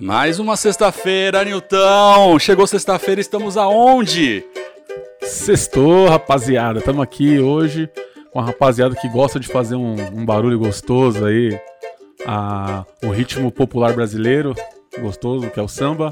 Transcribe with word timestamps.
Mais 0.00 0.38
uma 0.38 0.56
sexta-feira, 0.56 1.42
Nilton! 1.44 2.38
Chegou 2.38 2.66
sexta-feira, 2.66 3.20
estamos 3.20 3.56
aonde? 3.56 4.44
Sextou, 5.22 6.08
rapaziada. 6.08 6.80
Estamos 6.80 7.02
aqui 7.02 7.38
hoje 7.38 7.88
com 8.30 8.38
a 8.38 8.44
rapaziada 8.44 8.94
que 8.94 9.08
gosta 9.08 9.40
de 9.40 9.48
fazer 9.48 9.74
um, 9.74 9.94
um 10.12 10.24
barulho 10.24 10.58
gostoso 10.58 11.24
aí. 11.24 11.58
A, 12.26 12.84
o 13.02 13.10
ritmo 13.10 13.50
popular 13.50 13.94
brasileiro 13.94 14.54
gostoso, 15.00 15.48
que 15.50 15.58
é 15.58 15.62
o 15.62 15.68
samba. 15.68 16.10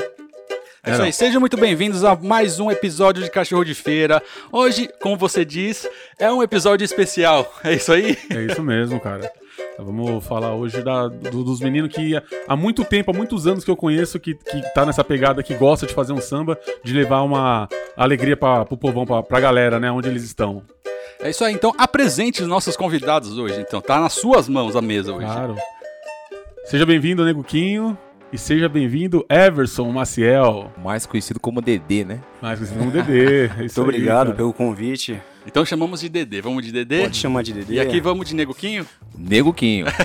É 0.83 0.93
isso 0.93 1.03
aí, 1.03 1.13
sejam 1.13 1.41
muito 1.41 1.57
bem-vindos 1.57 2.05
a 2.05 2.15
mais 2.15 2.61
um 2.61 2.71
episódio 2.71 3.23
de 3.23 3.31
Cachorro 3.31 3.65
de 3.65 3.75
Feira. 3.75 4.23
Hoje, 4.53 4.89
como 5.01 5.17
você 5.17 5.45
diz, 5.45 5.89
é 6.19 6.31
um 6.31 6.43
episódio 6.43 6.85
especial. 6.85 7.51
É 7.63 7.75
isso 7.75 7.93
aí? 7.93 8.19
É 8.31 8.43
isso 8.43 8.63
mesmo, 8.63 9.01
cara. 9.01 9.31
Então, 9.75 9.85
vamos 9.87 10.25
falar 10.25 10.55
hoje 10.55 10.83
da, 10.83 11.09
do, 11.09 11.43
dos 11.43 11.61
meninos 11.61 11.93
que 11.93 12.15
há 12.47 12.57
muito 12.57 12.85
tempo, 12.85 13.11
há 13.11 13.15
muitos 13.15 13.47
anos 13.47 13.65
que 13.65 13.71
eu 13.71 13.77
conheço, 13.77 14.21
que, 14.21 14.35
que 14.35 14.63
tá 14.73 14.87
nessa 14.87 15.03
pegada, 15.03 15.43
que 15.43 15.53
gosta 15.55 15.85
de 15.85 15.93
fazer 15.93 16.13
um 16.13 16.21
samba, 16.21 16.57
de 16.83 16.93
levar 16.93 17.23
uma 17.23 17.69
alegria 17.97 18.37
para 18.37 18.65
pro 18.65 18.77
povão, 18.77 19.05
pra, 19.05 19.23
pra 19.23 19.41
galera, 19.41 19.81
né, 19.81 19.91
onde 19.91 20.09
eles 20.09 20.23
estão. 20.23 20.63
É 21.21 21.31
isso 21.31 21.45
aí, 21.45 21.53
então 21.53 21.73
apresente 21.77 22.41
os 22.41 22.49
nossos 22.49 22.77
convidados 22.77 23.37
hoje, 23.37 23.61
então. 23.61 23.81
Tá 23.81 23.99
nas 24.01 24.13
suas 24.13 24.49
mãos 24.49 24.77
a 24.77 24.83
mesa 24.83 25.13
hoje. 25.13 25.27
Claro. 25.27 25.57
Seja 26.65 26.87
bem-vindo, 26.87 27.25
Neguquinho. 27.25 27.99
E 28.33 28.39
seja 28.39 28.69
bem-vindo, 28.69 29.25
Everson 29.29 29.91
Maciel. 29.93 30.73
Mais 30.83 31.07
conhecido 31.07 31.39
como 31.39 31.61
Dedê, 31.61 32.05
né? 32.05 32.21
Mais 32.43 32.59
conhecido 32.59 32.79
como 32.79 32.91
Dedê. 32.91 33.47
É 33.55 33.59
Muito 33.59 33.83
obrigado 33.83 34.27
cara. 34.27 34.37
pelo 34.37 34.53
convite. 34.53 35.21
Então 35.47 35.65
chamamos 35.65 36.01
de 36.01 36.09
Dedê. 36.09 36.41
Vamos 36.41 36.65
de 36.65 36.73
Dedê? 36.73 37.03
Pode 37.03 37.17
chamar 37.17 37.43
de 37.43 37.53
Dedê. 37.53 37.75
E 37.75 37.81
aqui 37.81 38.01
vamos 38.01 38.29
de 38.29 38.35
Neguquinho? 38.35 38.87
Neguquinho. 39.17 39.87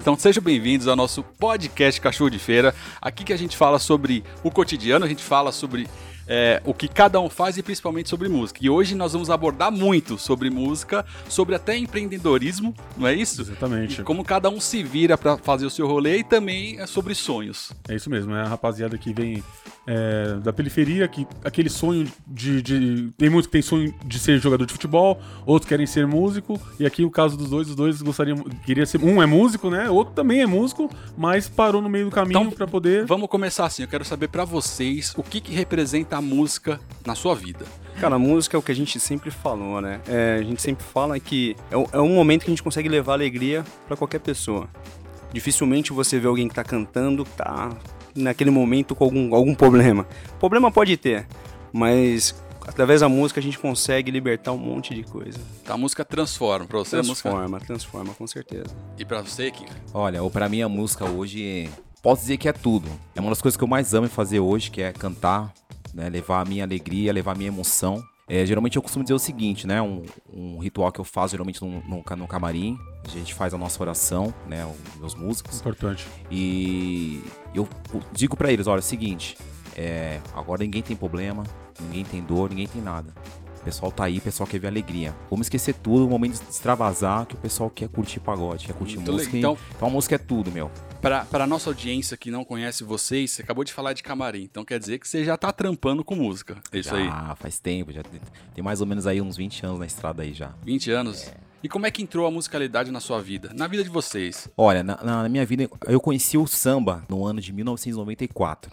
Então 0.00 0.16
sejam 0.16 0.42
bem-vindos 0.42 0.86
ao 0.86 0.94
nosso 0.96 1.22
podcast 1.22 2.00
Cachorro 2.00 2.30
de 2.30 2.38
Feira. 2.38 2.74
Aqui 3.02 3.24
que 3.24 3.32
a 3.32 3.36
gente 3.36 3.56
fala 3.56 3.78
sobre 3.78 4.24
o 4.44 4.50
cotidiano, 4.50 5.04
a 5.04 5.08
gente 5.08 5.22
fala 5.22 5.52
sobre 5.52 5.86
é, 6.28 6.62
o 6.64 6.74
que 6.74 6.86
cada 6.86 7.18
um 7.20 7.30
faz 7.30 7.56
e 7.56 7.62
principalmente 7.62 8.08
sobre 8.08 8.28
música. 8.28 8.60
E 8.62 8.68
hoje 8.68 8.94
nós 8.94 9.12
vamos 9.12 9.30
abordar 9.30 9.72
muito 9.72 10.18
sobre 10.18 10.50
música, 10.50 11.04
sobre 11.28 11.54
até 11.54 11.76
empreendedorismo, 11.76 12.74
não 12.96 13.08
é 13.08 13.14
isso? 13.14 13.40
Exatamente. 13.40 14.00
E 14.00 14.04
como 14.04 14.22
cada 14.24 14.50
um 14.50 14.60
se 14.60 14.82
vira 14.82 15.16
para 15.16 15.38
fazer 15.38 15.66
o 15.66 15.70
seu 15.70 15.86
rolê 15.86 16.18
e 16.18 16.24
também 16.24 16.78
é 16.78 16.86
sobre 16.86 17.14
sonhos. 17.14 17.72
É 17.88 17.94
isso 17.94 18.10
mesmo, 18.10 18.34
é 18.34 18.42
a 18.42 18.48
rapaziada 18.48 18.98
que 18.98 19.12
vem 19.12 19.42
é, 19.88 20.38
da 20.42 20.52
periferia, 20.52 21.08
que 21.08 21.26
aquele 21.42 21.70
sonho 21.70 22.06
de, 22.26 22.60
de, 22.60 23.10
Tem 23.16 23.30
muitos 23.30 23.46
que 23.46 23.52
tem 23.52 23.62
sonho 23.62 23.94
de 24.04 24.18
ser 24.18 24.38
jogador 24.38 24.66
de 24.66 24.72
futebol, 24.72 25.18
outros 25.46 25.66
querem 25.66 25.86
ser 25.86 26.06
músico, 26.06 26.60
e 26.78 26.84
aqui 26.84 27.04
o 27.04 27.10
caso 27.10 27.38
dos 27.38 27.48
dois, 27.48 27.70
os 27.70 27.74
dois 27.74 28.02
gostariam. 28.02 28.36
Queria 28.66 28.84
ser. 28.84 29.02
Um 29.02 29.22
é 29.22 29.26
músico, 29.26 29.70
né? 29.70 29.88
Outro 29.88 30.12
também 30.12 30.42
é 30.42 30.46
músico, 30.46 30.90
mas 31.16 31.48
parou 31.48 31.80
no 31.80 31.88
meio 31.88 32.04
do 32.04 32.10
caminho 32.10 32.40
então, 32.42 32.50
para 32.50 32.66
poder. 32.66 33.06
Vamos 33.06 33.28
começar 33.28 33.64
assim. 33.64 33.82
Eu 33.82 33.88
quero 33.88 34.04
saber 34.04 34.28
para 34.28 34.44
vocês 34.44 35.14
o 35.16 35.22
que, 35.22 35.40
que 35.40 35.54
representa 35.54 36.17
a 36.18 36.22
música 36.22 36.80
na 37.06 37.14
sua 37.14 37.34
vida. 37.34 37.64
Cara, 38.00 38.16
a 38.16 38.18
música 38.18 38.56
é 38.56 38.58
o 38.58 38.62
que 38.62 38.72
a 38.72 38.74
gente 38.74 38.98
sempre 39.00 39.30
falou, 39.30 39.80
né? 39.80 40.00
É, 40.06 40.38
a 40.40 40.42
gente 40.42 40.60
sempre 40.60 40.84
fala 40.84 41.18
que 41.18 41.56
é, 41.70 41.96
é 41.96 42.00
um 42.00 42.14
momento 42.14 42.42
que 42.42 42.50
a 42.50 42.52
gente 42.52 42.62
consegue 42.62 42.88
levar 42.88 43.14
alegria 43.14 43.64
para 43.86 43.96
qualquer 43.96 44.20
pessoa. 44.20 44.68
Dificilmente 45.32 45.92
você 45.92 46.18
vê 46.18 46.26
alguém 46.26 46.48
que 46.48 46.54
tá 46.54 46.64
cantando, 46.64 47.24
tá 47.24 47.70
naquele 48.14 48.50
momento 48.50 48.94
com 48.94 49.04
algum, 49.04 49.34
algum 49.34 49.54
problema. 49.54 50.06
Problema 50.38 50.70
pode 50.70 50.96
ter, 50.96 51.26
mas 51.72 52.34
através 52.66 53.00
da 53.00 53.08
música 53.08 53.38
a 53.40 53.42
gente 53.42 53.58
consegue 53.58 54.10
libertar 54.10 54.52
um 54.52 54.58
monte 54.58 54.94
de 54.94 55.04
coisa. 55.04 55.38
Então, 55.62 55.74
a 55.74 55.78
música 55.78 56.04
transforma 56.04 56.66
pra 56.66 56.78
você? 56.78 57.00
Transforma, 57.00 57.48
música... 57.48 57.66
transforma, 57.66 58.14
com 58.14 58.26
certeza. 58.26 58.76
E 58.98 59.04
pra 59.04 59.22
você, 59.22 59.50
Kim? 59.50 59.66
Olha, 59.94 60.20
para 60.30 60.48
mim 60.48 60.62
a 60.62 60.68
música 60.68 61.04
hoje, 61.04 61.68
posso 62.02 62.22
dizer 62.22 62.38
que 62.38 62.48
é 62.48 62.52
tudo. 62.52 62.88
É 63.14 63.20
uma 63.20 63.30
das 63.30 63.40
coisas 63.40 63.56
que 63.56 63.62
eu 63.62 63.68
mais 63.68 63.94
amo 63.94 64.08
fazer 64.08 64.40
hoje, 64.40 64.70
que 64.70 64.82
é 64.82 64.92
cantar, 64.92 65.52
né, 65.94 66.08
levar 66.08 66.40
a 66.40 66.44
minha 66.44 66.64
alegria, 66.64 67.12
levar 67.12 67.32
a 67.32 67.34
minha 67.34 67.48
emoção. 67.48 68.02
É, 68.28 68.44
geralmente 68.44 68.76
eu 68.76 68.82
costumo 68.82 69.02
dizer 69.02 69.14
o 69.14 69.18
seguinte, 69.18 69.66
né? 69.66 69.80
Um, 69.80 70.04
um 70.30 70.58
ritual 70.58 70.92
que 70.92 71.00
eu 71.00 71.04
faço 71.04 71.30
geralmente 71.30 71.62
no, 71.62 71.80
no, 71.80 72.04
no, 72.16 72.28
camarim. 72.28 72.78
A 73.04 73.08
gente 73.08 73.32
faz 73.32 73.54
a 73.54 73.58
nossa 73.58 73.82
oração, 73.82 74.34
né? 74.46 74.66
Os 74.66 75.00
meus 75.00 75.14
músicos. 75.14 75.60
Importante. 75.60 76.06
E 76.30 77.24
eu 77.54 77.66
digo 78.12 78.36
para 78.36 78.52
eles, 78.52 78.66
olha, 78.66 78.80
é 78.80 78.80
o 78.80 78.82
seguinte, 78.82 79.38
é, 79.74 80.20
agora 80.34 80.62
ninguém 80.62 80.82
tem 80.82 80.94
problema, 80.94 81.44
ninguém 81.80 82.04
tem 82.04 82.22
dor, 82.22 82.50
ninguém 82.50 82.66
tem 82.66 82.82
nada. 82.82 83.14
O 83.60 83.64
pessoal 83.64 83.90
tá 83.90 84.04
aí, 84.04 84.18
o 84.18 84.20
pessoal 84.20 84.46
quer 84.46 84.58
ver 84.58 84.68
alegria. 84.68 85.14
Vamos 85.30 85.46
esquecer 85.46 85.74
tudo, 85.74 86.06
o 86.06 86.10
momento 86.10 86.42
de 86.42 86.50
extravasar, 86.50 87.26
que 87.26 87.34
o 87.34 87.38
pessoal 87.38 87.70
quer 87.70 87.88
curtir 87.88 88.20
pagode, 88.20 88.66
quer 88.66 88.72
curtir 88.74 88.96
Muito 88.96 89.12
música. 89.12 89.36
Então, 89.36 89.56
então 89.74 89.88
a 89.88 89.90
música 89.90 90.14
é 90.14 90.18
tudo, 90.18 90.50
meu. 90.50 90.70
Para 91.00 91.26
a 91.30 91.46
nossa 91.46 91.70
audiência 91.70 92.16
que 92.16 92.30
não 92.30 92.44
conhece 92.44 92.82
vocês, 92.82 93.30
você 93.30 93.42
acabou 93.42 93.62
de 93.62 93.72
falar 93.72 93.92
de 93.92 94.02
camarim, 94.02 94.42
então 94.42 94.64
quer 94.64 94.78
dizer 94.80 94.98
que 94.98 95.06
você 95.06 95.24
já 95.24 95.36
tá 95.36 95.52
trampando 95.52 96.02
com 96.02 96.16
música. 96.16 96.60
É 96.72 96.78
isso 96.78 96.90
já, 96.90 96.96
aí? 96.96 97.08
Ah, 97.08 97.36
faz 97.36 97.60
tempo, 97.60 97.92
já 97.92 98.02
tem 98.02 98.64
mais 98.64 98.80
ou 98.80 98.86
menos 98.86 99.06
aí 99.06 99.20
uns 99.20 99.36
20 99.36 99.64
anos 99.64 99.78
na 99.78 99.86
estrada 99.86 100.22
aí 100.22 100.32
já. 100.32 100.52
20 100.64 100.90
anos? 100.90 101.28
É. 101.28 101.34
E 101.62 101.68
como 101.68 101.86
é 101.86 101.90
que 101.90 102.02
entrou 102.02 102.26
a 102.26 102.30
musicalidade 102.30 102.90
na 102.90 103.00
sua 103.00 103.20
vida? 103.20 103.52
Na 103.54 103.66
vida 103.66 103.82
de 103.82 103.90
vocês? 103.90 104.48
Olha, 104.56 104.82
na, 104.82 105.02
na 105.02 105.28
minha 105.28 105.44
vida, 105.44 105.68
eu 105.86 106.00
conheci 106.00 106.36
o 106.36 106.46
samba 106.46 107.04
no 107.08 107.24
ano 107.24 107.40
de 107.40 107.52
1994. 107.52 108.72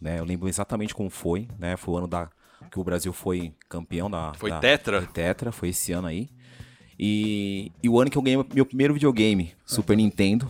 Né? 0.00 0.18
Eu 0.18 0.24
lembro 0.24 0.48
exatamente 0.48 0.94
como 0.94 1.10
foi, 1.10 1.48
né? 1.58 1.76
Foi 1.76 1.94
o 1.94 1.98
ano 1.98 2.06
da, 2.08 2.28
que 2.70 2.78
o 2.78 2.84
Brasil 2.84 3.12
foi 3.12 3.52
campeão 3.68 4.10
da. 4.10 4.32
Foi 4.34 4.50
da, 4.50 4.58
tetra? 4.58 5.02
Foi 5.02 5.12
tetra, 5.12 5.52
foi 5.52 5.68
esse 5.70 5.92
ano 5.92 6.08
aí. 6.08 6.28
E, 6.98 7.72
e 7.82 7.88
o 7.88 8.00
ano 8.00 8.10
que 8.10 8.18
eu 8.18 8.22
ganhei 8.22 8.44
meu 8.54 8.66
primeiro 8.66 8.94
videogame, 8.94 9.52
Super 9.66 9.96
Nintendo. 9.96 10.48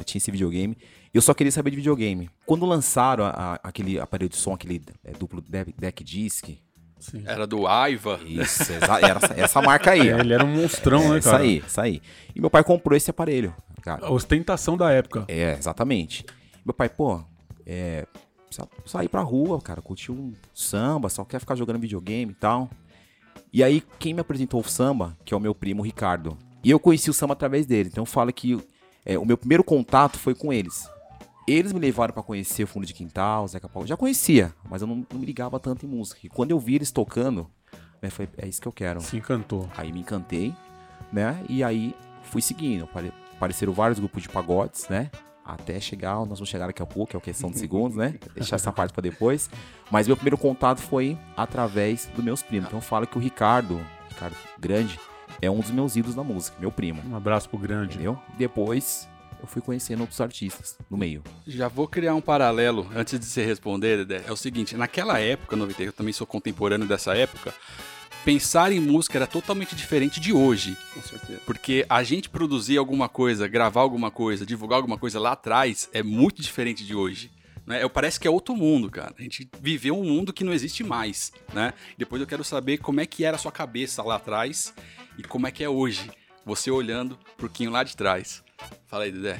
Eu 0.00 0.04
tinha 0.04 0.18
esse 0.18 0.30
videogame. 0.30 0.76
Eu 1.12 1.20
só 1.20 1.34
queria 1.34 1.52
saber 1.52 1.70
de 1.70 1.76
videogame. 1.76 2.30
Quando 2.46 2.64
lançaram 2.64 3.24
a, 3.24 3.30
a, 3.30 3.54
aquele 3.62 4.00
aparelho 4.00 4.30
de 4.30 4.36
som, 4.36 4.54
aquele 4.54 4.82
é, 5.04 5.12
duplo 5.12 5.42
deck 5.42 6.02
disc. 6.02 6.48
Sim. 6.98 7.22
Era 7.26 7.46
do 7.46 7.66
Aiva. 7.66 8.18
Isso, 8.24 8.72
era 8.72 9.18
essa, 9.18 9.34
essa 9.34 9.62
marca 9.62 9.90
aí. 9.90 10.08
É, 10.08 10.20
ele 10.20 10.32
era 10.32 10.44
um 10.44 10.56
monstrão, 10.56 11.02
é, 11.02 11.08
né, 11.14 11.20
cara? 11.20 11.44
Isso 11.44 11.52
aí, 11.52 11.64
isso 11.66 11.80
aí. 11.80 12.02
E 12.34 12.40
meu 12.40 12.50
pai 12.50 12.64
comprou 12.64 12.96
esse 12.96 13.10
aparelho. 13.10 13.54
Cara. 13.82 14.06
A 14.06 14.10
ostentação 14.10 14.76
da 14.76 14.90
época. 14.90 15.24
É, 15.28 15.52
exatamente. 15.58 16.24
Meu 16.64 16.74
pai, 16.74 16.88
pô, 16.88 17.22
é, 17.66 18.06
sair 18.84 19.08
pra 19.08 19.20
rua, 19.20 19.60
cara, 19.60 19.80
curtir 19.80 20.12
um 20.12 20.34
samba, 20.54 21.08
só 21.08 21.24
quer 21.24 21.40
ficar 21.40 21.54
jogando 21.54 21.78
videogame 21.78 22.32
e 22.32 22.34
tal. 22.34 22.70
E 23.52 23.64
aí, 23.64 23.82
quem 23.98 24.14
me 24.14 24.20
apresentou 24.20 24.60
o 24.60 24.68
samba, 24.68 25.16
que 25.24 25.34
é 25.34 25.36
o 25.36 25.40
meu 25.40 25.54
primo 25.54 25.82
Ricardo. 25.82 26.36
E 26.62 26.70
eu 26.70 26.78
conheci 26.78 27.08
o 27.10 27.14
samba 27.14 27.32
através 27.32 27.66
dele. 27.66 27.88
Então 27.90 28.04
fala 28.04 28.30
que 28.30 28.58
é, 29.04 29.18
o 29.18 29.24
meu 29.24 29.36
primeiro 29.36 29.64
contato 29.64 30.18
foi 30.18 30.34
com 30.34 30.52
eles. 30.52 30.88
Eles 31.46 31.72
me 31.72 31.80
levaram 31.80 32.12
para 32.12 32.22
conhecer 32.22 32.62
o 32.64 32.66
Fundo 32.66 32.86
de 32.86 32.94
Quintal, 32.94 33.48
Zeca 33.48 33.68
Paulo. 33.68 33.88
Já 33.88 33.96
conhecia, 33.96 34.54
mas 34.68 34.82
eu 34.82 34.88
não, 34.88 35.06
não 35.10 35.18
me 35.18 35.26
ligava 35.26 35.58
tanto 35.58 35.84
em 35.84 35.88
música. 35.88 36.20
E 36.22 36.28
quando 36.28 36.52
eu 36.52 36.60
vi 36.60 36.76
eles 36.76 36.90
tocando, 36.92 37.50
né, 38.00 38.08
foi, 38.10 38.28
é 38.38 38.46
isso 38.46 38.60
que 38.60 38.68
eu 38.68 38.72
quero. 38.72 39.00
Se 39.00 39.16
encantou. 39.16 39.68
Aí 39.76 39.92
me 39.92 40.00
encantei, 40.00 40.54
né? 41.12 41.42
E 41.48 41.64
aí 41.64 41.94
fui 42.22 42.40
seguindo. 42.40 42.88
Apareceram 43.36 43.72
vários 43.72 43.98
grupos 43.98 44.22
de 44.22 44.28
pagodes, 44.28 44.88
né? 44.88 45.10
Até 45.44 45.80
chegar, 45.80 46.14
nós 46.18 46.38
vamos 46.38 46.48
chegar 46.48 46.68
daqui 46.68 46.82
a 46.82 46.86
pouco, 46.86 47.10
que 47.10 47.16
é 47.16 47.20
questão 47.20 47.50
de 47.50 47.58
segundos, 47.58 47.96
né? 47.96 48.14
Deixar 48.36 48.56
essa 48.56 48.70
parte 48.70 48.92
para 48.92 49.02
depois. 49.02 49.50
Mas 49.90 50.06
meu 50.06 50.16
primeiro 50.16 50.38
contato 50.38 50.80
foi 50.80 51.18
através 51.36 52.06
dos 52.14 52.24
meus 52.24 52.42
primos. 52.42 52.68
Então 52.68 52.78
eu 52.78 52.82
falo 52.82 53.06
que 53.06 53.18
o 53.18 53.20
Ricardo, 53.20 53.80
Ricardo 54.08 54.36
Grande, 54.58 55.00
é 55.42 55.50
um 55.50 55.60
dos 55.60 55.70
meus 55.70 55.96
ídolos 55.96 56.14
da 56.14 56.22
música, 56.22 56.56
meu 56.60 56.70
primo. 56.70 57.02
Um 57.08 57.16
abraço 57.16 57.48
pro 57.48 57.58
Grande. 57.58 57.94
Entendeu? 57.94 58.18
Depois 58.36 59.08
eu 59.40 59.46
fui 59.46 59.62
conhecendo 59.62 60.00
outros 60.00 60.20
artistas 60.20 60.76
no 60.90 60.96
meio. 60.96 61.22
Já 61.46 61.68
vou 61.68 61.88
criar 61.88 62.14
um 62.14 62.20
paralelo 62.20 62.86
antes 62.94 63.18
de 63.18 63.24
você 63.24 63.44
responder, 63.44 64.04
Dedé. 64.04 64.22
É 64.26 64.32
o 64.32 64.36
seguinte, 64.36 64.76
naquela 64.76 65.18
época, 65.18 65.56
90, 65.56 65.82
eu 65.82 65.92
também 65.92 66.12
sou 66.12 66.26
contemporâneo 66.26 66.86
dessa 66.86 67.14
época, 67.16 67.54
pensar 68.24 68.70
em 68.70 68.80
música 68.80 69.16
era 69.16 69.26
totalmente 69.26 69.74
diferente 69.74 70.20
de 70.20 70.32
hoje. 70.32 70.76
Com 70.92 71.00
certeza. 71.00 71.40
Porque 71.46 71.86
a 71.88 72.02
gente 72.02 72.28
produzir 72.28 72.76
alguma 72.76 73.08
coisa, 73.08 73.48
gravar 73.48 73.80
alguma 73.80 74.10
coisa, 74.10 74.44
divulgar 74.44 74.76
alguma 74.76 74.98
coisa 74.98 75.18
lá 75.18 75.32
atrás 75.32 75.88
é 75.92 76.02
muito 76.02 76.42
diferente 76.42 76.84
de 76.84 76.94
hoje. 76.94 77.30
Né? 77.66 77.82
Eu, 77.82 77.88
parece 77.88 78.18
que 78.18 78.26
é 78.26 78.30
outro 78.30 78.54
mundo, 78.56 78.90
cara. 78.90 79.14
A 79.18 79.22
gente 79.22 79.48
viveu 79.60 79.98
um 79.98 80.04
mundo 80.04 80.32
que 80.32 80.44
não 80.44 80.52
existe 80.52 80.82
mais, 80.82 81.32
né? 81.52 81.72
Depois 81.96 82.20
eu 82.20 82.26
quero 82.26 82.42
saber 82.42 82.78
como 82.78 83.00
é 83.00 83.06
que 83.06 83.24
era 83.24 83.36
a 83.36 83.38
sua 83.38 83.52
cabeça 83.52 84.02
lá 84.02 84.16
atrás 84.16 84.74
e 85.20 85.22
como 85.22 85.46
é 85.46 85.50
que 85.50 85.62
é 85.62 85.68
hoje, 85.68 86.10
você 86.46 86.70
olhando 86.70 87.18
pro 87.36 87.50
Quinho 87.50 87.70
lá 87.70 87.84
de 87.84 87.94
trás. 87.94 88.42
Fala 88.86 89.04
aí, 89.04 89.12
Dedé. 89.12 89.38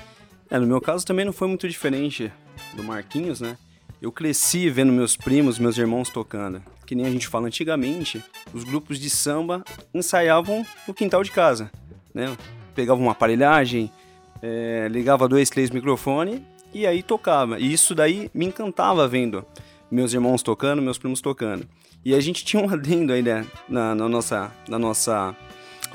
É, 0.51 0.59
no 0.59 0.67
meu 0.67 0.79
caso 0.79 1.07
também 1.07 1.25
não 1.25 1.33
foi 1.33 1.49
muito 1.49 1.67
diferente 1.67 2.31
do 2.75 2.85
Marquinhos, 2.85 3.41
né? 3.41 3.57
Eu 4.01 4.13
cresci 4.13 4.69
vendo 4.69 4.93
meus 4.93 5.17
primos, 5.17 5.59
meus 5.59 5.79
irmãos 5.79 6.11
tocando. 6.11 6.63
Que 6.85 6.95
nem 6.95 7.07
a 7.07 7.11
gente 7.11 7.27
fala 7.27 7.47
antigamente, 7.47 8.23
os 8.53 8.63
grupos 8.63 8.99
de 8.99 9.09
samba 9.09 9.65
ensaiavam 9.95 10.67
no 10.87 10.93
quintal 10.93 11.25
de 11.25 11.31
casa, 11.31 11.71
né? 12.13 12.37
Pegavam 12.75 13.05
uma 13.05 13.13
aparelhagem, 13.13 13.91
é, 14.43 14.87
ligava 14.91 15.27
dois, 15.27 15.49
três 15.49 15.71
microfones 15.71 16.43
e 16.75 16.87
aí 16.87 17.03
tocava. 17.03 17.59
E 17.59 17.73
isso 17.73 17.95
daí 17.95 18.31
me 18.35 18.45
encantava 18.45 19.09
vendo 19.09 19.47
meus 19.91 20.13
irmãos 20.13 20.43
tocando, 20.43 20.83
meus 20.83 20.99
primos 20.99 21.23
tocando. 21.23 21.67
E 22.05 22.15
a 22.15 22.21
gente 22.21 22.45
tinha 22.45 22.63
um 22.63 22.69
adendo 22.69 23.15
aí 23.15 23.23
né, 23.23 23.47
na, 23.67 23.95
na, 23.95 24.09
nossa, 24.11 24.53
na 24.69 24.79
nossa 24.79 25.35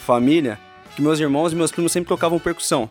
família, 0.01 0.59
que 0.95 1.01
meus 1.01 1.19
irmãos 1.19 1.53
e 1.53 1.55
meus 1.55 1.71
primos 1.71 1.91
sempre 1.91 2.09
tocavam 2.09 2.39
percussão. 2.39 2.89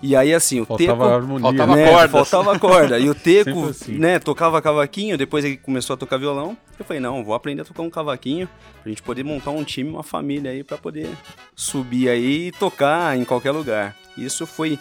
E 0.00 0.14
aí, 0.14 0.32
assim, 0.32 0.60
o 0.60 0.64
Faltava 0.64 1.04
Teco... 1.04 1.14
harmonia. 1.14 1.42
faltava 1.42 1.76
né? 1.76 1.90
cordas. 1.90 2.10
faltava 2.30 2.58
corda. 2.58 2.98
E 2.98 3.08
o 3.08 3.14
Teco, 3.16 3.68
assim. 3.68 3.98
né, 3.98 4.18
tocava 4.18 4.62
cavaquinho, 4.62 5.18
depois 5.18 5.44
ele 5.44 5.56
começou 5.56 5.94
a 5.94 5.96
tocar 5.96 6.18
violão. 6.18 6.56
Eu 6.78 6.84
falei, 6.84 7.00
não, 7.00 7.24
vou 7.24 7.34
aprender 7.34 7.62
a 7.62 7.64
tocar 7.64 7.82
um 7.82 7.90
cavaquinho 7.90 8.48
pra 8.82 8.90
gente 8.90 9.02
poder 9.02 9.24
montar 9.24 9.50
um 9.50 9.64
time, 9.64 9.90
uma 9.90 10.04
família 10.04 10.52
aí, 10.52 10.62
pra 10.62 10.78
poder 10.78 11.08
subir 11.56 12.08
aí 12.08 12.48
e 12.48 12.52
tocar 12.52 13.16
em 13.16 13.24
qualquer 13.24 13.50
lugar. 13.50 13.96
Isso 14.16 14.46
foi 14.46 14.78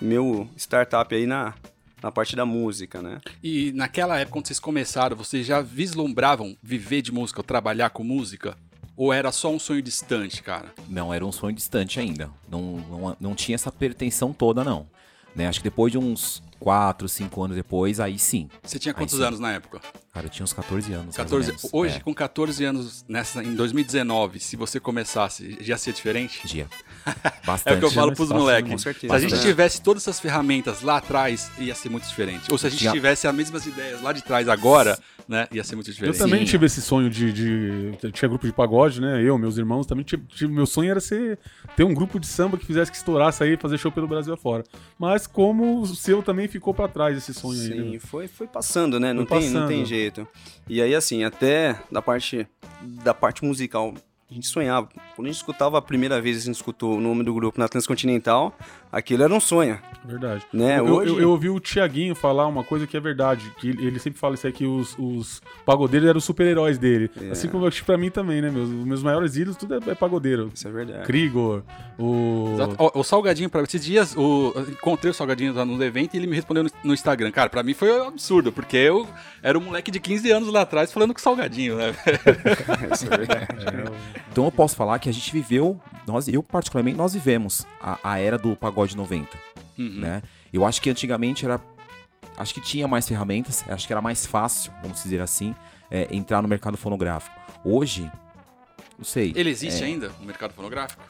meu 0.00 0.48
startup 0.56 1.12
aí 1.12 1.26
na, 1.26 1.54
na 2.00 2.12
parte 2.12 2.36
da 2.36 2.46
música, 2.46 3.02
né? 3.02 3.18
E 3.42 3.72
naquela 3.72 4.18
época, 4.18 4.34
quando 4.34 4.46
vocês 4.46 4.60
começaram, 4.60 5.16
vocês 5.16 5.44
já 5.44 5.60
vislumbravam 5.60 6.56
viver 6.62 7.02
de 7.02 7.12
música 7.12 7.40
ou 7.40 7.44
trabalhar 7.44 7.90
com 7.90 8.04
música? 8.04 8.56
Ou 9.00 9.14
era 9.14 9.32
só 9.32 9.50
um 9.50 9.58
sonho 9.58 9.80
distante, 9.80 10.42
cara? 10.42 10.74
Não, 10.86 11.14
era 11.14 11.24
um 11.24 11.32
sonho 11.32 11.54
distante 11.54 11.98
ainda. 11.98 12.28
Não, 12.46 12.60
não, 12.76 13.16
não 13.18 13.34
tinha 13.34 13.54
essa 13.54 13.72
pretensão 13.72 14.30
toda, 14.30 14.62
não. 14.62 14.86
Né? 15.34 15.48
Acho 15.48 15.60
que 15.60 15.64
depois 15.64 15.90
de 15.90 15.96
uns 15.96 16.42
4, 16.60 17.08
5 17.08 17.42
anos 17.42 17.56
depois, 17.56 17.98
aí 17.98 18.18
sim. 18.18 18.48
Você 18.62 18.78
tinha 18.78 18.94
quantos 18.94 19.20
anos 19.20 19.40
na 19.40 19.52
época? 19.52 19.80
Cara, 20.12 20.26
eu 20.26 20.30
tinha 20.30 20.44
uns 20.44 20.52
14 20.52 20.92
anos. 20.92 21.06
mais 21.06 21.18
ou 21.18 21.24
14. 21.24 21.46
menos. 21.48 21.68
Hoje, 21.72 21.96
É, 21.96 22.00
com 22.00 22.12
14 22.14 22.64
anos, 22.64 23.04
nessa, 23.08 23.42
em 23.42 23.54
2019, 23.54 24.38
se 24.40 24.56
você 24.56 24.78
começasse, 24.78 25.56
já 25.60 25.74
ia 25.74 25.78
ser 25.78 25.92
diferente? 25.92 26.46
dia. 26.46 26.68
É 27.42 27.46
Bastante. 27.46 27.76
o 27.76 27.78
que 27.80 27.84
eu 27.86 27.90
falo 27.90 28.12
pros 28.12 28.28
moleques. 28.28 28.70
com 28.70 28.76
certeza. 28.78 29.18
Se 29.18 29.24
a 29.24 29.28
gente 29.28 29.40
tivesse 29.40 29.80
todas 29.80 30.02
essas 30.02 30.20
ferramentas 30.20 30.82
lá 30.82 30.98
atrás, 30.98 31.50
ia 31.58 31.74
ser 31.74 31.88
muito 31.88 32.06
diferente. 32.06 32.52
Ou 32.52 32.58
se 32.58 32.66
a 32.66 32.70
gente 32.70 32.80
Tinha- 32.80 32.92
tivesse 32.92 33.26
as 33.26 33.34
mesmas 33.34 33.64
ideias 33.66 34.02
lá 34.02 34.12
de 34.12 34.22
trás 34.22 34.48
agora, 34.48 34.98
né, 35.26 35.48
ia 35.50 35.64
ser 35.64 35.76
muito 35.76 35.88
Eu 35.88 35.94
diferente. 35.94 36.18
também 36.18 36.40
Sim. 36.40 36.44
tive 36.52 36.66
esse 36.66 36.82
sonho 36.82 37.08
de, 37.08 37.32
de- 37.32 37.98
eu 38.02 38.12
Tinha 38.12 38.28
grupo 38.28 38.46
de 38.46 38.52
pagode, 38.52 39.00
né? 39.00 39.22
Eu, 39.22 39.38
meus 39.38 39.56
irmãos 39.56 39.86
também. 39.86 40.04
Tive, 40.04 40.24
tive- 40.26 40.52
meu 40.52 40.66
sonho 40.66 40.90
era 40.90 41.00
ser 41.00 41.38
ter 41.74 41.84
um 41.84 41.94
grupo 41.94 42.20
de 42.20 42.26
samba 42.26 42.58
que 42.58 42.66
fizesse 42.66 42.90
que 42.90 42.96
estourasse 42.98 43.42
aí, 43.42 43.56
fazer 43.56 43.78
show 43.78 43.90
pelo 43.90 44.06
Brasil 44.06 44.34
afora. 44.34 44.62
Mas 44.98 45.26
como 45.26 45.80
o 45.80 45.86
seu 45.86 46.22
também 46.22 46.46
ficou 46.50 46.74
pra 46.74 46.88
trás 46.88 47.16
esse 47.16 47.32
sonho 47.32 47.60
aí. 47.60 47.68
Sim, 47.68 47.90
né? 47.92 47.98
foi, 47.98 48.28
foi 48.28 48.46
passando, 48.46 48.98
né? 49.00 49.12
Não, 49.12 49.26
Foi 49.26 49.40
tem, 49.40 49.50
não 49.50 49.66
tem 49.66 49.78
passando. 49.80 49.88
jeito. 49.88 50.28
E 50.68 50.82
aí, 50.82 50.94
assim, 50.94 51.24
até 51.24 51.80
da 51.90 52.02
parte, 52.02 52.46
da 52.82 53.14
parte 53.14 53.44
musical, 53.44 53.94
a 54.30 54.34
gente 54.34 54.46
sonhava. 54.46 54.88
Quando 55.16 55.26
a 55.26 55.30
gente 55.30 55.38
escutava 55.38 55.78
a 55.78 55.82
primeira 55.82 56.20
vez, 56.20 56.36
a 56.36 56.40
gente 56.40 56.54
escutou 56.54 56.98
o 56.98 57.00
nome 57.00 57.24
do 57.24 57.34
grupo 57.34 57.58
na 57.58 57.68
Transcontinental, 57.68 58.56
aquilo 58.90 59.22
era 59.22 59.34
um 59.34 59.40
sonho, 59.40 59.78
Verdade. 60.04 60.46
né? 60.52 60.78
eu, 60.78 60.84
Hoje... 60.86 61.12
eu, 61.12 61.20
eu 61.20 61.30
ouvi 61.30 61.48
o 61.48 61.60
Tiaguinho 61.60 62.14
falar 62.14 62.46
uma 62.46 62.64
coisa 62.64 62.86
que 62.86 62.96
é 62.96 63.00
verdade, 63.00 63.52
que 63.58 63.70
ele 63.70 63.90
ele 63.90 63.98
sempre 63.98 64.18
fala 64.18 64.34
isso 64.34 64.46
aí, 64.46 64.52
que 64.52 64.64
os, 64.64 64.96
os 64.98 65.42
pagodeiros 65.66 66.08
eram 66.08 66.18
os 66.18 66.24
super-heróis 66.24 66.78
dele. 66.78 67.10
É. 67.20 67.30
Assim 67.30 67.48
como 67.48 67.66
eu 67.66 67.70
pra 67.84 67.98
mim 67.98 68.10
também, 68.10 68.40
né? 68.40 68.50
Meus, 68.50 68.68
meus 68.68 69.02
maiores 69.02 69.36
ídolos, 69.36 69.56
tudo 69.56 69.74
é, 69.74 69.90
é 69.90 69.94
pagodeiro. 69.94 70.50
Isso 70.54 70.66
é 70.66 70.70
verdade. 70.70 71.04
Krigor, 71.04 71.62
o... 71.98 72.56
Ó, 72.78 73.00
O, 73.00 73.04
Salgadinho, 73.04 73.50
pra 73.50 73.62
esses 73.62 73.84
dias, 73.84 74.16
o, 74.16 74.52
eu 74.54 74.70
encontrei 74.70 75.10
o 75.10 75.14
Salgadinho 75.14 75.52
lá 75.52 75.64
no 75.64 75.82
evento 75.82 76.14
e 76.14 76.18
ele 76.18 76.26
me 76.26 76.36
respondeu 76.36 76.62
no, 76.64 76.70
no 76.84 76.94
Instagram. 76.94 77.30
Cara, 77.30 77.48
pra 77.48 77.62
mim 77.62 77.74
foi 77.74 77.90
um 78.00 78.08
absurdo, 78.08 78.52
porque 78.52 78.76
eu 78.76 79.08
era 79.42 79.58
um 79.58 79.62
moleque 79.62 79.90
de 79.90 79.98
15 79.98 80.30
anos 80.30 80.52
lá 80.52 80.62
atrás 80.62 80.92
falando 80.92 81.12
com 81.12 81.20
o 81.20 81.22
Salgadinho, 81.22 81.76
né? 81.76 81.94
Isso 82.92 83.06
é 83.12 83.16
verdade. 83.16 83.46
Então 84.30 84.44
eu 84.44 84.52
posso 84.52 84.76
falar 84.76 84.98
que 84.98 85.08
a 85.08 85.12
gente 85.12 85.32
viveu, 85.32 85.80
nós, 86.06 86.28
eu 86.28 86.42
particularmente, 86.42 86.96
nós 86.96 87.14
vivemos 87.14 87.66
a, 87.80 87.98
a 88.02 88.18
era 88.18 88.38
do 88.38 88.56
pagode 88.56 88.79
90, 88.94 89.28
Uhum. 89.78 90.00
né? 90.00 90.22
Eu 90.52 90.64
acho 90.66 90.80
que 90.82 90.90
antigamente 90.90 91.44
era, 91.44 91.60
acho 92.36 92.52
que 92.54 92.60
tinha 92.60 92.86
mais 92.88 93.06
ferramentas, 93.08 93.64
acho 93.68 93.86
que 93.86 93.92
era 93.92 94.02
mais 94.02 94.26
fácil, 94.26 94.72
vamos 94.82 95.02
dizer 95.02 95.20
assim, 95.20 95.54
é, 95.90 96.08
entrar 96.14 96.42
no 96.42 96.48
mercado 96.48 96.76
fonográfico. 96.76 97.34
Hoje, 97.64 98.10
não 98.98 99.04
sei, 99.04 99.32
Ele 99.36 99.50
existe 99.50 99.82
É. 99.82 99.86
ainda, 99.86 100.10
o 100.20 100.24
mercado 100.24 100.52
fonográfico? 100.52 101.02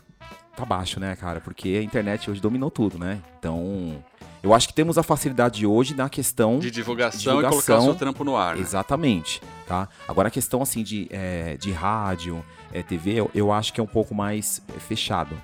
tá 0.57 0.65
baixo, 0.67 1.01
né, 1.01 1.17
cara? 1.17 1.41
Porque 1.41 1.69
a 1.71 1.83
internet 1.83 2.31
hoje 2.31 2.39
dominou 2.41 2.71
tudo, 2.71 2.99
né? 2.99 3.23
Então, 3.39 4.05
eu 4.43 4.53
acho 4.53 4.69
que 4.69 4.75
temos 4.75 4.99
a 4.99 5.03
facilidade 5.03 5.65
hoje 5.67 5.95
na 5.95 6.07
questão 6.11 6.59
De 6.59 6.71
divulgação, 6.71 7.19
e 7.19 7.25
Divulgação, 7.37 7.51
colocar 7.51 7.79
o 7.79 7.83
seu 7.85 7.95
trampo 7.95 8.25
no 8.25 8.37
ar. 8.37 8.57
né? 8.57 8.61
Exatamente, 8.61 9.41
tá? 9.67 9.89
Agora 10.07 10.29
a 10.29 10.31
questão 10.31 10.61
assim 10.61 10.83
de, 10.83 11.09
é, 11.11 11.57
de 11.57 11.73
rádio, 11.73 12.45
é, 12.75 12.83
TV, 12.83 13.13
eu, 13.15 13.31
eu 13.35 13.51
acho 13.51 13.73
que 13.73 13.81
é 13.81 13.83
um 13.83 13.87
pouco 13.87 14.15
mais 14.15 14.61
é, 14.69 14.79
fechado. 14.79 15.35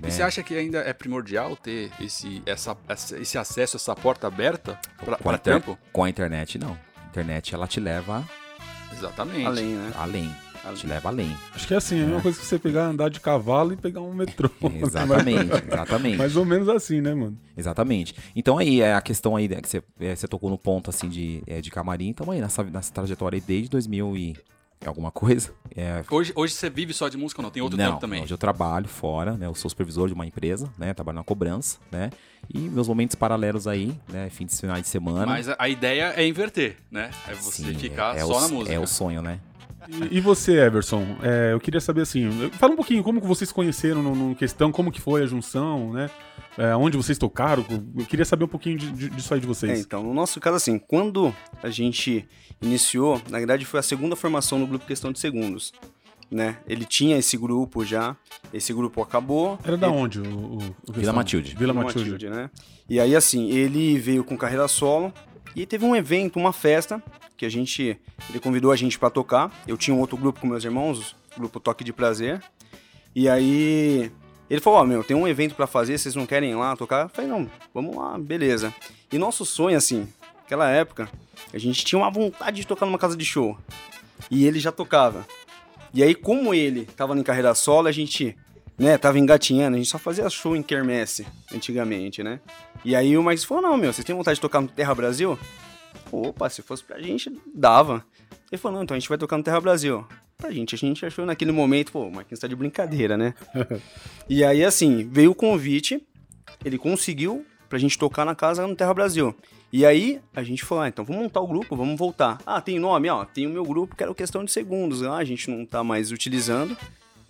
Né? 0.00 0.08
E 0.08 0.12
você 0.12 0.22
acha 0.22 0.42
que 0.42 0.54
ainda 0.56 0.78
é 0.78 0.92
primordial 0.92 1.56
ter 1.56 1.90
esse, 2.00 2.42
essa, 2.46 2.76
essa- 2.88 3.18
esse 3.18 3.36
acesso, 3.38 3.76
essa 3.76 3.94
porta 3.94 4.26
aberta 4.26 4.78
pra, 5.04 5.04
Com 5.04 5.12
a 5.14 5.16
pra 5.16 5.34
inter- 5.34 5.40
trampo? 5.62 5.78
Com 5.92 6.04
a 6.04 6.10
internet, 6.10 6.58
não. 6.58 6.72
A 7.04 7.08
internet, 7.08 7.54
ela 7.54 7.66
te 7.66 7.80
leva 7.80 8.24
Exatamente. 8.92 9.46
Além, 9.46 9.66
né? 9.74 9.92
além. 9.96 10.36
Te 10.76 10.86
leva 10.86 11.08
além. 11.08 11.34
Acho 11.54 11.66
que 11.66 11.72
é 11.72 11.78
assim, 11.78 11.98
é 12.00 12.02
a 12.02 12.06
mesma 12.06 12.20
coisa 12.20 12.38
que 12.38 12.44
você 12.44 12.58
pegar, 12.58 12.82
andar 12.84 13.08
de 13.08 13.18
cavalo 13.18 13.72
e 13.72 13.76
pegar 13.78 14.02
um 14.02 14.12
metrô. 14.12 14.50
Exatamente, 14.74 15.50
exatamente. 15.66 16.16
Mais 16.18 16.36
ou 16.36 16.44
menos 16.44 16.68
assim, 16.68 17.00
né, 17.00 17.14
mano? 17.14 17.36
Exatamente. 17.56 18.14
Então 18.36 18.58
aí, 18.58 18.82
é 18.82 18.92
a 18.94 19.00
questão 19.00 19.34
aí, 19.34 19.48
né, 19.48 19.56
que 19.62 19.68
você, 19.68 19.82
é, 19.98 20.14
você 20.14 20.28
tocou 20.28 20.50
no 20.50 20.58
ponto, 20.58 20.90
assim, 20.90 21.08
de, 21.08 21.42
é, 21.46 21.62
de 21.62 21.70
camarim. 21.70 22.08
Então 22.08 22.30
aí, 22.30 22.40
nessa, 22.42 22.62
nessa 22.62 22.92
trajetória 22.92 23.38
aí, 23.38 23.40
desde 23.40 23.70
2000 23.70 24.14
e 24.18 24.36
alguma 24.88 25.10
coisa. 25.10 25.52
É, 25.76 26.02
Hoje, 26.10 26.32
hoje 26.34 26.54
você 26.54 26.70
vive 26.70 26.92
só 26.92 27.08
de 27.08 27.16
música 27.16 27.40
ou 27.40 27.44
não? 27.44 27.50
Tem 27.50 27.62
outro 27.62 27.76
não, 27.76 27.84
trampo 27.84 28.00
também? 28.00 28.22
Hoje 28.22 28.32
eu 28.32 28.38
trabalho 28.38 28.88
fora, 28.88 29.36
né? 29.36 29.46
Eu 29.46 29.54
sou 29.54 29.68
supervisor 29.68 30.08
de 30.08 30.14
uma 30.14 30.26
empresa, 30.26 30.70
né? 30.78 30.94
Trabalho 30.94 31.16
na 31.16 31.24
cobrança, 31.24 31.78
né? 31.92 32.10
E 32.52 32.58
meus 32.58 32.88
momentos 32.88 33.14
paralelos 33.14 33.66
aí, 33.66 33.94
né? 34.08 34.30
Fim 34.30 34.46
de 34.46 34.56
finais 34.56 34.82
de 34.82 34.88
semana. 34.88 35.26
Mas 35.26 35.48
a, 35.48 35.56
a 35.58 35.68
ideia 35.68 36.12
é 36.16 36.26
inverter, 36.26 36.76
né? 36.90 37.10
É 37.28 37.34
você 37.34 37.62
Sim, 37.64 37.74
ficar 37.74 38.16
é- 38.16 38.20
é 38.20 38.24
só 38.24 38.38
o- 38.38 38.40
na 38.40 38.48
música. 38.48 38.74
É 38.74 38.78
o 38.78 38.86
sonho, 38.86 39.20
né? 39.22 39.38
E, 39.88 40.18
e 40.18 40.20
você, 40.20 40.58
Everson? 40.58 41.04
É, 41.22 41.52
eu 41.52 41.60
queria 41.60 41.80
saber 41.80 42.02
assim, 42.02 42.28
fala 42.52 42.72
um 42.72 42.76
pouquinho 42.76 43.02
como 43.02 43.20
que 43.20 43.26
vocês 43.26 43.50
conheceram 43.50 44.02
no, 44.02 44.14
no 44.14 44.34
questão, 44.34 44.70
como 44.70 44.90
que 44.92 45.00
foi 45.00 45.22
a 45.22 45.26
junção, 45.26 45.92
né? 45.92 46.10
É, 46.58 46.74
onde 46.76 46.96
vocês 46.96 47.16
tocaram? 47.16 47.64
Eu 47.96 48.04
queria 48.06 48.24
saber 48.24 48.44
um 48.44 48.48
pouquinho 48.48 48.76
de- 48.76 48.90
de- 48.92 49.10
disso 49.10 49.32
aí 49.32 49.40
de 49.40 49.46
É, 49.46 49.48
vocês. 49.48 49.80
então, 49.80 50.02
no 50.02 50.12
nosso 50.12 50.38
caso, 50.40 50.56
assim, 50.56 50.78
quando 50.78 51.34
a 51.62 51.70
gente 51.70 52.26
iniciou, 52.60 53.20
na 53.30 53.38
verdade 53.38 53.64
foi 53.64 53.80
a 53.80 53.82
segunda 53.82 54.14
formação 54.16 54.58
no 54.58 54.66
grupo 54.66 54.84
Questão 54.84 55.12
de 55.12 55.18
Segundos, 55.20 55.72
né? 56.30 56.58
Ele 56.68 56.84
tinha 56.84 57.16
esse 57.16 57.36
grupo 57.36 57.84
já, 57.84 58.16
esse 58.52 58.72
grupo 58.72 59.00
acabou. 59.00 59.58
Era 59.64 59.76
da 59.76 59.88
ele- 59.88 59.96
onde 59.96 60.20
o, 60.20 60.24
o, 60.26 60.58
o 60.88 60.92
Vila? 60.92 61.12
Matilde. 61.12 61.54
Vila 61.56 61.72
Vila 61.72 61.84
Matilde. 61.84 62.10
Matilde, 62.10 62.30
né? 62.30 62.50
E 62.88 62.98
aí, 63.00 63.14
assim, 63.16 63.48
ele 63.50 63.98
veio 63.98 64.24
com 64.24 64.36
carreira 64.36 64.66
solo 64.68 65.12
e 65.54 65.66
teve 65.66 65.84
um 65.84 65.96
evento, 65.96 66.38
uma 66.38 66.52
festa, 66.52 67.02
que 67.36 67.46
a 67.46 67.48
gente. 67.48 67.98
Ele 68.28 68.38
convidou 68.38 68.70
a 68.70 68.76
gente 68.76 68.98
pra 68.98 69.10
tocar. 69.10 69.50
Eu 69.66 69.76
tinha 69.76 69.94
um 69.94 70.00
outro 70.00 70.16
grupo 70.16 70.40
com 70.40 70.46
meus 70.46 70.64
irmãos, 70.64 71.16
o 71.34 71.40
grupo 71.40 71.58
Toque 71.58 71.82
de 71.82 71.92
Prazer. 71.92 72.42
E 73.14 73.28
aí. 73.28 74.12
Ele 74.48 74.60
falou: 74.60 74.80
Ó, 74.80 74.84
meu, 74.84 75.02
tem 75.02 75.16
um 75.16 75.26
evento 75.26 75.54
pra 75.54 75.66
fazer, 75.66 75.96
vocês 75.96 76.14
não 76.14 76.26
querem 76.26 76.50
ir 76.50 76.54
lá 76.54 76.76
tocar? 76.76 77.04
Eu 77.04 77.08
falei: 77.08 77.30
Não, 77.30 77.50
vamos 77.72 77.96
lá, 77.96 78.18
beleza. 78.18 78.74
E 79.10 79.18
nosso 79.18 79.44
sonho, 79.46 79.76
assim, 79.76 80.06
naquela 80.36 80.68
época, 80.68 81.08
a 81.52 81.58
gente 81.58 81.84
tinha 81.84 81.98
uma 81.98 82.10
vontade 82.10 82.58
de 82.58 82.66
tocar 82.66 82.86
numa 82.86 82.98
casa 82.98 83.16
de 83.16 83.24
show. 83.24 83.56
E 84.30 84.44
ele 84.44 84.60
já 84.60 84.70
tocava. 84.70 85.26
E 85.94 86.02
aí, 86.02 86.14
como 86.14 86.52
ele 86.54 86.84
tava 86.84 87.16
em 87.16 87.22
carreira 87.22 87.54
solo, 87.54 87.88
a 87.88 87.92
gente, 87.92 88.36
né, 88.80 88.96
tava 88.96 89.18
engatinhando, 89.18 89.76
a 89.76 89.78
gente 89.78 89.90
só 89.90 89.98
fazia 89.98 90.28
show 90.30 90.56
em 90.56 90.62
quermesse, 90.62 91.26
antigamente, 91.54 92.22
né? 92.22 92.40
E 92.82 92.96
aí 92.96 93.14
o 93.14 93.22
Marcos 93.22 93.44
falou, 93.44 93.62
não, 93.62 93.76
meu, 93.76 93.92
vocês 93.92 94.02
têm 94.02 94.16
vontade 94.16 94.36
de 94.36 94.40
tocar 94.40 94.62
no 94.62 94.68
Terra 94.68 94.94
Brasil? 94.94 95.38
Opa, 96.10 96.48
se 96.48 96.62
fosse 96.62 96.82
pra 96.82 96.98
gente, 96.98 97.30
dava. 97.54 98.02
Ele 98.50 98.58
falou, 98.58 98.78
não, 98.78 98.84
então 98.84 98.96
a 98.96 98.98
gente 98.98 99.08
vai 99.08 99.18
tocar 99.18 99.36
no 99.36 99.44
Terra 99.44 99.60
Brasil. 99.60 100.06
Pra 100.38 100.50
gente, 100.50 100.74
a 100.74 100.78
gente 100.78 101.04
achou 101.04 101.26
naquele 101.26 101.52
momento, 101.52 101.92
pô, 101.92 102.06
o 102.06 102.10
Marquinhos 102.10 102.40
tá 102.40 102.48
de 102.48 102.56
brincadeira, 102.56 103.18
né? 103.18 103.34
e 104.26 104.42
aí, 104.42 104.64
assim, 104.64 105.06
veio 105.12 105.32
o 105.32 105.34
convite, 105.34 106.02
ele 106.64 106.78
conseguiu 106.78 107.44
pra 107.68 107.78
gente 107.78 107.98
tocar 107.98 108.24
na 108.24 108.34
casa 108.34 108.66
no 108.66 108.74
Terra 108.74 108.94
Brasil. 108.94 109.36
E 109.70 109.84
aí, 109.84 110.22
a 110.34 110.42
gente 110.42 110.64
falou, 110.64 110.84
ah, 110.84 110.88
então 110.88 111.04
vamos 111.04 111.22
montar 111.24 111.40
o 111.42 111.46
grupo, 111.46 111.76
vamos 111.76 111.98
voltar. 111.98 112.38
Ah, 112.46 112.62
tem 112.62 112.78
nome? 112.78 113.10
Ó, 113.10 113.26
tem 113.26 113.46
o 113.46 113.50
meu 113.50 113.62
grupo 113.62 113.94
que 113.94 114.02
era 114.02 114.14
Questão 114.14 114.42
de 114.42 114.50
Segundos. 114.50 115.02
Ah, 115.02 115.16
a 115.16 115.24
gente 115.24 115.50
não 115.50 115.66
tá 115.66 115.84
mais 115.84 116.10
utilizando. 116.10 116.74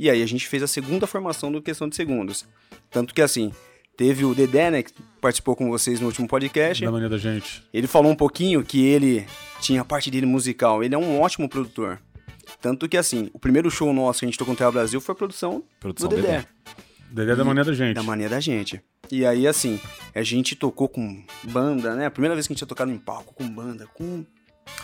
E 0.00 0.08
aí, 0.08 0.22
a 0.22 0.26
gente 0.26 0.48
fez 0.48 0.62
a 0.62 0.66
segunda 0.66 1.06
formação 1.06 1.52
do 1.52 1.60
Questão 1.60 1.86
de 1.86 1.94
Segundos. 1.94 2.46
Tanto 2.90 3.12
que, 3.12 3.20
assim, 3.20 3.52
teve 3.98 4.24
o 4.24 4.34
Dedé, 4.34 4.70
né, 4.70 4.82
que 4.82 4.94
participou 5.20 5.54
com 5.54 5.68
vocês 5.68 6.00
no 6.00 6.06
último 6.06 6.26
podcast. 6.26 6.82
Da 6.82 6.90
mania 6.90 7.10
da 7.10 7.18
gente. 7.18 7.62
Ele 7.70 7.86
falou 7.86 8.10
um 8.10 8.16
pouquinho 8.16 8.64
que 8.64 8.82
ele 8.82 9.26
tinha 9.60 9.82
a 9.82 9.84
parte 9.84 10.10
dele 10.10 10.24
musical. 10.24 10.82
Ele 10.82 10.94
é 10.94 10.98
um 10.98 11.20
ótimo 11.20 11.46
produtor. 11.50 12.00
Tanto 12.62 12.88
que, 12.88 12.96
assim, 12.96 13.28
o 13.34 13.38
primeiro 13.38 13.70
show 13.70 13.92
nosso 13.92 14.20
que 14.20 14.24
a 14.24 14.28
gente 14.28 14.38
tocou 14.38 14.54
no 14.54 14.56
Terra 14.56 14.72
Brasil 14.72 15.02
foi 15.02 15.12
a 15.12 15.16
produção, 15.16 15.62
Produção 15.78 16.08
do 16.08 16.16
Dedé. 16.16 16.28
Dedé. 16.28 16.46
Dedé 17.10 17.36
da 17.36 17.44
mania 17.44 17.64
da 17.64 17.74
gente. 17.74 17.94
Da 17.94 18.02
mania 18.02 18.28
da 18.30 18.40
gente. 18.40 18.80
E 19.12 19.26
aí, 19.26 19.46
assim, 19.46 19.78
a 20.14 20.22
gente 20.22 20.56
tocou 20.56 20.88
com 20.88 21.22
banda, 21.44 21.94
né? 21.94 22.06
A 22.06 22.10
primeira 22.10 22.34
vez 22.34 22.46
que 22.46 22.54
a 22.54 22.54
gente 22.54 22.62
ia 22.62 22.66
tocar 22.66 22.88
em 22.88 22.96
palco 22.96 23.34
com 23.34 23.46
banda, 23.46 23.86
com 23.92 24.24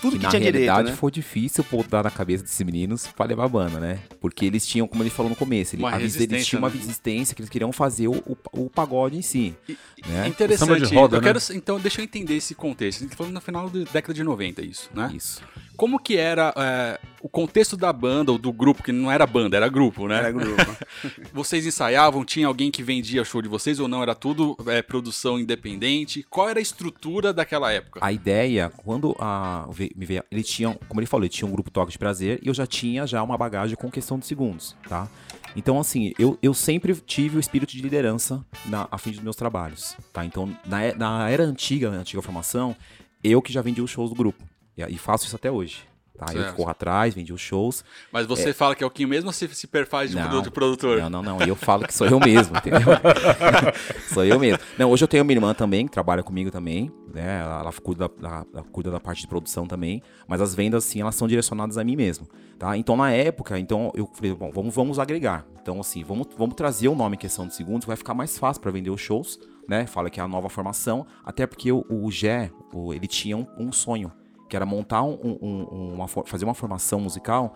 tudo 0.00 0.12
Que 0.12 0.18
que, 0.18 0.24
na 0.24 0.30
tinha 0.30 0.40
direito, 0.40 0.64
realidade 0.64 0.90
né? 0.90 0.96
foi 0.96 1.10
difícil 1.10 1.64
botar 1.70 2.02
na 2.02 2.10
cabeça 2.10 2.42
desses 2.44 2.60
meninos 2.64 3.06
pra 3.06 3.26
levar 3.26 3.44
a 3.44 3.48
banda, 3.48 3.80
né? 3.80 3.98
Porque 4.20 4.44
eles 4.44 4.66
tinham, 4.66 4.86
como 4.86 5.02
ele 5.02 5.10
falou 5.10 5.30
no 5.30 5.36
começo, 5.36 5.74
ele, 5.74 5.84
a 5.84 6.00
eles 6.00 6.46
tinham 6.46 6.60
uma 6.62 6.68
né? 6.68 6.76
resistência 6.78 7.34
que 7.34 7.40
eles 7.40 7.48
queriam 7.50 7.72
fazer 7.72 8.08
o, 8.08 8.16
o, 8.26 8.36
o 8.52 8.70
pagode 8.70 9.16
em 9.16 9.22
si. 9.22 9.54
E- 9.68 9.76
né? 10.06 10.28
Interessante. 10.28 10.68
Samba 10.68 10.86
de 10.86 10.94
roda, 10.94 11.16
eu 11.16 11.20
né? 11.22 11.26
quero, 11.32 11.38
então, 11.56 11.80
deixa 11.80 12.00
eu 12.00 12.04
entender 12.04 12.36
esse 12.36 12.54
contexto. 12.54 12.98
A 12.98 13.02
gente 13.02 13.10
tá 13.10 13.16
falando 13.16 13.32
no 13.34 13.40
final 13.40 13.68
da 13.70 13.90
década 13.90 14.12
de 14.14 14.22
90 14.22 14.62
isso, 14.62 14.90
né? 14.94 15.10
Isso. 15.14 15.42
Como 15.76 15.98
que 15.98 16.16
era 16.16 16.52
é, 16.56 16.98
o 17.20 17.28
contexto 17.28 17.76
da 17.76 17.92
banda 17.92 18.32
ou 18.32 18.38
do 18.38 18.52
grupo, 18.52 18.82
que 18.82 18.92
não 18.92 19.10
era 19.10 19.26
banda, 19.26 19.56
era 19.56 19.68
grupo, 19.68 20.06
né? 20.06 20.16
Era 20.16 20.30
grupo. 20.30 20.76
Vocês 21.34 21.66
ensaiavam? 21.66 22.24
Tinha 22.24 22.46
alguém 22.46 22.70
que 22.70 22.82
vendia 22.82 23.24
show 23.24 23.42
de 23.42 23.48
vocês 23.48 23.80
ou 23.80 23.88
não? 23.88 24.02
Era 24.02 24.14
tudo 24.14 24.56
é, 24.66 24.80
produção 24.80 25.38
independente? 25.38 26.24
Qual 26.30 26.48
era 26.48 26.58
a 26.58 26.62
estrutura 26.62 27.32
daquela 27.32 27.72
época? 27.72 28.00
A 28.02 28.12
ideia, 28.12 28.70
quando 28.76 29.14
a, 29.18 29.68
me 29.94 30.06
veio, 30.06 30.24
ele 30.30 30.42
tinha, 30.42 30.78
como 30.88 31.00
ele 31.00 31.06
falou, 31.06 31.24
ele 31.24 31.32
tinha 31.32 31.48
um 31.48 31.52
grupo 31.52 31.70
Toque 31.70 31.92
de 31.92 31.98
Prazer 31.98 32.38
e 32.42 32.48
eu 32.48 32.54
já 32.54 32.66
tinha 32.66 33.06
já 33.06 33.22
uma 33.22 33.36
bagagem 33.36 33.76
com 33.76 33.90
questão 33.90 34.18
de 34.18 34.26
segundos, 34.26 34.76
tá? 34.88 35.08
Então, 35.56 35.80
assim, 35.80 36.12
eu, 36.18 36.38
eu 36.42 36.52
sempre 36.52 36.94
tive 36.94 37.38
o 37.38 37.40
espírito 37.40 37.72
de 37.72 37.80
liderança 37.80 38.44
na, 38.66 38.86
à 38.90 38.98
frente 38.98 39.16
dos 39.16 39.24
meus 39.24 39.36
trabalhos, 39.36 39.96
tá? 40.12 40.24
Então, 40.24 40.54
na, 40.66 40.94
na 40.94 41.30
era 41.30 41.44
antiga, 41.44 41.90
na 41.90 41.98
antiga 41.98 42.20
formação, 42.20 42.76
eu 43.24 43.40
que 43.40 43.52
já 43.52 43.62
vendia 43.62 43.82
os 43.82 43.90
shows 43.90 44.10
do 44.10 44.16
grupo. 44.16 44.44
E, 44.76 44.98
faço 44.98 45.26
isso 45.26 45.36
até 45.36 45.50
hoje, 45.50 45.84
tá? 46.18 46.26
Eu 46.34 46.42
Certo. 46.42 46.56
corro 46.56 46.70
atrás, 46.70 47.14
vendi 47.14 47.32
os 47.32 47.40
shows. 47.40 47.82
Mas 48.12 48.26
você 48.26 48.52
fala 48.52 48.74
que 48.74 48.84
é 48.84 48.86
o 48.86 48.90
Kim 48.90 49.06
mesmo 49.06 49.28
ou 49.28 49.32
você 49.32 49.48
se 49.48 49.66
perfaz 49.66 50.10
de, 50.10 50.16
Não, 50.16 50.42
de 50.42 50.50
produtor? 50.50 50.98
Não, 51.00 51.08
não, 51.10 51.22
não. 51.22 51.40
Eu 51.42 51.56
falo 51.56 51.86
que 51.86 51.94
sou 51.94 52.06
eu 52.06 52.20
mesmo, 52.20 52.56
entendeu? 52.58 52.80
sou 54.08 54.24
eu 54.24 54.38
mesmo. 54.38 54.58
Não, 54.78 54.90
hoje 54.90 55.04
eu 55.04 55.08
tenho 55.08 55.24
minha 55.24 55.36
irmã 55.36 55.54
também, 55.54 55.86
que 55.86 55.92
trabalha 55.92 56.22
comigo 56.22 56.50
também, 56.50 56.90
né? 57.12 57.40
Ela, 57.40 57.60
ela 57.60 57.72
cuida, 57.72 58.08
da, 58.20 58.44
ela- 58.52 58.64
cuida 58.70 58.90
da 58.90 59.00
parte 59.00 59.22
de 59.22 59.28
produção 59.28 59.66
também. 59.66 60.02
Mas 60.28 60.40
as 60.40 60.54
vendas, 60.54 60.84
sim, 60.84 61.00
elas 61.00 61.14
são 61.14 61.26
direcionadas 61.28 61.78
a 61.78 61.84
mim 61.84 61.96
mesmo, 61.96 62.28
tá? 62.58 62.76
Então, 62.76 62.96
na 62.96 63.10
época, 63.10 63.58
então, 63.58 63.90
eu 63.94 64.06
falei, 64.12 64.34
bom, 64.34 64.50
vamos, 64.52 64.74
vamos 64.74 64.98
agregar. 64.98 65.46
Então, 65.60 65.80
assim, 65.80 66.04
vamos, 66.04 66.28
vamos 66.36 66.54
trazer 66.54 66.88
o 66.88 66.94
nome 66.94 67.16
em 67.16 67.18
questão 67.18 67.46
de 67.46 67.54
segundos, 67.54 67.86
vai 67.86 67.96
ficar 67.96 68.14
mais 68.14 68.38
fácil 68.38 68.60
para 68.62 68.70
vender 68.70 68.90
os 68.90 69.00
shows, 69.00 69.38
né? 69.68 69.86
Fala 69.86 70.08
que 70.10 70.20
é 70.20 70.22
a 70.22 70.28
nova 70.28 70.48
formação, 70.48 71.06
até 71.24 71.46
porque 71.46 71.72
o, 71.72 71.84
o 71.88 72.10
Gé, 72.10 72.50
ele 72.94 73.06
tinha 73.06 73.36
um, 73.36 73.46
um 73.58 73.72
sonho, 73.72 74.12
que 74.48 74.56
era 74.56 74.64
montar 74.66 75.02
um, 75.02 75.18
um- 75.22 75.38
um- 75.72 75.94
uma, 75.94 76.06
fazer 76.08 76.44
uma 76.44 76.54
formação 76.54 77.00
musical 77.00 77.54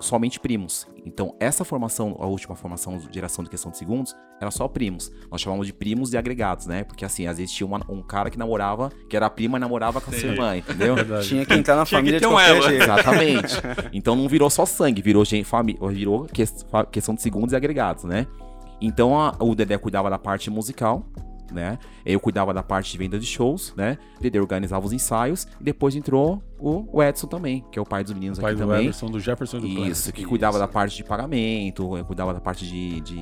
somente 0.00 0.38
primos. 0.38 0.86
Então, 1.04 1.34
essa 1.40 1.64
formação, 1.64 2.16
a 2.20 2.26
última 2.26 2.54
formação 2.54 2.98
de 2.98 3.08
geração 3.12 3.42
de 3.42 3.50
questão 3.50 3.72
de 3.72 3.78
segundos, 3.78 4.14
era 4.40 4.48
só 4.48 4.68
primos. 4.68 5.10
Nós 5.28 5.40
chamamos 5.40 5.66
de 5.66 5.72
primos 5.72 6.12
e 6.12 6.16
agregados, 6.16 6.66
né? 6.66 6.84
Porque 6.84 7.04
assim, 7.04 7.26
às 7.26 7.38
vezes 7.38 7.52
tinha 7.52 7.66
uma- 7.66 7.80
um 7.88 8.00
cara 8.00 8.30
que 8.30 8.38
namorava, 8.38 8.92
que 9.10 9.16
era 9.16 9.28
prima 9.28 9.58
e 9.58 9.60
namorava 9.60 10.00
com 10.00 10.12
a 10.12 10.14
sua 10.14 10.28
irmã, 10.28 10.56
entendeu? 10.56 10.94
Verdade. 10.94 11.26
Tinha 11.26 11.44
que 11.44 11.52
entrar 11.52 11.74
na 11.74 11.84
Tinha 11.84 12.00
que 12.00 12.10
família 12.12 12.20
ter 12.20 12.26
de 12.26 12.32
um 12.32 12.36
qualquer 12.36 12.62
jeito. 12.62 12.82
Exatamente. 12.84 13.54
Então 13.92 14.14
não 14.14 14.28
virou 14.28 14.48
só 14.48 14.64
sangue, 14.64 15.02
virou 15.02 15.24
gente, 15.24 15.44
família, 15.44 15.80
virou 15.88 16.26
questão 16.92 17.14
de 17.16 17.20
segundos 17.22 17.52
e 17.52 17.56
agregados, 17.56 18.04
né? 18.04 18.28
Então 18.80 19.18
a- 19.18 19.34
o 19.40 19.52
Dedé 19.56 19.76
cuidava 19.78 20.08
da 20.08 20.18
parte 20.20 20.48
musical, 20.48 21.04
né? 21.54 21.78
Eu 22.04 22.18
cuidava 22.20 22.52
da 22.54 22.62
parte 22.62 22.92
de 22.92 22.98
venda 22.98 23.18
de 23.18 23.26
shows, 23.26 23.72
né? 23.76 23.98
O 24.18 24.22
Dedé 24.22 24.40
organizava 24.40 24.84
os 24.86 24.92
ensaios 24.92 25.46
e 25.60 25.64
depois 25.64 25.94
entrou 25.96 26.42
o, 26.58 26.88
o 26.92 27.02
Edson 27.02 27.26
também, 27.26 27.64
que 27.70 27.78
é 27.78 27.82
o 27.82 27.84
pai 27.84 28.02
dos 28.02 28.12
meninos 28.12 28.38
O 28.38 28.40
pai 28.42 28.52
aqui 28.52 28.60
do 28.60 28.66
também. 28.66 28.84
Everson, 28.84 29.06
do 29.06 29.20
Jefferson 29.20 29.58
e 29.58 29.60
do. 29.60 29.86
Isso, 29.86 30.12
que 30.12 30.24
cuidava 30.24 30.58
da 30.58 30.66
parte 30.66 30.96
de 30.96 31.04
pagamento, 31.04 31.88
cuidava 32.06 32.34
da 32.34 32.40
parte 32.40 32.66
de. 32.66 33.00
de 33.00 33.18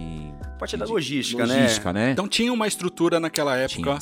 Parte 0.58 0.76
da 0.76 0.86
de 0.86 0.92
logística, 0.92 1.44
logística, 1.44 1.92
né? 1.92 2.12
Então 2.12 2.26
tinha 2.26 2.52
uma 2.52 2.66
estrutura 2.66 3.20
naquela 3.20 3.56
época 3.56 3.98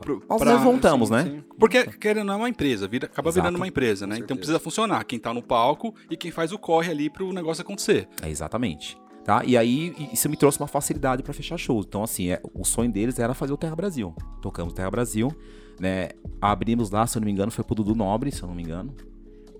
pro- 0.00 0.22
Nós 0.28 0.42
pra- 0.42 0.52
levantamos, 0.54 1.08
sim, 1.08 1.14
né? 1.14 1.22
sim. 1.24 1.44
Porque, 1.58 1.84
querendo 1.84 2.32
é 2.32 2.36
uma 2.36 2.48
empresa, 2.48 2.88
vira, 2.88 3.06
acaba 3.06 3.28
Exato. 3.28 3.42
virando 3.42 3.56
uma 3.56 3.66
empresa, 3.68 4.06
né? 4.06 4.16
Então 4.18 4.36
precisa 4.36 4.58
funcionar. 4.58 5.04
Quem 5.04 5.18
tá 5.18 5.32
no 5.32 5.42
palco 5.42 5.94
e 6.10 6.16
quem 6.16 6.30
faz 6.30 6.52
o 6.52 6.58
corre 6.58 6.90
ali 6.90 7.08
pro 7.08 7.32
negócio 7.32 7.62
acontecer. 7.62 8.08
É, 8.22 8.28
exatamente. 8.28 8.98
Tá? 9.26 9.42
E 9.44 9.56
aí, 9.56 9.92
isso 10.12 10.28
me 10.30 10.36
trouxe 10.36 10.60
uma 10.60 10.68
facilidade 10.68 11.20
pra 11.20 11.34
fechar 11.34 11.58
shows. 11.58 11.84
Então, 11.84 12.04
assim, 12.04 12.30
é, 12.30 12.40
o 12.54 12.64
sonho 12.64 12.92
deles 12.92 13.18
era 13.18 13.34
fazer 13.34 13.52
o 13.52 13.56
Terra 13.56 13.74
Brasil. 13.74 14.14
Tocamos 14.40 14.72
Terra 14.72 14.88
Brasil, 14.88 15.32
né? 15.80 16.10
Abrimos 16.40 16.90
lá, 16.92 17.04
se 17.08 17.18
eu 17.18 17.20
não 17.20 17.26
me 17.26 17.32
engano, 17.32 17.50
foi 17.50 17.64
pro 17.64 17.74
Dudu 17.74 17.96
Nobre, 17.96 18.30
se 18.30 18.40
eu 18.44 18.46
não 18.46 18.54
me 18.54 18.62
engano. 18.62 18.94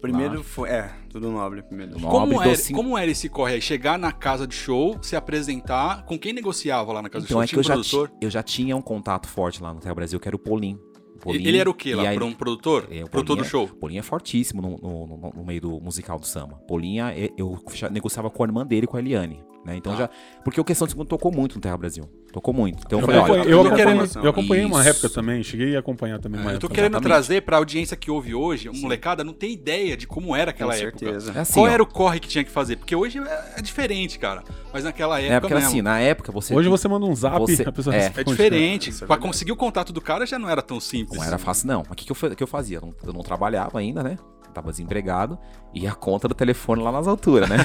Primeiro 0.01 0.45
foi. 0.45 0.69
É, 0.69 0.93
tudo 1.11 1.33
nobre 1.33 1.63
primeiro. 1.63 1.95
Dudu 1.95 2.07
Como 2.07 2.27
Nobre, 2.35 2.37
era, 2.49 2.57
docinho. 2.57 2.77
como 2.77 2.97
era 2.97 3.11
esse 3.11 3.29
corre 3.29 3.55
aí? 3.55 3.61
Chegar 3.61 3.99
na 3.99 4.13
casa 4.13 4.47
de 4.47 4.55
show, 4.55 4.99
se 5.03 5.17
apresentar, 5.17 6.05
com 6.05 6.17
quem 6.17 6.33
negociava 6.33 6.93
lá 6.93 7.03
na 7.03 7.09
casa 7.09 7.25
Então, 7.25 7.43
é 7.43 7.47
de 7.47 7.49
que 7.51 7.55
show? 7.55 7.61
eu 7.63 7.65
já, 7.65 7.77
um 7.77 7.83
ti- 7.83 7.91
produtor? 7.91 8.19
eu 8.23 8.31
já 8.31 8.43
tinha 8.45 8.77
um 8.77 8.83
contato 8.83 9.27
forte 9.27 9.61
lá 9.61 9.75
no 9.75 9.81
Terra 9.81 9.95
Brasil, 9.97 10.21
que 10.21 10.29
era 10.29 10.37
o 10.37 10.39
Polim. 10.39 10.79
Ele 11.27 11.59
era 11.59 11.69
o 11.69 11.75
quê 11.75 11.93
lá? 11.95 12.09
aí- 12.09 12.17
um 12.23 12.33
produtor? 12.35 12.87
É, 12.89 13.03
o 13.03 13.09
produtor 13.11 13.37
do 13.39 13.45
show. 13.45 13.67
Polinha 13.67 13.99
é 13.99 14.03
fortíssimo 14.03 14.63
no, 14.63 14.77
no- 14.79 15.07
no- 15.09 15.33
no 15.35 15.45
meio 15.45 15.61
do 15.63 15.81
musical 15.81 16.21
do 16.21 16.27
samba. 16.27 16.55
Polinha, 16.69 17.11
é- 17.13 17.31
eu 17.37 17.59
já 17.75 17.91
negociava 17.91 18.31
com 18.31 18.45
a 18.45 18.47
irmã 18.47 18.65
dele, 18.65 18.87
com 18.87 18.97
a 18.97 19.01
Eliane. 19.01 19.43
Né? 19.67 19.77
Então 19.77 19.93
Tá. 19.93 19.99
já. 20.03 20.11
Porque 20.45 20.61
o 20.61 20.65
Questão 20.65 20.87
de 20.87 20.93
Segundo 20.93 21.09
tocou 21.09 21.33
muito 21.33 21.57
no 21.57 21.61
Terra 21.61 21.77
Brasil. 21.77 22.09
Tocou 22.33 22.55
muito. 22.55 22.83
Então 22.87 23.01
eu, 23.01 23.05
falei, 23.07 23.21
olha. 23.21 23.33
acompanhei, 23.43 23.55
eu 23.55 23.75
querendo- 23.75 24.25
eu 24.25 24.31
acompanhei 24.31 24.65
uma 24.65 24.81
Isso. 24.81 24.89
época 24.91 25.09
também, 25.11 25.43
cheguei 25.43 25.75
a 25.75 25.81
acompanhar 25.81 26.19
também 26.21 26.41
uma 26.41 26.53
É, 26.53 26.55
eu 26.55 26.59
tô 26.61 26.67
época. 26.67 26.75
querendo 26.75 26.93
Exatamente. 26.93 27.09
trazer 27.13 27.43
pra 27.43 27.57
audiência 27.57 27.97
que 27.97 28.11
ouve 28.11 28.35
hoje, 28.35 28.69
uma 28.69 28.79
molecada 28.81 29.25
não 29.25 29.33
tem 29.33 29.53
ideia 29.53 29.97
de 29.97 30.07
como 30.07 30.37
era 30.37 30.53
Com 30.53 30.57
aquela 30.57 30.77
época. 30.77 30.99
certeza. 30.99 31.33
É 31.35 31.41
assim, 31.41 31.55
Qual 31.55 31.67
ó. 31.67 31.69
era 31.69 31.83
o 31.83 31.87
corre 31.87 32.21
que 32.21 32.29
tinha 32.29 32.45
que 32.45 32.51
fazer? 32.51 32.77
Porque 32.77 32.95
hoje 32.95 33.19
é 33.19 33.55
é 33.57 33.63
diferente, 33.63 34.19
cara. 34.19 34.45
Mas 34.73 34.85
naquela 34.85 35.19
época 35.19 35.35
É, 35.35 35.41
porque 35.41 35.55
mesmo. 35.55 35.69
assim, 35.69 35.83
na 35.83 35.99
época 35.99 36.31
você. 36.31 36.55
Hoje 36.55 36.69
você 36.69 36.87
manda 36.87 37.07
um 37.07 37.15
zap 37.15 37.39
Você- 37.41 37.63
a 37.67 37.73
pessoa 37.73 37.95
é. 37.95 37.99
É 37.99 38.03
responde, 38.03 38.31
né? 38.31 38.37
diferente. 38.37 38.95
É 39.03 39.07
pra 39.07 39.17
conseguir 39.17 39.53
o 39.53 39.57
contato 39.57 39.93
do 39.93 40.01
cara 40.01 40.27
já 40.27 40.39
não 40.39 40.49
era 40.49 40.63
tão 40.63 40.79
simples. 40.79 41.19
Não 41.19 41.25
era 41.27 41.39
fácil, 41.39 41.67
não. 41.69 41.79
Mas 41.83 41.91
o 41.93 41.95
que, 41.97 42.05
que, 42.05 42.13
eu, 42.13 42.17
fa- 42.17 42.35
que 42.35 42.43
eu 42.43 42.47
fazia? 42.47 42.77
Eu 42.79 42.83
não, 42.83 42.95
eu 43.05 43.13
não 43.13 43.23
trabalhava 43.23 43.79
ainda, 43.79 44.03
né? 44.03 44.17
Tava 44.57 44.71
desempregado. 44.71 45.39
E 45.75 45.87
a 45.87 45.93
conta 45.95 46.27
do 46.27 46.35
telefone 46.35 46.83
lá 46.83 46.91
nas 46.91 47.07
alturas, 47.07 47.47
né? 47.47 47.59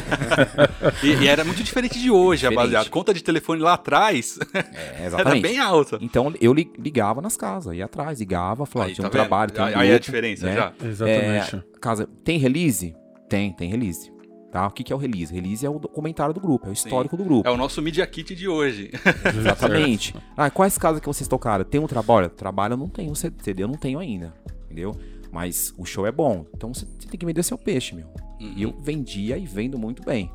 E, 1.02 1.24
e 1.24 1.28
era 1.28 1.46
muito 1.46 1.64
diferente 1.64 1.98
de 1.98 2.12
hoje, 2.12 2.42
Diferente. 2.42 2.58
rapaziada. 2.58 2.90
Conta 2.90 3.14
de 3.14 3.24
telefone 3.24 3.62
lá 3.62 3.74
atrás 3.76 4.38
É, 4.54 5.06
era 5.18 5.36
bem 5.36 5.58
alta. 5.58 5.98
Então 6.02 6.34
eu 6.42 6.54
li- 6.54 6.70
ligava 6.78 7.22
nas 7.22 7.38
casas, 7.38 7.78
ia 7.78 7.86
atrás, 7.86 8.20
ligava, 8.20 8.66
falava, 8.66 8.90
Aí, 8.90 8.96
tinha 8.96 9.08
um 9.08 9.10
tá 9.10 9.18
vendo? 9.18 9.22
trabalho, 9.28 9.52
tem 9.52 9.64
um 9.64 9.68
Aí, 9.68 9.74
aí 9.74 9.90
é 9.92 9.96
a 9.96 10.00
diferença 10.00 10.46
né? 10.46 10.54
já. 10.54 10.74
Exatamente. 10.86 11.56
É, 11.56 11.64
casa, 11.80 12.10
tem 12.26 12.38
release? 12.38 12.94
Tem, 13.30 13.54
tem 13.54 13.70
release. 13.70 14.12
Tá? 14.52 14.68
O 14.68 14.72
que, 14.72 14.84
que 14.84 14.92
é 14.92 14.96
o 14.96 15.00
release? 15.00 15.34
Release 15.34 15.66
é 15.66 15.70
o 15.70 15.80
documentário 15.80 16.34
do 16.34 16.42
grupo, 16.42 16.68
é 16.68 16.72
o 16.72 16.74
histórico 16.74 17.16
do 17.16 17.24
grupo. 17.24 17.48
É 17.48 17.52
o 17.52 17.56
nosso 17.56 17.82
Media 17.82 18.06
Kit 18.06 18.36
de 18.36 18.50
hoje. 18.50 18.92
Exatamente. 19.38 20.14
Ah, 20.36 20.50
quais 20.50 20.78
casas 20.78 21.00
que 21.00 21.08
vocês 21.08 21.28
tocaram? 21.28 21.64
Tem 21.64 21.80
um 21.80 21.88
trabalho? 21.88 22.28
Trabalho 22.30 22.74
eu 22.74 22.78
não 22.78 22.90
tenho, 22.90 23.16
CD 23.16 23.64
eu 23.64 23.68
não 23.70 23.76
tenho 23.76 23.98
ainda, 23.98 24.34
entendeu? 24.66 24.94
Mas 25.32 25.74
o 25.78 25.86
show 25.86 26.06
é 26.06 26.12
bom, 26.12 26.46
então 26.54 26.74
você 26.74 26.86
tem 26.86 27.20
que 27.20 27.26
vender 27.26 27.44
seu 27.44 27.58
peixe, 27.58 27.96
meu. 27.96 28.08
Uhum. 28.40 28.54
E 28.56 28.64
eu 28.64 28.74
vendia 28.82 29.38
e 29.38 29.46
vendo 29.46 29.78
muito 29.78 30.04
bem, 30.04 30.32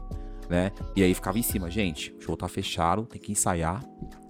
né? 0.48 0.72
E 0.94 1.02
aí 1.02 1.12
ficava 1.12 1.38
em 1.38 1.42
cima, 1.42 1.70
gente, 1.70 2.14
o 2.18 2.22
show 2.22 2.36
tá 2.36 2.48
fechado, 2.48 3.04
tem 3.04 3.20
que 3.20 3.32
ensaiar, 3.32 3.84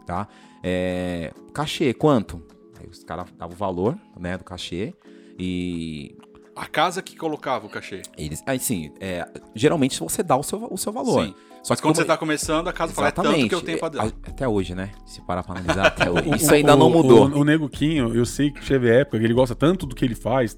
tá? 0.05 0.29
É, 0.63 1.33
cachê, 1.55 1.95
quanto? 1.95 2.43
Aí 2.81 2.89
os 2.89 3.05
caras 3.05 3.27
davam 3.39 3.55
o 3.55 3.59
valor, 3.59 3.99
né, 4.19 4.37
do 4.37 4.45
cachê 4.45 4.93
e 5.39 6.17
A 6.57 6.67
casa 6.67 7.03
que 7.03 7.15
colocava 7.17 7.67
o 7.67 7.69
cachê. 7.69 8.01
eles, 8.17 8.43
aí 8.47 8.59
sim, 8.59 8.91
é, 8.99 9.29
geralmente 9.55 10.01
você 10.01 10.23
dá 10.23 10.37
o 10.37 10.43
seu, 10.43 10.67
o 10.71 10.79
seu 10.79 10.91
valor. 10.93 11.25
Sim. 11.27 11.35
Só 11.63 11.73
Mas 11.73 11.81
que 11.81 11.83
quando 11.87 11.95
como- 11.97 11.97
você 11.97 12.05
tá 12.05 12.17
começando, 12.17 12.69
a 12.69 12.73
casa 12.73 12.95
fala, 12.95 13.09
é 13.09 13.11
tanto 13.11 13.49
que 13.49 13.55
eu 13.55 13.61
tenho 13.61 13.79
pra 13.79 13.89
dar. 13.89 14.05
a- 14.05 14.07
Até 14.07 14.47
hoje, 14.49 14.75
né? 14.75 14.93
Se 15.05 15.21
parar 15.21 15.43
pra 15.43 15.59
analisar, 15.59 15.87
até 15.89 16.09
hoje. 16.11 16.29
O- 16.29 16.35
Isso 16.37 16.51
o- 16.51 16.55
ainda 16.55 16.75
não 16.77 16.87
o- 16.87 16.91
mudou. 16.91 17.29
O, 17.29 17.41
o 17.41 17.45
Nego 17.45 17.69
Quinho, 17.69 18.15
eu 18.15 18.25
sei 18.25 18.51
que 18.53 18.65
teve 18.65 18.89
época 18.89 19.19
que 19.19 19.25
ele 19.25 19.35
gosta 19.35 19.55
tanto 19.55 19.85
do 19.85 19.95
que 19.95 20.05
ele 20.05 20.15
faz, 20.15 20.57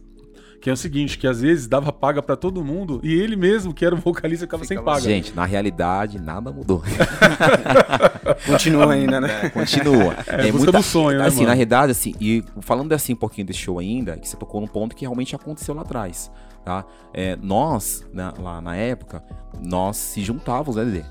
que 0.61 0.69
é 0.69 0.73
o 0.73 0.77
seguinte, 0.77 1.19
que 1.19 1.27
às 1.27 1.41
vezes 1.41 1.67
dava 1.69 1.93
paga 1.93 2.21
pra 2.23 2.35
todo 2.37 2.65
mundo 2.65 3.01
e 3.03 3.13
ele 3.15 3.37
mesmo, 3.37 3.73
que 3.73 3.85
era 3.85 3.95
o 3.95 3.99
vocalista, 3.99 4.45
ficava 4.47 4.65
sem 4.65 4.77
Ficava 4.77 4.97
paga. 4.97 5.03
Gente, 5.09 5.35
na 5.35 5.45
realidade, 5.45 6.21
nada 6.21 6.51
mudou. 6.53 6.83
Continua 8.47 8.93
ainda, 8.93 9.21
né? 9.21 9.49
Continua. 9.51 10.15
É, 10.27 10.51
busca 10.53 10.73
do 10.73 10.83
sonho, 10.83 11.19
né, 11.19 11.27
Assim, 11.27 11.37
mano? 11.39 11.49
na 11.49 11.55
realidade, 11.55 11.93
assim, 11.93 12.15
e 12.21 12.43
falando 12.61 12.93
assim 12.93 13.13
um 13.13 13.17
pouquinho 13.17 13.47
desse 13.47 13.61
show 13.61 13.79
ainda, 13.79 14.17
que 14.17 14.29
você 14.29 14.37
tocou 14.37 14.61
num 14.61 14.67
ponto 14.67 14.95
que 14.95 15.03
realmente 15.03 15.35
aconteceu 15.35 15.75
lá 15.75 15.83
atrás, 15.83 16.31
tá? 16.65 16.85
É, 17.13 17.37
nós, 17.37 18.05
na- 18.13 18.35
lá 18.39 18.61
na 18.61 18.77
época, 18.77 19.23
nós 19.63 19.97
se 19.97 20.23
juntávamos, 20.23 20.77
né, 20.77 20.85
Dedê? 20.85 21.05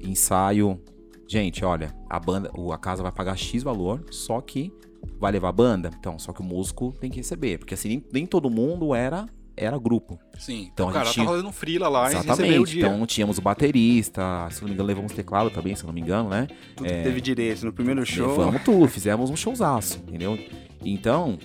Ensaio. 0.00 0.80
Gente, 1.28 1.64
olha, 1.64 1.94
a 2.10 2.18
banda, 2.20 2.50
o- 2.56 2.72
a 2.72 2.78
casa 2.78 3.02
vai 3.02 3.12
pagar 3.12 3.36
X 3.36 3.62
valor, 3.62 4.04
só 4.10 4.40
que 4.40 4.72
vai 5.18 5.32
levar 5.32 5.48
a 5.48 5.52
banda. 5.52 5.90
Então, 5.98 6.18
só 6.18 6.32
que 6.32 6.40
o 6.40 6.44
músico 6.44 6.94
tem 7.00 7.10
que 7.10 7.18
receber. 7.18 7.58
Porque 7.58 7.74
assim, 7.74 7.88
nem, 7.88 8.04
nem 8.12 8.26
todo 8.26 8.50
mundo 8.50 8.94
era, 8.94 9.26
era 9.56 9.78
grupo. 9.78 10.18
Sim. 10.38 10.70
Então, 10.72 10.86
o 10.86 10.90
a 10.90 10.92
cara 10.92 11.04
gente 11.06 11.16
tá 11.18 11.24
fazendo 11.24 11.48
um 11.48 11.52
freela 11.52 11.88
lá 11.88 12.10
e 12.10 12.14
recebeu 12.14 12.32
o 12.32 12.34
Exatamente. 12.34 12.70
dia. 12.72 12.86
Então 12.86 13.06
tínhamos 13.06 13.38
o 13.38 13.42
baterista, 13.42 14.48
se 14.50 14.60
não 14.60 14.68
me 14.68 14.74
engano, 14.74 14.86
levamos 14.86 15.12
teclado 15.12 15.50
também, 15.50 15.74
se 15.74 15.84
não 15.86 15.92
me 15.92 16.00
engano, 16.00 16.28
né? 16.28 16.48
Tudo 16.76 16.88
que 16.88 17.02
teve 17.02 17.20
direito. 17.20 17.64
No 17.64 17.72
primeiro 17.72 18.04
show. 18.04 18.38
Levamos 18.38 18.62
tudo, 18.62 18.88
fizemos 18.88 19.30
um 19.30 19.36
showzaço, 19.36 19.98
entendeu? 20.08 20.38
Então, 20.84 21.38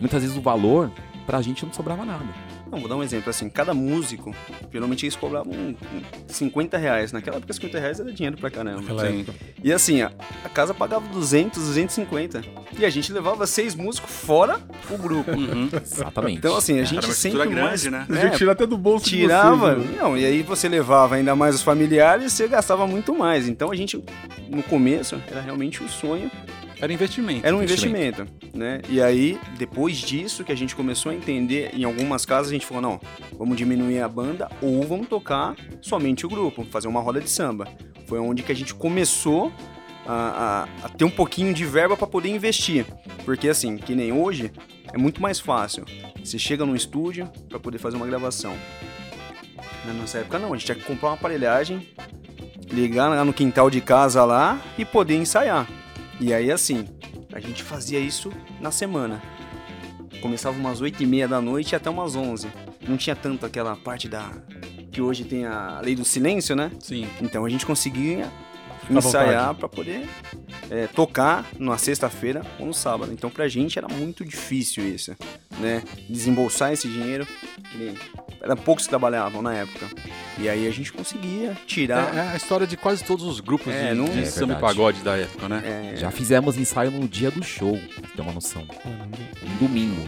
muitas 0.00 0.22
vezes 0.22 0.36
o 0.36 0.40
valor 0.40 0.90
pra 1.26 1.40
gente 1.42 1.64
não 1.64 1.72
sobrava 1.72 2.04
nada. 2.04 2.47
Não, 2.70 2.78
vou 2.80 2.88
dar 2.88 2.96
um 2.96 3.02
exemplo 3.02 3.30
assim. 3.30 3.48
Cada 3.48 3.72
músico, 3.72 4.34
geralmente 4.72 5.04
eles 5.06 5.16
cobravam 5.16 5.52
um- 5.52 5.68
um 5.70 6.02
50 6.28 6.76
reais. 6.76 7.12
Naquela 7.12 7.36
época, 7.38 7.52
50 7.52 7.78
reais 7.78 7.98
era 8.00 8.12
dinheiro 8.12 8.36
pra 8.36 8.50
caramba. 8.50 8.80
Naquela 8.82 9.06
Sim. 9.08 9.20
época. 9.20 9.38
E 9.64 9.72
assim, 9.72 10.02
a, 10.02 10.10
a 10.44 10.48
casa 10.48 10.74
pagava 10.74 11.06
200, 11.08 11.62
250. 11.62 12.42
E 12.78 12.84
a 12.84 12.90
gente 12.90 13.12
levava 13.12 13.46
seis 13.46 13.74
músicos 13.74 14.10
fora 14.10 14.60
o 14.90 14.98
grupo. 14.98 15.30
Uhum. 15.30 15.68
Exatamente. 15.82 16.38
Então, 16.38 16.56
assim, 16.56 16.74
a 16.74 16.78
Era 16.78 16.86
gente 16.86 17.04
uma 17.06 17.12
sempre 17.14 17.38
estrutura 17.40 17.62
mais... 17.64 17.82
grande, 17.84 17.90
né? 17.90 18.06
A 18.18 18.22
gente 18.22 18.34
É, 18.34 18.36
tira 18.38 18.52
até 18.52 18.66
do 18.66 18.76
bolso 18.78 19.04
de 19.06 19.16
tirava, 19.18 19.74
vocês, 19.74 19.90
né? 19.90 19.98
não, 20.00 20.16
e 20.16 20.24
aí 20.24 20.42
você 20.42 20.68
levava 20.68 21.14
ainda 21.16 21.34
mais 21.34 21.54
os 21.54 21.62
familiares, 21.62 22.32
você 22.32 22.46
gastava 22.46 22.86
muito 22.86 23.14
mais. 23.16 23.48
Então 23.48 23.70
a 23.70 23.74
gente, 23.76 24.02
no 24.48 24.62
começo, 24.62 25.20
era 25.30 25.40
realmente 25.40 25.82
o 25.82 25.88
sonho 25.88 26.30
Era 26.80 26.92
investimento. 26.92 27.46
Era 27.46 27.56
um 27.56 27.62
investimento, 27.62 28.26
né? 28.54 28.80
E 28.88 29.02
aí, 29.02 29.38
depois 29.58 29.96
disso, 29.96 30.44
que 30.44 30.52
a 30.52 30.56
gente 30.56 30.76
começou 30.76 31.10
a 31.10 31.14
entender, 31.14 31.70
em 31.74 31.84
algumas 31.84 32.24
casas 32.24 32.50
a 32.50 32.52
gente 32.52 32.66
falou, 32.66 32.82
não, 32.82 33.00
vamos 33.36 33.56
diminuir 33.56 34.00
a 34.00 34.08
banda 34.08 34.48
ou 34.62 34.82
vamos 34.82 35.08
tocar 35.08 35.56
somente 35.80 36.24
o 36.24 36.28
grupo, 36.28 36.64
fazer 36.70 36.86
uma 36.86 37.00
roda 37.00 37.20
de 37.20 37.28
samba. 37.28 37.66
Foi 38.06 38.18
onde 38.18 38.42
que 38.42 38.52
a 38.52 38.56
gente 38.56 38.74
começou 38.74 39.52
a, 40.06 40.66
a, 40.82 40.86
a 40.86 40.88
ter 40.88 41.04
um 41.04 41.10
pouquinho 41.10 41.52
de 41.52 41.64
verba 41.64 41.96
para 41.96 42.06
poder 42.06 42.28
investir. 42.28 42.86
Porque 43.24 43.48
assim, 43.48 43.76
que 43.76 43.94
nem 43.94 44.12
hoje, 44.12 44.52
é 44.92 44.96
muito 44.96 45.20
mais 45.20 45.40
fácil. 45.40 45.84
Você 46.24 46.38
chega 46.38 46.64
num 46.64 46.76
estúdio 46.76 47.30
para 47.48 47.58
poder 47.58 47.78
fazer 47.78 47.96
uma 47.96 48.06
gravação. 48.06 48.56
Na 49.84 49.92
nossa 49.92 50.18
época 50.18 50.38
não, 50.38 50.52
a 50.52 50.56
gente 50.56 50.66
tinha 50.66 50.76
que 50.76 50.84
comprar 50.84 51.08
uma 51.10 51.14
aparelhagem, 51.14 51.88
ligar 52.70 53.08
lá 53.08 53.24
no 53.24 53.32
quintal 53.32 53.68
de 53.68 53.80
casa 53.80 54.24
lá 54.24 54.60
e 54.78 54.84
poder 54.84 55.16
ensaiar. 55.16 55.66
E 56.20 56.34
aí 56.34 56.50
assim, 56.50 56.86
a 57.32 57.40
gente 57.40 57.62
fazia 57.62 57.98
isso 57.98 58.32
na 58.60 58.70
semana. 58.70 59.22
Começava 60.20 60.58
umas 60.58 60.80
8 60.80 61.02
e 61.02 61.06
meia 61.06 61.28
da 61.28 61.40
noite 61.40 61.76
até 61.76 61.88
umas 61.88 62.16
11. 62.16 62.48
Não 62.88 62.96
tinha 62.96 63.14
tanto 63.14 63.46
aquela 63.46 63.76
parte 63.76 64.08
da... 64.08 64.32
Que 64.90 65.00
hoje 65.00 65.24
tem 65.24 65.44
a 65.44 65.80
lei 65.80 65.94
do 65.94 66.04
silêncio, 66.04 66.56
né? 66.56 66.72
Sim. 66.80 67.06
Então 67.20 67.44
a 67.44 67.48
gente 67.48 67.64
conseguia 67.64 68.30
ensaiar 68.90 69.54
para 69.54 69.68
poder 69.68 70.08
é, 70.70 70.86
tocar 70.86 71.46
na 71.58 71.76
sexta-feira 71.76 72.42
ou 72.58 72.66
no 72.66 72.74
sábado. 72.74 73.12
Então 73.12 73.30
pra 73.30 73.46
gente 73.48 73.78
era 73.78 73.86
muito 73.86 74.24
difícil 74.24 74.86
isso, 74.88 75.14
né? 75.60 75.82
Desembolsar 76.08 76.72
esse 76.72 76.88
dinheiro. 76.88 77.26
Que 78.40 78.46
nem- 78.46 78.52
Era 78.52 78.56
poucos 78.56 78.84
que 78.84 78.88
trabalhavam 78.90 79.42
na 79.42 79.54
época. 79.54 79.86
E 80.38 80.48
aí 80.48 80.66
a 80.66 80.70
gente 80.70 80.92
conseguia 80.92 81.56
tirar. 81.66 82.14
É, 82.14 82.18
é 82.18 82.20
a 82.32 82.36
história 82.36 82.66
de 82.66 82.76
quase 82.76 83.02
todos 83.04 83.24
os 83.24 83.40
grupos 83.40 83.72
É, 83.72 83.90
de, 83.90 83.94
não- 83.94 84.04
de 84.06 84.20
É 84.20 84.24
samba 84.26 84.54
e 84.54 84.60
pagode 84.60 85.00
da 85.02 85.16
época, 85.16 85.48
né? 85.48 85.92
é, 85.94 85.96
Já 85.96 86.10
fizemos 86.10 86.56
ensaio 86.56 86.90
no 86.90 87.08
dia 87.08 87.30
do 87.30 87.42
show, 87.42 87.76
pra 88.00 88.08
ter 88.14 88.22
uma 88.22 88.32
noção. 88.32 88.64
Um 89.42 89.56
domingo. 89.66 90.06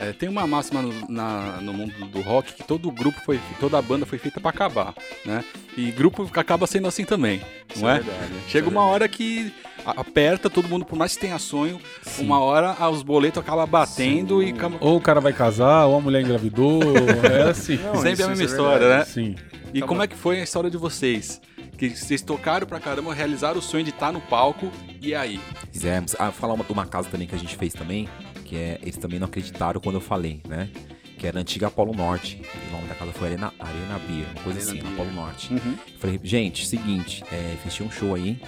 É, 0.00 0.12
tem 0.12 0.28
uma 0.28 0.46
máxima 0.46 0.80
no, 0.80 0.92
na- 1.08 1.58
no 1.60 1.72
mundo 1.72 1.92
do 2.06 2.20
rock 2.20 2.52
que 2.52 2.62
todo 2.62 2.88
grupo 2.90 3.20
foi, 3.24 3.40
toda 3.58 3.82
banda 3.82 4.06
foi 4.06 4.16
feita 4.18 4.40
pra 4.40 4.50
acabar, 4.50 4.94
né? 5.24 5.44
E 5.76 5.90
grupo 5.90 6.28
acaba 6.34 6.66
sendo 6.68 6.86
assim 6.86 7.04
também, 7.04 7.42
isso 7.68 7.82
não 7.82 7.90
é? 7.90 7.94
verdade, 8.00 8.32
isso 8.38 8.48
Chega 8.48 8.66
é 8.66 8.70
uma 8.70 8.80
verdade. 8.82 8.94
hora 8.94 9.08
que 9.08 9.52
aperta 9.84 10.48
todo 10.48 10.68
mundo, 10.68 10.84
por 10.84 10.96
mais 10.96 11.14
que 11.14 11.20
tenha 11.20 11.38
sonho, 11.38 11.80
Sim. 12.02 12.24
uma 12.26 12.38
hora 12.40 12.76
ah, 12.78 12.88
os 12.88 13.02
boletos 13.02 13.40
acabam 13.42 13.66
batendo 13.68 14.40
e 14.42 14.50
acaba- 14.50 14.76
Ou 14.80 14.96
o 14.96 15.00
cara 15.00 15.20
vai 15.20 15.32
casar, 15.32 15.86
ou 15.86 15.96
a 15.96 16.00
mulher 16.00 16.22
engravidou. 16.22 16.80
é 17.46 17.50
assim. 17.50 17.76
Não, 17.76 17.94
sempre 17.96 18.12
isso- 18.12 18.24
a 18.24 18.28
mesma 18.28 18.42
é 18.44 18.46
história, 18.46 18.88
né? 18.98 19.04
Sim. 19.04 19.34
E 19.74 19.80
Tá 19.80 19.86
como 19.86 19.98
bom. 19.98 20.04
é 20.04 20.06
que 20.06 20.16
foi 20.16 20.40
a 20.40 20.44
história 20.44 20.70
de 20.70 20.76
vocês? 20.76 21.40
Que 21.76 21.90
vocês 21.90 22.22
tocaram 22.22 22.66
pra 22.66 22.80
caramba, 22.80 23.12
realizaram 23.14 23.58
o 23.58 23.62
sonho 23.62 23.84
de 23.84 23.90
estar 23.90 24.12
no 24.12 24.20
palco, 24.20 24.70
e 25.00 25.14
aí? 25.14 25.38
Fizemos. 25.72 26.16
Ah, 26.18 26.32
falar 26.32 26.54
uma, 26.54 26.64
de 26.64 26.72
uma 26.72 26.84
casa 26.86 27.08
também 27.08 27.26
que 27.28 27.34
a 27.36 27.38
gente 27.38 27.56
fez 27.56 27.72
também, 27.72 28.08
que 28.48 28.56
é. 28.56 28.78
Eles 28.80 28.96
também 28.96 29.18
não 29.18 29.26
acreditaram 29.26 29.80
quando 29.80 29.96
eu 29.96 30.00
falei, 30.00 30.40
né? 30.48 30.70
Que 31.18 31.26
era 31.26 31.38
a 31.38 31.40
antiga 31.40 31.70
Polo 31.70 31.94
Norte. 31.94 32.40
O 32.68 32.72
nome 32.72 32.88
da 32.88 32.94
casa 32.94 33.12
foi 33.12 33.28
Arena, 33.28 33.52
Arena 33.58 33.98
Beer, 34.08 34.26
uma 34.34 34.42
coisa 34.42 34.58
Arena 34.60 34.72
assim, 34.72 34.78
na 34.78 34.84
Beer. 34.84 34.96
Polo 34.96 35.12
Norte. 35.12 35.52
Uhum. 35.52 35.76
Falei, 35.98 36.20
gente, 36.22 36.66
seguinte, 36.66 37.22
é, 37.30 37.56
fechei 37.62 37.84
um 37.84 37.90
show 37.90 38.14
aí, 38.14 38.40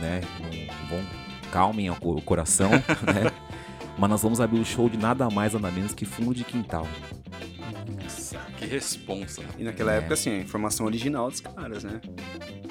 né? 0.00 0.20
Vão, 0.88 1.00
calmem 1.52 1.88
o 1.88 2.20
coração, 2.22 2.70
né? 3.06 3.30
Mas 3.96 4.10
nós 4.10 4.22
vamos 4.22 4.40
abrir 4.40 4.58
o 4.58 4.64
show 4.64 4.88
de 4.88 4.96
nada 4.96 5.30
mais, 5.30 5.52
nada 5.52 5.70
menos 5.70 5.94
que 5.94 6.04
fundo 6.04 6.34
de 6.34 6.42
quintal. 6.42 6.88
Nossa, 8.02 8.40
que 8.66 8.74
responsa. 8.74 9.42
E 9.58 9.64
naquela 9.64 9.92
É. 9.94 9.98
época, 9.98 10.14
assim, 10.14 10.30
a 10.30 10.38
informação 10.38 10.86
original 10.86 11.30
dos 11.30 11.40
caras, 11.40 11.84
né? 11.84 12.00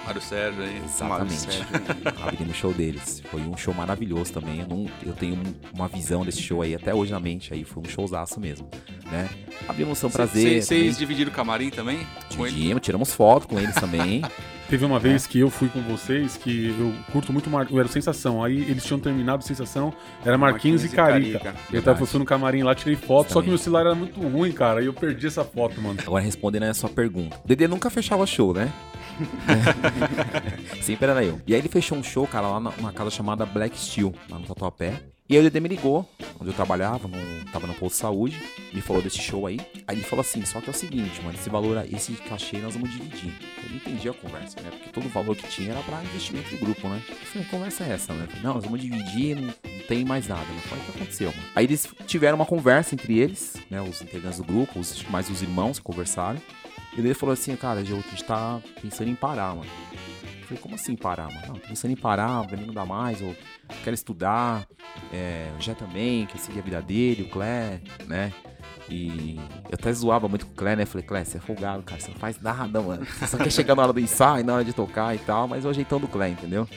Mário 0.05 0.21
Sérgio 0.21 0.63
aí. 0.63 0.81
Exatamente. 0.83 1.33
Sérgio. 1.33 1.65
Abrimos 2.27 2.55
o 2.55 2.59
show 2.59 2.73
deles. 2.73 3.21
Foi 3.31 3.41
um 3.41 3.55
show 3.55 3.73
maravilhoso 3.73 4.33
também. 4.33 4.59
Eu, 4.61 4.67
não- 4.67 4.85
eu 5.05 5.13
tenho 5.13 5.35
um- 5.35 5.53
uma 5.73 5.87
visão 5.87 6.25
desse 6.25 6.41
show 6.41 6.61
aí 6.61 6.75
até 6.75 6.93
hoje 6.93 7.11
na 7.11 7.19
mente. 7.19 7.53
Aí 7.53 7.63
foi 7.63 7.83
um 7.83 7.85
showzaço 7.89 8.39
mesmo, 8.39 8.69
né? 9.11 9.29
Abrimos 9.67 9.97
São 9.97 10.09
Prazer. 10.09 10.61
Vocês 10.61 10.97
dividiram 10.97 11.31
o 11.31 11.33
camarim 11.33 11.69
também? 11.69 11.99
Dividimos, 12.29 12.81
tiramos 12.81 13.13
foto 13.13 13.47
com 13.47 13.59
eles 13.59 13.75
também. 13.75 14.21
Teve 14.69 14.85
uma 14.85 14.97
vez 14.97 15.27
que 15.27 15.39
eu 15.39 15.51
fui 15.51 15.67
com 15.69 15.81
vocês, 15.81 16.35
que 16.37 16.69
eu 16.79 16.93
curto 17.11 17.31
muito 17.31 17.47
Mar... 17.47 17.67
eu 17.69 17.77
era 17.79 17.87
Sensação. 17.87 18.43
Aí 18.43 18.57
eles 18.61 18.83
tinham 18.83 18.99
terminado 18.99 19.43
Sensação, 19.43 19.93
era 20.25 20.35
Marquinhos, 20.37 20.83
e 20.83 20.89
Carica. 20.89 21.53
Eu 21.71 21.83
tava 21.83 22.03
no 22.17 22.25
camarim 22.25 22.63
lá, 22.63 22.73
tirei 22.73 22.95
foto, 22.95 23.31
só 23.31 23.41
que 23.41 23.49
meu 23.49 23.57
celular 23.57 23.81
era 23.81 23.93
muito 23.93 24.19
ruim, 24.19 24.51
cara. 24.51 24.81
E 24.81 24.85
eu 24.87 24.93
perdi 24.93 25.27
essa 25.27 25.43
foto, 25.43 25.79
Agora 26.05 26.23
respondendo 26.23 26.63
a 26.63 26.73
sua 26.73 26.89
pergunta. 26.89 27.39
O 27.43 27.47
Dedê 27.47 27.67
nunca 27.67 27.89
fechava 27.89 28.25
show, 28.25 28.53
né? 28.53 28.71
Sempre 30.81 31.09
era 31.09 31.23
eu. 31.23 31.39
E 31.45 31.53
aí 31.53 31.61
ele 31.61 31.69
fechou 31.69 31.97
um 31.97 32.03
show, 32.03 32.27
cara, 32.27 32.47
lá 32.47 32.59
numa 32.59 32.91
casa 32.91 33.09
chamada 33.09 33.45
Black 33.45 33.77
Steel, 33.77 34.13
lá 34.29 34.39
no 34.39 34.45
Tatuapé. 34.45 35.12
E 35.29 35.37
aí 35.37 35.39
o 35.39 35.43
Dedê 35.43 35.61
me 35.61 35.69
ligou, 35.69 36.07
onde 36.37 36.49
eu 36.49 36.53
trabalhava, 36.53 37.07
no, 37.07 37.45
tava 37.49 37.65
no 37.65 37.73
posto 37.75 37.95
de 37.95 38.01
saúde, 38.01 38.43
me 38.73 38.81
falou 38.81 39.01
desse 39.01 39.19
show 39.19 39.47
aí. 39.47 39.57
Aí 39.87 39.95
ele 39.95 40.03
falou 40.03 40.19
assim, 40.19 40.45
só 40.45 40.59
que 40.59 40.67
é 40.67 40.71
o 40.71 40.75
seguinte, 40.75 41.21
mano, 41.21 41.37
esse 41.39 41.49
valor, 41.49 41.81
esse 41.89 42.11
cachê 42.13 42.57
nós 42.57 42.73
vamos 42.73 42.91
dividir. 42.91 43.33
Eu 43.63 43.69
não 43.69 43.77
entendi 43.77 44.09
a 44.09 44.13
conversa, 44.13 44.59
né? 44.59 44.69
Porque 44.69 44.89
todo 44.89 45.05
o 45.05 45.09
valor 45.09 45.33
que 45.33 45.47
tinha 45.47 45.71
era 45.71 45.81
pra 45.81 46.03
investimento 46.03 46.49
do 46.49 46.57
grupo, 46.57 46.89
né? 46.89 47.01
Eu 47.07 47.15
falei, 47.15 47.47
conversa 47.47 47.85
é 47.85 47.93
essa, 47.93 48.13
né? 48.13 48.27
Falei, 48.27 48.43
não, 48.43 48.55
nós 48.55 48.65
vamos 48.65 48.81
dividir, 48.81 49.37
não, 49.37 49.43
não 49.43 49.87
tem 49.87 50.03
mais 50.03 50.27
nada. 50.27 50.41
Eu 50.41 50.59
falei, 50.59 50.83
o 50.83 50.91
que 50.91 50.97
aconteceu, 50.97 51.31
mano? 51.31 51.49
Aí 51.55 51.65
eles 51.65 51.87
tiveram 52.05 52.35
uma 52.35 52.45
conversa 52.45 52.93
entre 52.93 53.17
eles, 53.17 53.55
né? 53.71 53.81
Os 53.81 54.01
integrantes 54.01 54.39
do 54.39 54.45
grupo, 54.45 54.77
os, 54.77 55.03
mais 55.03 55.29
os 55.29 55.41
irmãos 55.41 55.79
conversaram. 55.79 56.41
E 56.97 56.99
ele 56.99 57.13
falou 57.13 57.31
assim, 57.31 57.55
cara, 57.55 57.79
a 57.79 57.83
gente 57.83 58.23
tá 58.25 58.59
pensando 58.81 59.09
em 59.09 59.15
parar, 59.15 59.55
mano. 59.55 59.71
Eu 60.41 60.47
falei, 60.47 60.61
como 60.61 60.75
assim 60.75 60.97
parar, 60.97 61.31
mano? 61.31 61.47
Não, 61.47 61.55
pensando 61.55 61.91
em 61.91 61.95
parar, 61.95 62.45
não 62.57 62.73
dá 62.73 62.85
mais, 62.85 63.21
ou 63.21 63.33
quero 63.83 63.93
estudar, 63.93 64.67
é, 65.11 65.51
o 65.57 65.61
Já 65.61 65.73
também, 65.73 66.25
quer 66.25 66.37
seguir 66.37 66.59
a 66.59 66.63
vida 66.63 66.81
dele, 66.81 67.23
o 67.23 67.29
Clé, 67.29 67.81
né? 68.07 68.33
E 68.89 69.39
eu 69.69 69.73
até 69.73 69.91
zoava 69.93 70.27
muito 70.27 70.45
com 70.45 70.51
o 70.51 70.55
Clé, 70.55 70.75
né? 70.75 70.85
Falei, 70.85 71.05
Clé, 71.05 71.23
você 71.23 71.37
é 71.37 71.39
folgado, 71.39 71.83
cara, 71.83 71.99
você 71.99 72.11
não 72.11 72.17
faz 72.17 72.39
nada, 72.41 72.81
mano. 72.81 73.05
Você 73.05 73.27
só 73.27 73.37
quer 73.37 73.51
chegar 73.51 73.75
na 73.75 73.83
hora 73.83 73.93
do 73.93 73.99
ensaio, 73.99 74.45
na 74.45 74.55
hora 74.55 74.65
de 74.65 74.73
tocar 74.73 75.15
e 75.15 75.19
tal, 75.19 75.47
mas 75.47 75.65
é 75.65 75.67
o 75.67 75.73
jeitão 75.73 75.99
do 75.99 76.07
Clé, 76.07 76.29
entendeu? 76.29 76.67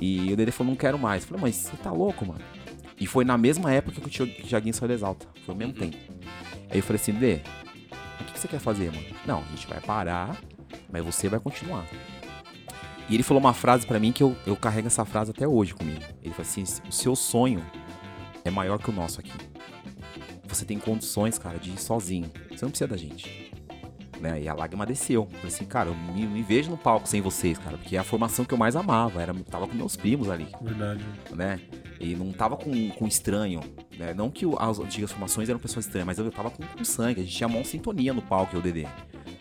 E 0.00 0.32
o 0.32 0.36
dele 0.36 0.50
falou, 0.50 0.72
não 0.72 0.76
quero 0.76 0.98
mais. 0.98 1.22
Eu 1.22 1.28
falei, 1.28 1.42
mas 1.42 1.56
você 1.56 1.76
tá 1.76 1.92
louco, 1.92 2.26
mano? 2.26 2.40
E 2.98 3.06
foi 3.06 3.24
na 3.24 3.36
mesma 3.36 3.72
época 3.72 4.00
que 4.00 4.22
o 4.22 4.26
Thiaguinho 4.26 4.74
saiu 4.74 4.88
da 4.88 4.94
Exalta. 4.94 5.26
Foi 5.44 5.54
ao 5.54 5.58
mesmo 5.58 5.74
tempo. 5.74 5.96
Aí 6.70 6.78
eu 6.78 6.82
falei 6.82 7.00
assim, 7.00 7.12
Dê, 7.12 7.40
o 8.20 8.24
que 8.24 8.38
você 8.38 8.48
quer 8.48 8.60
fazer, 8.60 8.90
mano? 8.90 9.06
Não, 9.26 9.40
a 9.40 9.50
gente 9.50 9.66
vai 9.66 9.80
parar, 9.80 10.36
mas 10.90 11.04
você 11.04 11.28
vai 11.28 11.38
continuar. 11.38 11.84
E 13.08 13.14
ele 13.14 13.22
falou 13.22 13.40
uma 13.40 13.52
frase 13.52 13.86
pra 13.86 13.98
mim 13.98 14.12
que 14.12 14.22
eu, 14.22 14.36
eu 14.46 14.56
carrego 14.56 14.86
essa 14.86 15.04
frase 15.04 15.30
até 15.30 15.46
hoje 15.46 15.74
comigo. 15.74 16.00
Ele 16.22 16.32
falou 16.34 16.48
assim: 16.48 16.62
o 16.88 16.92
seu 16.92 17.14
sonho 17.16 17.64
é 18.44 18.50
maior 18.50 18.78
que 18.78 18.90
o 18.90 18.92
nosso 18.92 19.20
aqui. 19.20 19.32
Você 20.44 20.64
tem 20.64 20.78
condições, 20.78 21.38
cara, 21.38 21.58
de 21.58 21.70
ir 21.70 21.78
sozinho. 21.80 22.30
Você 22.50 22.64
não 22.64 22.70
precisa 22.70 22.88
da 22.88 22.96
gente. 22.96 23.50
Né? 24.20 24.42
E 24.42 24.48
a 24.48 24.54
lágrima 24.54 24.86
desceu. 24.86 25.22
Eu 25.22 25.38
falei 25.38 25.46
assim, 25.48 25.64
cara, 25.64 25.88
eu 25.88 25.94
me, 25.94 26.26
me 26.26 26.42
vejo 26.42 26.70
no 26.70 26.76
palco 26.76 27.08
sem 27.08 27.20
vocês, 27.20 27.58
cara, 27.58 27.76
porque 27.76 27.96
é 27.96 27.98
a 27.98 28.04
formação 28.04 28.44
que 28.44 28.54
eu 28.54 28.58
mais 28.58 28.76
amava. 28.76 29.20
Era, 29.20 29.34
tava 29.50 29.66
com 29.66 29.74
meus 29.74 29.96
primos 29.96 30.28
ali 30.28 30.46
Verdade. 30.60 31.04
né? 31.32 31.58
E 31.98 32.14
não 32.14 32.32
tava 32.32 32.56
com, 32.56 32.90
com 32.90 33.06
estranho, 33.06 33.60
né? 33.98 34.12
Não 34.14 34.30
que 34.30 34.44
as 34.58 34.78
antigas 34.78 35.10
formações 35.10 35.48
eram 35.48 35.58
pessoas 35.58 35.86
estranhas, 35.86 36.06
mas 36.06 36.18
eu 36.18 36.30
tava 36.30 36.50
com, 36.50 36.62
com 36.62 36.84
sangue. 36.84 37.20
A 37.20 37.24
gente 37.24 37.34
tinha 37.34 37.48
mão 37.48 37.64
sintonia 37.64 38.12
no 38.12 38.22
palco, 38.22 38.54
eu 38.54 38.58
e 38.58 38.60
o 38.60 38.62
Dedê. 38.62 38.86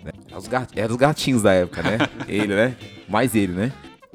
Né? 0.04 0.12
Era, 0.28 0.38
os 0.38 0.50
era 0.76 0.92
os 0.92 0.98
gatinhos 0.98 1.42
da 1.42 1.54
época, 1.54 1.82
né? 1.84 1.98
ele, 2.28 2.56
né? 2.56 2.76
Mais 3.08 3.36
ele, 3.36 3.54
né? 3.54 3.72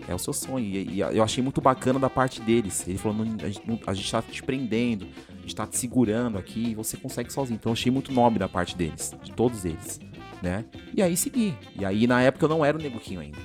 É 0.09 0.15
o 0.15 0.19
seu 0.19 0.33
sonho. 0.33 0.65
E, 0.65 0.97
e 0.97 1.01
eu 1.01 1.23
achei 1.23 1.43
muito 1.43 1.61
bacana 1.61 1.99
da 1.99 2.09
parte 2.09 2.41
deles. 2.41 2.87
Ele 2.87 2.99
falou, 2.99 3.25
"Não, 3.25 3.37
a, 3.43 3.49
gente, 3.49 3.83
a 3.87 3.95
gente 3.95 4.11
tá 4.11 4.23
te 4.23 4.43
prendendo, 4.43 5.07
a 5.37 5.41
gente 5.41 5.55
tá 5.55 5.67
te 5.67 5.77
segurando 5.77 6.39
aqui 6.39 6.71
e 6.71 6.75
você 6.75 6.97
consegue 6.97 7.33
sozinho. 7.33 7.57
Então 7.57 7.71
eu 7.71 7.75
achei 7.75 7.91
muito 7.91 8.13
nobre 8.13 8.39
da 8.39 8.49
parte 8.49 8.77
deles, 8.77 9.15
de 9.23 9.33
todos 9.33 9.65
eles, 9.65 10.01
né? 10.43 10.65
E 10.95 11.03
aí 11.03 11.17
segui. 11.17 11.55
E 11.75 11.85
aí 11.85 12.07
na 12.07 12.23
época 12.23 12.45
eu 12.45 12.49
não 12.49 12.65
era 12.65 12.77
o 12.77 12.81
Neguquinho 12.81 13.21
ainda. 13.21 13.39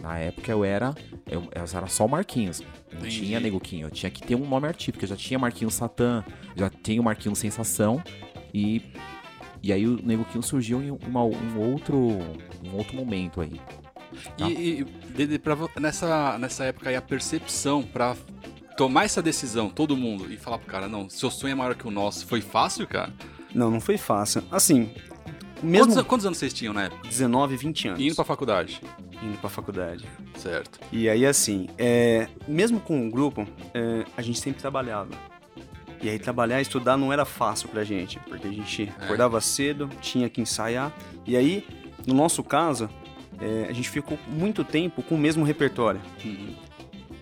Na 0.00 0.18
época 0.18 0.50
eu 0.50 0.64
era. 0.64 0.94
Eu, 1.26 1.42
eu 1.54 1.64
era 1.76 1.86
só 1.86 2.06
o 2.06 2.08
Marquinhos. 2.08 2.60
Não 2.92 3.00
Entendi. 3.00 3.20
tinha 3.20 3.40
Neguquinho. 3.40 3.86
Eu 3.86 3.90
tinha 3.90 4.10
que 4.10 4.22
ter 4.22 4.34
um 4.34 4.48
nome 4.48 4.66
artístico. 4.66 5.04
Eu 5.04 5.08
já 5.08 5.16
tinha 5.16 5.38
Marquinhos 5.38 5.74
Satã, 5.74 6.24
já 6.56 6.70
tinha 6.70 7.00
o 7.00 7.04
Marquinhos 7.04 7.38
Sensação. 7.38 8.02
E. 8.52 8.82
E 9.62 9.72
aí 9.72 9.86
o 9.86 10.00
Neguquinho 10.02 10.42
surgiu 10.42 10.82
em 10.82 10.90
uma- 10.90 11.24
um, 11.24 11.58
outro, 11.58 11.96
um 11.98 12.76
outro 12.76 12.96
momento 12.96 13.40
aí. 13.40 13.60
Tá. 14.36 14.48
E, 14.48 14.80
e 14.80 14.84
Dede, 15.14 15.38
pra 15.38 15.56
nessa, 15.78 16.38
nessa 16.38 16.64
época 16.64 16.88
aí, 16.88 16.96
a 16.96 17.02
percepção 17.02 17.82
pra 17.82 18.16
tomar 18.76 19.04
essa 19.04 19.20
decisão, 19.22 19.68
todo 19.68 19.96
mundo, 19.96 20.32
e 20.32 20.36
falar 20.36 20.58
pro 20.58 20.66
cara, 20.66 20.88
não, 20.88 21.08
seu 21.10 21.30
sonho 21.30 21.52
é 21.52 21.54
maior 21.54 21.74
que 21.74 21.86
o 21.86 21.90
nosso, 21.90 22.26
foi 22.26 22.40
fácil, 22.40 22.86
cara? 22.86 23.12
Não, 23.54 23.70
não 23.70 23.80
foi 23.80 23.98
fácil. 23.98 24.42
Assim, 24.50 24.90
mesmo 25.62 25.88
Quantos, 25.88 25.96
an- 25.98 26.04
quantos 26.04 26.26
anos 26.26 26.38
vocês 26.38 26.52
tinham 26.54 26.72
na 26.72 26.84
época? 26.84 27.06
19, 27.06 27.56
20 27.56 27.88
anos. 27.88 28.00
Indo 28.00 28.14
pra 28.14 28.24
faculdade. 28.24 28.80
indo 29.22 29.36
pra 29.38 29.50
faculdade. 29.50 30.06
Certo. 30.36 30.80
E 30.90 31.06
aí, 31.08 31.26
assim, 31.26 31.68
é, 31.76 32.26
mesmo 32.48 32.80
com 32.80 33.06
o 33.06 33.10
grupo, 33.10 33.46
é, 33.74 34.04
a 34.16 34.22
gente 34.22 34.40
sempre 34.40 34.60
trabalhava. 34.62 35.10
E 36.02 36.08
aí, 36.08 36.18
trabalhar 36.18 36.58
e 36.58 36.62
estudar 36.62 36.96
não 36.96 37.12
era 37.12 37.24
fácil 37.24 37.68
pra 37.68 37.84
gente, 37.84 38.18
porque 38.20 38.46
a 38.48 38.50
gente 38.52 38.90
acordava 38.98 39.40
cedo, 39.40 39.88
tinha 40.00 40.28
que 40.30 40.40
ensaiar. 40.40 40.92
E 41.26 41.36
aí, 41.36 41.66
no 42.06 42.14
nosso 42.14 42.42
caso, 42.42 42.88
é, 43.40 43.66
a 43.68 43.72
gente 43.72 43.88
ficou 43.90 44.18
muito 44.28 44.64
tempo 44.64 45.02
com 45.02 45.14
o 45.14 45.18
mesmo 45.18 45.44
repertório. 45.44 46.00
Uhum. 46.24 46.54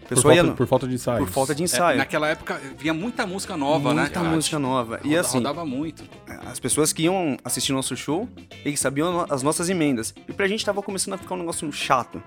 Por, 0.09 0.17
falta, 0.23 0.37
ia 0.37 0.45
por 0.53 0.67
falta 0.67 0.89
de 0.89 0.95
ensaio. 0.95 1.19
por 1.19 1.29
falta 1.29 1.55
de 1.55 1.63
É, 1.63 1.65
ensaio. 1.65 1.99
naquela 1.99 2.29
época 2.29 2.59
vinha 2.79 2.95
muita 2.95 3.27
música 3.27 3.59
nova, 3.59 3.93
né? 3.93 4.03
Muita 4.03 4.23
música 4.25 4.59
nova. 4.59 5.01
E 5.05 5.09
Roda- 5.09 5.21
assim, 5.21 5.37
Rodava 5.39 5.67
muito. 5.67 6.03
as 6.47 6.59
pessoas 6.59 6.95
que 6.95 7.03
iam 7.03 7.37
assistir 7.45 7.73
nosso 7.73 7.95
show, 7.95 8.27
eles 8.65 8.81
sabiam 8.81 9.27
as 9.29 9.43
nossas 9.43 9.69
emendas. 9.69 10.15
E 10.27 10.33
pra 10.33 10.49
gente 10.49 10.65
tava 10.65 10.81
começando 10.83 11.13
a 11.15 11.19
ficar 11.19 11.35
um 11.35 11.39
negócio 11.39 11.71
chato. 11.73 12.23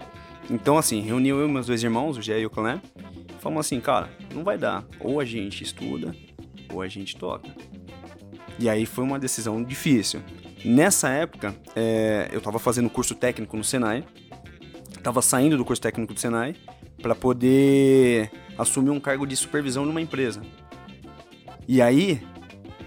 Então, 0.48 0.78
assim, 0.78 1.02
reuniu 1.02 1.40
eu 1.40 1.48
e 1.48 1.52
meus 1.52 1.66
dois 1.66 1.82
irmãos, 1.82 2.18
o 2.18 2.22
Gé 2.22 2.40
e 2.42 2.46
o 2.46 2.52
Clé, 2.52 2.80
e 2.98 3.42
falamos 3.42 3.66
assim, 3.66 3.80
cara, 3.80 4.10
não 4.32 4.44
vai 4.44 4.60
dar. 4.60 4.84
Ou 5.00 5.20
a 5.20 5.26
gente 5.26 5.64
estuda, 5.64 6.16
ou 6.72 6.82
a 6.82 6.88
gente 6.88 7.16
toca. 7.16 7.50
E 8.60 8.70
aí 8.70 8.86
foi 8.86 9.04
uma 9.04 9.18
decisão 9.20 9.64
difícil. 9.64 10.22
Nessa 10.64 11.10
época, 11.10 11.56
é, 11.76 12.30
eu 12.32 12.40
tava 12.40 12.60
fazendo 12.60 12.90
curso 12.90 13.16
técnico 13.16 13.58
no 13.58 13.64
Senai, 13.64 14.04
tava 15.02 15.22
saindo 15.22 15.58
do 15.58 15.66
curso 15.66 15.82
técnico 15.82 16.14
do 16.14 16.20
Senai 16.20 16.56
para 17.02 17.16
poder 17.16 18.30
assumir 18.58 18.92
um 18.92 19.00
cargo 19.00 19.26
de 19.26 19.36
supervisão 19.36 19.86
numa 19.86 20.02
empresa. 20.02 20.42
E 21.68 21.82
aí, 21.82 22.22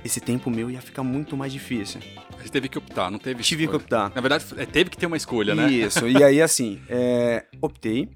esse 0.04 0.20
tempo 0.20 0.50
meu 0.50 0.70
ia 0.70 0.80
ficar 0.80 1.02
muito 1.02 1.36
mais 1.36 1.52
difícil. 1.52 2.00
Gente 2.38 2.52
teve 2.52 2.68
que 2.68 2.78
optar, 2.78 3.10
não 3.10 3.18
teve 3.18 3.42
Tive 3.42 3.66
que 3.66 3.74
escolha. 3.74 3.82
optar. 3.82 4.12
Na 4.14 4.20
verdade, 4.20 4.44
é, 4.56 4.66
teve 4.66 4.90
que 4.90 4.96
ter 4.96 5.06
uma 5.06 5.16
escolha, 5.16 5.54
né? 5.54 5.70
Isso, 5.72 6.06
e 6.06 6.22
aí 6.22 6.40
assim, 6.42 6.80
é, 6.88 7.46
optei 7.60 8.08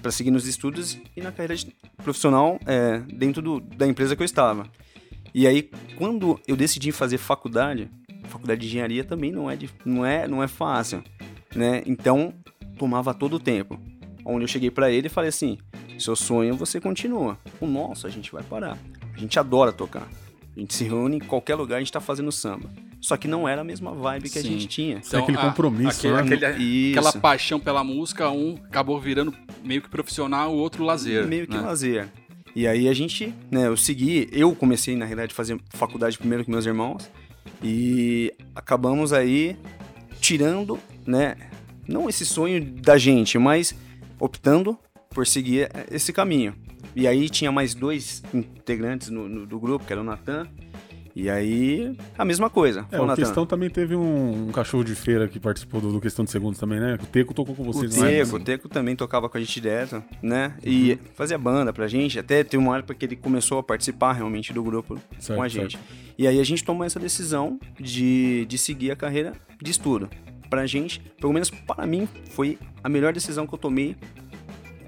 para 0.00 0.10
seguir 0.10 0.30
nos 0.30 0.46
estudos 0.46 0.98
e 1.16 1.20
na 1.20 1.30
carreira 1.32 1.54
profissional 2.02 2.58
é, 2.66 2.98
dentro 3.14 3.40
do- 3.42 3.60
da 3.60 3.86
empresa 3.86 4.16
que 4.16 4.22
eu 4.22 4.26
estava. 4.26 4.66
E 5.34 5.46
aí, 5.46 5.70
quando 5.96 6.40
eu 6.48 6.56
decidi 6.56 6.90
fazer 6.90 7.18
faculdade, 7.18 7.88
faculdade 8.24 8.60
de 8.62 8.66
engenharia 8.66 9.04
também 9.04 9.30
não 9.30 9.50
é, 9.50 9.56
não 9.84 10.04
é, 10.04 10.26
não 10.26 10.42
é 10.42 10.48
fácil, 10.48 11.02
né? 11.54 11.82
Então, 11.86 12.34
tomava 12.78 13.14
todo 13.14 13.34
o 13.34 13.40
tempo. 13.40 13.78
Onde 14.24 14.44
eu 14.44 14.48
cheguei 14.48 14.70
para 14.70 14.90
ele 14.90 15.06
e 15.06 15.10
falei 15.10 15.28
assim, 15.28 15.56
seu 15.98 16.14
sonho 16.16 16.56
você 16.56 16.80
continua, 16.80 17.38
o 17.60 17.66
nosso 17.66 18.06
a 18.06 18.10
gente 18.10 18.32
vai 18.32 18.42
parar. 18.42 18.76
A 19.14 19.18
gente 19.18 19.38
adora 19.38 19.72
tocar. 19.72 20.08
A 20.56 20.60
gente 20.60 20.74
se 20.74 20.84
reúne 20.84 21.16
em 21.16 21.20
qualquer 21.20 21.54
lugar, 21.54 21.76
a 21.76 21.78
gente 21.78 21.92
tá 21.92 22.00
fazendo 22.00 22.32
samba. 22.32 22.68
Só 23.00 23.16
que 23.16 23.26
não 23.26 23.48
era 23.48 23.62
a 23.62 23.64
mesma 23.64 23.92
vibe 23.92 24.28
que 24.28 24.38
a 24.38 24.42
Sim. 24.42 24.48
gente 24.52 24.66
tinha. 24.66 25.00
Tem 25.00 25.20
aquele 25.20 25.38
compromisso, 25.38 26.06
aquele- 26.06 26.36
né? 26.36 26.46
aquele- 26.46 26.90
aquela 26.90 27.12
paixão 27.14 27.58
pela 27.58 27.82
música, 27.82 28.28
um 28.30 28.56
acabou 28.64 29.00
virando 29.00 29.32
meio 29.64 29.80
que 29.80 29.88
profissional, 29.88 30.52
o 30.52 30.56
outro 30.58 30.84
lazer. 30.84 31.26
Meio 31.26 31.46
que 31.46 31.56
né? 31.56 31.60
lazer. 31.62 32.08
E 32.54 32.66
aí 32.66 32.88
a 32.88 32.92
gente, 32.92 33.32
né, 33.50 33.66
eu 33.68 33.76
segui, 33.76 34.28
eu 34.32 34.54
comecei 34.54 34.96
na 34.96 35.04
realidade 35.04 35.32
a 35.32 35.34
fazer 35.36 35.58
faculdade 35.70 36.18
primeiro 36.18 36.44
que 36.44 36.50
meus 36.50 36.66
irmãos 36.66 37.08
e 37.62 38.32
acabamos 38.54 39.12
aí 39.12 39.56
tirando, 40.20 40.78
né, 41.06 41.36
não 41.88 42.08
esse 42.08 42.26
sonho 42.26 42.60
da 42.62 42.98
gente, 42.98 43.38
mas 43.38 43.74
optando 44.18 44.76
por 45.10 45.26
seguir 45.26 45.70
esse 45.90 46.12
caminho. 46.12 46.54
E 46.94 47.06
aí 47.06 47.28
tinha 47.30 47.52
mais 47.52 47.72
dois 47.74 48.22
integrantes 48.34 49.08
no, 49.10 49.28
no- 49.28 49.46
do 49.46 49.58
grupo, 49.60 49.84
que 49.86 49.92
era 49.92 50.02
o 50.02 50.04
Natan, 50.04 50.46
e 51.14 51.28
aí 51.28 51.96
a 52.16 52.24
mesma 52.24 52.48
coisa. 52.48 52.86
É, 52.90 53.00
o 53.00 53.06
Natan, 53.06 53.22
Questão 53.22 53.46
também 53.46 53.68
teve 53.68 53.96
um, 53.96 54.48
um 54.48 54.52
cachorro 54.52 54.84
de 54.84 54.94
feira 54.94 55.28
que 55.28 55.38
participou 55.40 55.80
do, 55.80 55.92
do 55.92 56.00
Questão 56.00 56.24
de 56.24 56.30
Segundos 56.30 56.58
também, 56.58 56.80
né? 56.80 56.94
O 56.94 57.06
Teco 57.06 57.34
tocou 57.34 57.54
com 57.54 57.62
O 57.62 57.72
vocês, 57.72 57.96
não 57.96 58.06
é? 58.06 58.10
Teco, 58.18 58.36
o 58.36 58.40
Teco 58.40 58.68
também 58.68 58.96
tocava 58.96 59.28
com 59.28 59.36
a 59.36 59.40
gente 59.40 59.60
direto, 59.60 60.02
né? 60.22 60.54
E 60.64 60.98
fazia 61.14 61.38
banda 61.38 61.72
pra 61.72 61.88
gente. 61.88 62.18
Até 62.18 62.44
teve 62.44 62.62
uma 62.62 62.78
época 62.78 62.94
que 62.94 63.04
ele 63.04 63.16
começou 63.16 63.58
a 63.58 63.62
participar 63.62 64.12
realmente 64.12 64.52
do 64.52 64.62
grupo 64.62 64.98
Certo, 65.18 65.36
com 65.36 65.42
a 65.42 65.48
gente. 65.48 65.78
E 66.18 66.26
aí 66.26 66.38
a 66.38 66.44
gente 66.44 66.62
tomou 66.64 66.84
essa 66.84 67.00
decisão 67.00 67.58
de, 67.78 68.44
de 68.46 68.58
seguir 68.58 68.90
a 68.90 68.96
carreira 68.96 69.32
de 69.60 69.70
estudo. 69.70 70.08
Pra 70.48 70.66
gente, 70.66 71.00
pelo 71.20 71.32
menos 71.32 71.48
para 71.50 71.86
mim, 71.86 72.08
foi 72.30 72.58
a 72.82 72.88
melhor 72.88 73.12
decisão 73.12 73.46
que 73.46 73.54
eu 73.54 73.58
tomei 73.58 73.96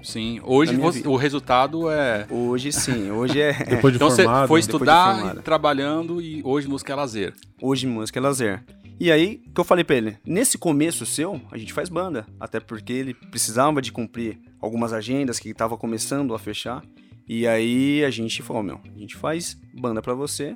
Sim, 0.03 0.39
hoje 0.43 0.75
você- 0.75 1.07
o 1.07 1.15
resultado 1.15 1.89
é. 1.89 2.27
hoje, 2.29 2.71
sim. 2.71 3.09
Hoje 3.11 3.39
é. 3.41 3.53
Depois 3.65 3.93
de 3.93 3.97
Então 3.97 4.09
você 4.09 4.23
formado. 4.23 4.47
foi 4.47 4.59
depois 4.61 4.65
de 4.65 4.71
estudar, 4.71 5.15
formado. 5.15 5.39
e 5.39 5.43
trabalhando 5.43 6.21
e 6.21 6.41
hoje 6.43 6.67
música 6.67 6.91
é 6.93 6.95
lazer. 6.95 7.33
Hoje 7.61 7.87
música 7.87 8.19
é 8.19 8.21
lazer. 8.21 8.63
E 8.99 9.11
aí, 9.11 9.41
que 9.53 9.59
eu 9.59 9.63
falei 9.63 9.83
pra 9.83 9.95
ele, 9.95 10.17
nesse 10.25 10.57
começo 10.57 11.05
seu, 11.05 11.41
a 11.51 11.57
gente 11.57 11.73
faz 11.73 11.89
banda. 11.89 12.25
Até 12.39 12.59
porque 12.59 12.93
ele 12.93 13.13
precisava 13.13 13.81
de 13.81 13.91
cumprir 13.91 14.37
algumas 14.61 14.93
agendas 14.93 15.39
que 15.39 15.53
tava 15.53 15.75
começando 15.77 16.33
a 16.35 16.39
fechar. 16.39 16.83
E 17.27 17.47
aí 17.47 18.03
a 18.03 18.09
gente 18.11 18.41
falou, 18.43 18.61
meu, 18.61 18.79
a 18.95 18.99
gente 18.99 19.15
faz 19.15 19.57
banda 19.73 20.01
pra 20.01 20.13
você. 20.13 20.55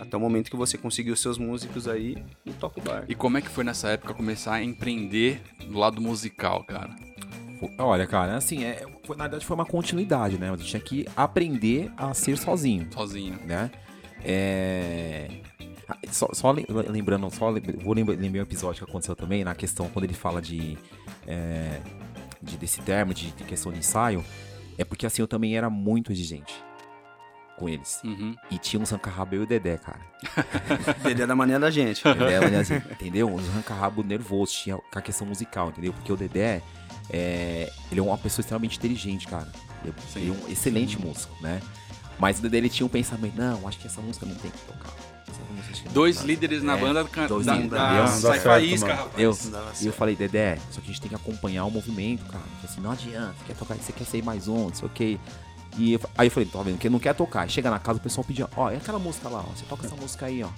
Até 0.00 0.16
o 0.16 0.20
momento 0.20 0.50
que 0.50 0.56
você 0.56 0.76
conseguir 0.76 1.12
os 1.12 1.20
seus 1.20 1.38
músicos 1.38 1.86
aí 1.88 2.16
e 2.44 2.50
toca 2.52 2.80
o 2.80 2.82
bar. 2.82 3.04
E 3.08 3.14
como 3.14 3.38
é 3.38 3.40
que 3.40 3.48
foi 3.48 3.62
nessa 3.64 3.88
época 3.88 4.12
começar 4.12 4.54
a 4.54 4.62
empreender 4.62 5.40
do 5.68 5.78
lado 5.78 6.00
musical, 6.00 6.64
cara? 6.64 6.94
Olha, 7.78 8.06
cara, 8.06 8.36
assim, 8.36 8.64
é, 8.64 8.84
foi- 9.04 9.16
na 9.16 9.24
verdade 9.24 9.44
foi 9.44 9.54
uma 9.54 9.64
continuidade, 9.66 10.38
né? 10.38 10.48
Eu 10.50 10.56
tinha 10.56 10.80
que 10.80 11.06
aprender 11.16 11.90
a 11.96 12.12
ser 12.14 12.36
sozinho, 12.38 12.86
Sozinho. 12.92 13.38
né? 13.46 13.70
É... 14.24 15.28
Só, 16.10 16.28
só 16.32 16.50
lem- 16.50 16.66
lembrando, 16.68 17.30
só 17.30 17.50
vou 17.82 17.94
lembrar, 17.94 18.14
lembrar 18.16 18.40
um 18.40 18.42
episódio 18.42 18.84
que 18.84 18.90
aconteceu 18.90 19.16
também, 19.16 19.42
na 19.42 19.54
questão, 19.54 19.88
quando 19.88 20.04
ele 20.04 20.12
fala 20.14 20.42
de, 20.42 20.76
é, 21.26 21.80
de 22.42 22.58
desse 22.58 22.80
termo, 22.82 23.14
de, 23.14 23.30
de 23.30 23.44
questão 23.44 23.72
de 23.72 23.78
ensaio, 23.78 24.22
é 24.76 24.84
porque 24.84 25.06
assim, 25.06 25.22
eu 25.22 25.28
também 25.28 25.56
era 25.56 25.70
muito 25.70 26.12
exigente 26.12 26.54
com 27.56 27.68
eles. 27.70 28.00
Uhum. 28.04 28.36
E 28.50 28.58
tinha 28.58 28.80
um 28.80 28.84
Zancarrabo 28.84 29.34
eu 29.34 29.40
e 29.40 29.44
o 29.44 29.46
Dedé, 29.46 29.78
cara. 29.78 30.00
Ele 31.08 31.22
é 31.22 31.26
da 31.26 31.34
maneira 31.34 31.58
da 31.58 31.70
gente. 31.70 32.04
Dedé, 32.04 32.38
olha 32.38 32.60
assim, 32.60 32.76
entendeu? 32.76 33.28
Um 33.28 33.38
arranca-rabo 33.38 34.02
nervoso, 34.04 34.52
tinha 34.52 34.76
com 34.76 34.98
a 34.98 35.02
questão 35.02 35.26
musical, 35.26 35.70
entendeu? 35.70 35.92
Porque 35.94 36.12
o 36.12 36.16
Dedé, 36.16 36.60
é, 37.10 37.72
ele 37.90 38.00
é 38.00 38.02
uma 38.02 38.18
pessoa 38.18 38.42
extremamente 38.42 38.76
inteligente, 38.78 39.26
cara. 39.26 39.48
Ele 39.84 39.94
é- 39.96 40.12
Sim. 40.12 40.20
ele 40.20 40.30
é 40.30 40.32
um 40.46 40.52
excelente 40.52 41.00
músico, 41.00 41.34
né? 41.42 41.60
Mas 42.18 42.38
o 42.38 42.42
Dedé, 42.42 42.58
ele 42.58 42.68
tinha 42.68 42.84
um 42.86 42.88
pensamento, 42.90 43.36
não, 43.36 43.66
acho 43.68 43.78
que 43.78 43.86
essa 43.86 44.00
música 44.00 44.26
não 44.26 44.34
tem 44.34 44.50
que 44.50 44.58
tocar. 44.58 44.92
Dois 45.92 46.16
toca." 46.16 46.26
líderes 46.26 46.62
na 46.62 46.76
É, 46.76 46.80
banda 46.80 47.04
can- 47.04 47.26
dois 47.26 47.46
da, 47.46 47.52
líderes. 47.54 47.70
da- 47.70 47.92
Não 47.92 48.04
dá 48.04 48.08
sai 48.08 48.40
faísca, 48.40 48.94
rapaz. 48.94 49.12
Eu, 49.16 49.20
e 49.20 49.24
eu 49.24 49.34
certo. 49.34 49.92
falei, 49.94 50.16
Dedé, 50.16 50.58
só 50.70 50.80
que 50.80 50.86
a 50.86 50.92
gente 50.92 51.00
tem 51.00 51.08
que 51.08 51.14
acompanhar 51.14 51.64
o 51.64 51.70
movimento, 51.70 52.24
cara. 52.26 52.42
Eu 52.44 52.50
falei 52.56 52.64
assim, 52.70 52.80
não 52.80 52.90
adianta, 52.90 53.34
você 53.38 53.44
quer 53.46 53.56
tocar, 53.56 53.74
você 53.76 53.92
quer 53.92 54.04
ser 54.04 54.22
mais 54.22 54.48
um, 54.48 54.64
não 54.68 54.74
sei 54.74 54.86
o 54.86 54.90
quê. 54.90 55.18
E 55.76 55.92
eu- 55.92 56.00
aí 56.16 56.26
eu 56.26 56.30
falei, 56.30 56.48
tá 56.48 56.60
vendo, 56.62 56.78
que 56.78 56.88
não 56.88 56.98
quer 56.98 57.14
tocar. 57.14 57.42
Aí 57.42 57.48
Chega 57.50 57.70
na 57.70 57.78
casa, 57.78 57.98
o 57.98 58.02
pessoal 58.02 58.24
pedia, 58.24 58.48
ó, 58.56 58.70
e 58.72 58.76
aquela 58.76 58.98
música 58.98 59.28
lá, 59.28 59.40
ó, 59.40 59.54
você 59.54 59.64
toca 59.66 59.86
essa 59.86 59.94
música 59.96 60.26
aí, 60.26 60.42
ó. 60.42 60.48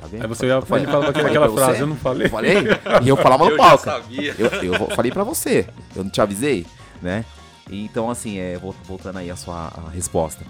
Tá 0.00 0.06
vendo? 0.06 0.22
Aí 0.22 0.28
você 0.28 0.46
ia 0.46 0.58
e 0.58 0.62
falava 0.62 1.08
aquela, 1.10 1.48
frase, 1.50 1.80
eu 1.80 1.86
não 1.86 1.96
falei. 1.96 2.26
Eu 2.26 2.30
falei, 2.30 2.54
e 3.02 3.08
eu 3.08 3.16
falava 3.16 3.44
no 3.50 3.56
palco. 3.56 3.84
sabia. 3.84 4.34
Eu, 4.38 4.48
eu 4.74 4.90
falei 4.90 5.10
pra 5.10 5.24
você, 5.24 5.66
eu 5.94 6.02
não 6.04 6.10
te 6.10 6.20
avisei, 6.20 6.66
né? 7.02 7.24
Então, 7.70 8.10
assim, 8.10 8.38
é, 8.38 8.56
vol- 8.58 8.74
voltando 8.84 9.18
aí 9.18 9.30
a 9.30 9.36
sua 9.36 9.72
a 9.86 9.90
resposta. 9.90 10.44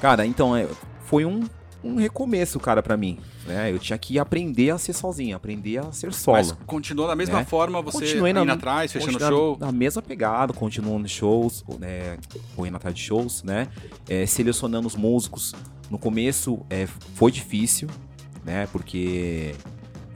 Cara, 0.00 0.24
então, 0.26 0.56
é, 0.56 0.66
foi 1.04 1.24
um, 1.24 1.44
um 1.84 1.96
recomeço, 1.96 2.58
cara, 2.58 2.82
pra 2.82 2.96
mim. 2.96 3.18
Né? 3.46 3.70
Eu 3.70 3.78
tinha 3.78 3.98
que 3.98 4.18
aprender 4.18 4.70
a 4.70 4.78
ser 4.78 4.92
sozinho, 4.92 5.36
aprender 5.36 5.78
a 5.78 5.92
ser 5.92 6.12
solo. 6.12 6.36
Mas 6.36 6.52
continuou 6.66 7.06
da 7.08 7.14
mesma 7.16 7.38
né? 7.40 7.44
forma, 7.44 7.80
você 7.82 7.98
Continuei 8.00 8.30
indo 8.32 8.44
na- 8.44 8.54
atrás, 8.54 8.92
fechando 8.92 9.18
show. 9.18 9.56
Na 9.58 9.70
mesma 9.72 10.02
pegada, 10.02 10.52
continuando 10.52 11.06
shows, 11.08 11.64
né, 11.78 12.16
correndo 12.56 12.76
atrás 12.76 12.94
de 12.94 13.02
shows, 13.02 13.42
né? 13.42 13.68
é, 14.08 14.24
selecionando 14.26 14.86
os 14.86 14.96
músicos. 14.96 15.54
No 15.90 15.98
começo 15.98 16.64
é, 16.70 16.86
foi 17.14 17.32
difícil, 17.32 17.88
né? 18.44 18.66
Porque 18.72 19.54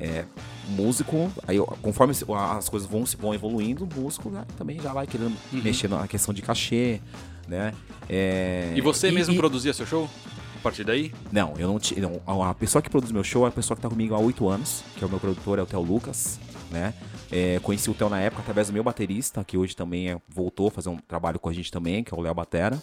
é, 0.01 0.25
músico, 0.71 1.31
aí 1.47 1.59
conforme 1.83 2.13
as 2.53 2.69
coisas 2.69 2.89
vão, 2.89 3.05
se- 3.07 3.17
vão 3.17 3.35
evoluindo, 3.35 3.85
o 3.85 4.01
músico 4.01 4.29
né, 4.31 4.45
também 4.59 4.81
já 4.81 4.93
vai 4.93 5.07
querendo 5.07 5.35
Uhum. 5.53 5.63
mexer 5.63 5.89
na 5.89 6.07
questão 6.09 6.33
de 6.35 6.43
cachê, 6.43 7.01
né? 7.47 7.73
É, 8.09 8.73
E 8.75 8.81
você 8.81 9.11
mesmo 9.11 9.35
e- 9.35 9.37
produzia 9.37 9.73
seu 9.73 9.87
show? 9.87 10.09
A 10.57 10.61
partir 10.65 10.83
daí? 10.85 11.13
não, 11.31 11.53
eu 11.59 11.69
não 11.69 11.79
tinha. 11.79 12.01
A 12.27 12.55
pessoa 12.55 12.81
que 12.81 12.89
produz 12.89 13.13
meu 13.13 13.23
show 13.23 13.45
é 13.45 13.49
a 13.49 13.53
pessoa 13.53 13.77
que 13.77 13.83
tá 13.83 13.89
comigo 13.89 14.15
há 14.15 14.19
oito 14.19 14.49
anos, 14.49 14.83
que 14.97 15.05
é 15.05 15.07
o 15.07 15.11
meu 15.11 15.21
produtor, 15.21 15.59
é 15.59 15.63
o 15.63 15.67
Theo 15.67 15.83
Lucas, 15.83 16.41
né? 16.71 16.95
É, 17.31 17.59
conheci 17.63 17.91
o 17.91 17.95
Theo 17.95 18.09
na 18.09 18.19
época 18.21 18.41
através 18.43 18.69
do 18.69 18.73
meu 18.73 18.83
baterista, 18.83 19.45
que 19.45 19.59
hoje 19.59 19.77
também 19.77 20.11
é- 20.11 20.19
voltou 20.29 20.69
a 20.69 20.71
fazer 20.71 20.89
um 20.89 20.97
trabalho 20.97 21.39
com 21.39 21.49
a 21.51 21.53
gente 21.53 21.71
também, 21.71 22.03
que 22.03 22.15
é 22.15 22.17
o 22.17 22.21
Léo 22.21 22.33
Batera. 22.35 22.83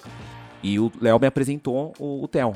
E 0.62 0.78
o 0.80 0.92
Léo 1.02 1.20
me 1.20 1.26
apresentou 1.26 1.92
o, 1.98 2.24
o 2.24 2.28
Theo. 2.28 2.54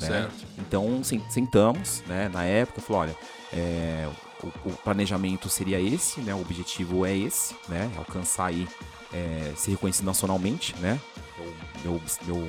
Né? 0.00 0.06
Certo. 0.06 0.34
Então 0.58 1.02
sen- 1.04 1.22
sentamos, 1.28 2.02
né? 2.06 2.28
Na 2.28 2.44
época, 2.44 2.80
falou, 2.80 3.02
olha, 3.02 3.16
é, 3.52 4.08
o, 4.42 4.46
o 4.68 4.72
planejamento 4.84 5.48
seria 5.48 5.80
esse, 5.80 6.20
né? 6.20 6.34
O 6.34 6.40
objetivo 6.40 7.04
é 7.06 7.16
esse, 7.16 7.54
né? 7.68 7.90
Alcançar 7.96 8.46
aí, 8.46 8.66
é, 9.12 9.52
ser 9.56 9.72
reconhecido 9.72 10.04
nacionalmente, 10.06 10.74
né? 10.80 11.00
Meu, 11.38 11.52
meu, 11.84 12.00
meu, 12.26 12.46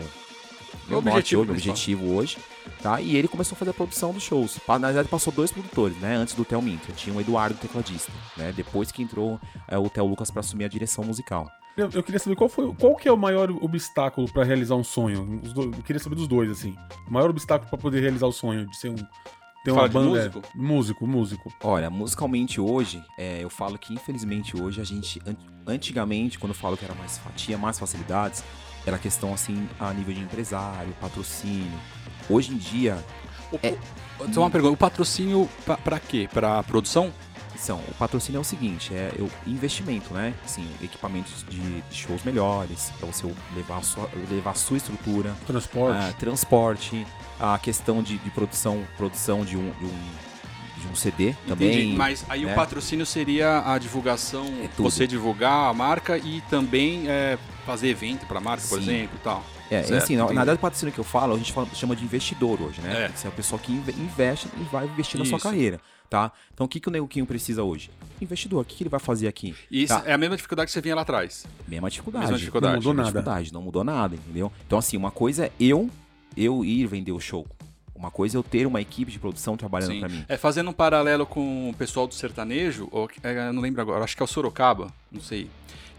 meu 0.88 0.98
objetivo 1.00 1.42
objetivo, 1.42 1.44
meu 1.46 1.54
objetivo 1.54 2.16
hoje, 2.16 2.38
tá? 2.82 3.02
E 3.02 3.16
ele 3.16 3.28
começou 3.28 3.56
a 3.56 3.60
fazer 3.60 3.72
a 3.72 3.74
produção 3.74 4.12
dos 4.14 4.24
shows. 4.24 4.58
Na 4.68 4.78
verdade, 4.88 5.08
passou 5.10 5.32
dois 5.34 5.52
produtores, 5.52 5.98
né? 5.98 6.16
Antes 6.16 6.34
do 6.34 6.46
Theo 6.46 6.62
Minter. 6.62 6.96
Tinha 6.96 7.16
o 7.16 7.20
Eduardo, 7.22 7.56
tecladista, 7.58 8.12
né? 8.38 8.54
Depois 8.56 8.92
que 8.92 9.02
entrou 9.04 9.40
é, 9.68 9.78
o 9.78 9.90
Theo 9.90 10.06
Lucas 10.06 10.32
pra 10.32 10.40
assumir 10.40 10.66
a 10.66 10.70
direção 10.70 11.04
musical. 11.04 11.50
Eu, 11.78 11.90
eu 11.94 12.02
queria 12.04 12.20
saber 12.20 12.36
qual 12.36 12.50
foi, 12.50 12.74
qual 12.74 12.96
que 12.96 13.08
é 13.08 13.12
o 13.12 13.18
maior 13.18 13.52
obstáculo 13.62 14.28
pra 14.32 14.44
realizar 14.44 14.76
um 14.76 14.84
sonho. 14.84 15.40
Os 15.44 15.54
do- 15.54 15.64
eu 15.66 15.84
queria 15.84 16.00
saber 16.00 16.16
dos 16.16 16.28
dois, 16.28 16.50
assim. 16.50 16.76
O 17.08 17.14
maior 17.14 17.30
obstáculo 17.30 17.70
pra 17.70 17.78
poder 17.78 18.02
realizar 18.02 18.26
o 18.26 18.32
sonho 18.32 18.66
de 18.68 18.76
ser 18.76 18.90
um 18.90 18.96
Tem 19.64 19.74
uma 19.74 19.88
de 19.88 19.94
banda. 19.94 20.10
músico? 20.10 20.40
é, 20.40 20.58
músico, 20.58 21.08
músico. 21.08 21.54
Olha, 21.64 21.90
musicalmente 21.90 22.60
hoje, 22.60 23.04
é, 23.18 23.44
eu 23.44 23.50
falo 23.50 23.78
que 23.78 23.94
infelizmente 23.94 24.60
hoje 24.60 24.82
a 24.82 24.84
gente, 24.84 25.22
an- 25.26 25.36
antigamente, 25.68 26.40
quando 26.40 26.52
eu 26.52 26.56
falo 26.58 26.76
que 26.76 26.84
era 26.86 26.96
mais 26.96 27.18
fa- 27.20 27.30
tinha 27.36 27.58
mais 27.60 27.78
facilidades, 27.78 28.44
era 28.86 28.98
questão 28.98 29.34
assim 29.34 29.68
a 29.80 29.94
nível 29.94 30.14
de 30.16 30.22
empresário, 30.22 30.92
patrocínio. 31.00 31.80
Hoje 32.30 32.54
em 32.54 32.58
dia, 32.58 32.98
O, 34.20 34.34
Só 34.34 34.42
uma 34.42 34.50
pergunta, 34.50 34.74
o 34.74 34.78
patrocínio 34.78 35.48
pra 35.84 36.00
quê? 36.02 36.28
Pra 36.34 36.62
produção? 36.64 37.14
São, 37.58 37.80
o 37.80 37.94
patrocínio 37.96 38.38
é 38.38 38.42
o 38.42 38.44
seguinte, 38.44 38.94
é 38.94 39.12
o 39.20 39.30
investimento, 39.50 40.14
né? 40.14 40.34
Assim, 40.46 40.68
equipamentos 40.82 41.44
de, 41.50 41.60
de 41.82 41.96
shows 41.96 42.24
melhores, 42.24 42.92
para 43.00 43.08
você 43.08 43.26
levar 43.56 43.78
a 43.78 43.82
sua, 43.82 44.10
levar 44.30 44.52
a 44.52 44.54
sua 44.54 44.78
estrutura, 44.78 45.36
Transporte. 45.46 45.98
ah, 46.00 46.14
transporte, 46.18 47.08
a 47.40 47.58
questão 47.58 48.02
de, 48.04 48.18
de 48.20 48.30
produção, 48.30 48.84
produção 48.96 49.44
de 49.44 49.58
um, 49.58 49.72
de 49.72 49.86
um, 49.86 50.00
de 50.82 50.88
um 50.92 50.96
CD 50.96 51.34
também. 51.48 51.70
Entendi. 51.74 51.96
Mas 51.98 52.26
aí 52.30 52.46
né? 52.46 52.52
o 52.52 52.56
patrocínio 52.56 53.06
seria 53.06 53.64
a 53.66 53.78
divulgação, 53.78 54.46
É 54.64 54.70
você 54.78 55.08
divulgar 55.08 55.70
a 55.70 55.74
marca 55.74 56.18
e 56.18 56.42
também 56.50 57.10
é, 57.10 57.38
fazer 57.66 57.88
evento 57.90 58.26
pra 58.28 58.40
marca, 58.40 58.66
por 58.68 58.82
Sim. 58.82 58.90
exemplo 58.90 59.18
e 59.20 59.24
tal. 59.24 59.44
É, 59.70 59.84
Certo, 59.84 60.02
assim, 60.04 60.16
na, 60.16 60.24
entendi. 60.24 60.36
na 60.36 60.42
verdade, 60.42 60.58
o 60.60 60.62
patrocínio 60.62 60.94
que 60.94 61.00
eu 61.00 61.04
falo, 61.04 61.34
a 61.36 61.38
gente 61.38 61.52
fala- 61.52 61.68
chama 61.74 61.94
de 61.94 62.02
investidor 62.02 62.62
hoje, 62.62 62.80
né? 62.80 63.06
É. 63.06 63.10
Você 63.10 63.28
é 63.28 63.30
a 63.30 63.34
pessoa 63.34 63.60
que 63.60 63.74
inve- 63.74 63.92
investe 63.98 64.48
e 64.58 64.64
vai 64.72 64.86
investir 64.86 65.20
na 65.20 65.26
sua 65.26 65.36
Isso. 65.36 65.44
carreira, 65.46 65.82
tá? 66.10 66.32
Então, 66.54 66.66
o 66.66 66.70
que, 66.70 66.80
que 66.80 66.88
o 66.88 66.92
Neguinho 66.92 67.26
precisa 67.26 67.64
hoje? 67.64 67.90
Investidor, 68.22 68.62
o 68.62 68.66
que, 68.66 68.76
que 68.76 68.84
ele 68.84 68.90
vai 68.90 69.00
fazer 69.00 69.28
aqui? 69.28 69.54
E 69.70 69.84
isso 69.84 69.94
Tá. 69.94 70.04
é 70.06 70.14
a 70.14 70.18
mesma 70.18 70.36
dificuldade 70.36 70.68
que 70.68 70.72
você 70.74 70.82
vinha 70.82 70.96
lá 70.96 71.02
atrás. 71.04 71.46
Mesma 71.68 71.90
dificuldade. 71.90 72.26
Mesma 72.26 72.38
dificuldade. 72.40 72.74
Não 72.74 72.78
mudou 72.80 72.94
Mesma 72.94 73.04
nada. 73.04 73.12
dificuldade, 73.20 73.54
não 73.54 73.62
mudou 73.62 73.84
nada, 73.84 74.16
entendeu? 74.16 74.52
Então, 74.66 74.80
assim, 74.80 74.98
uma 74.98 75.12
coisa 75.12 75.46
é 75.46 75.52
eu, 75.60 75.90
eu 76.36 76.66
ir 76.66 76.86
vender 76.88 77.12
o 77.12 77.20
show. 77.20 77.46
Uma 77.96 78.12
coisa 78.12 78.38
é 78.38 78.40
eu 78.40 78.44
ter 78.44 78.66
uma 78.68 78.80
equipe 78.82 79.12
de 79.12 79.18
produção 79.20 79.58
trabalhando 79.58 80.00
pra 80.00 80.10
mim. 80.10 80.24
É, 80.28 80.38
fazendo 80.38 80.70
um 80.70 80.74
paralelo 80.74 81.26
com 81.26 81.70
o 81.70 81.74
pessoal 81.74 82.08
do 82.08 82.14
sertanejo, 82.14 82.88
ou, 82.92 83.10
é, 83.24 83.48
eu 83.50 83.54
não 83.54 83.62
lembro 83.62 83.82
agora, 83.82 84.04
acho 84.04 84.16
que 84.16 84.22
é 84.22 84.26
o 84.26 84.28
Sorocaba, 84.28 84.92
não 85.12 85.22
sei. 85.22 85.50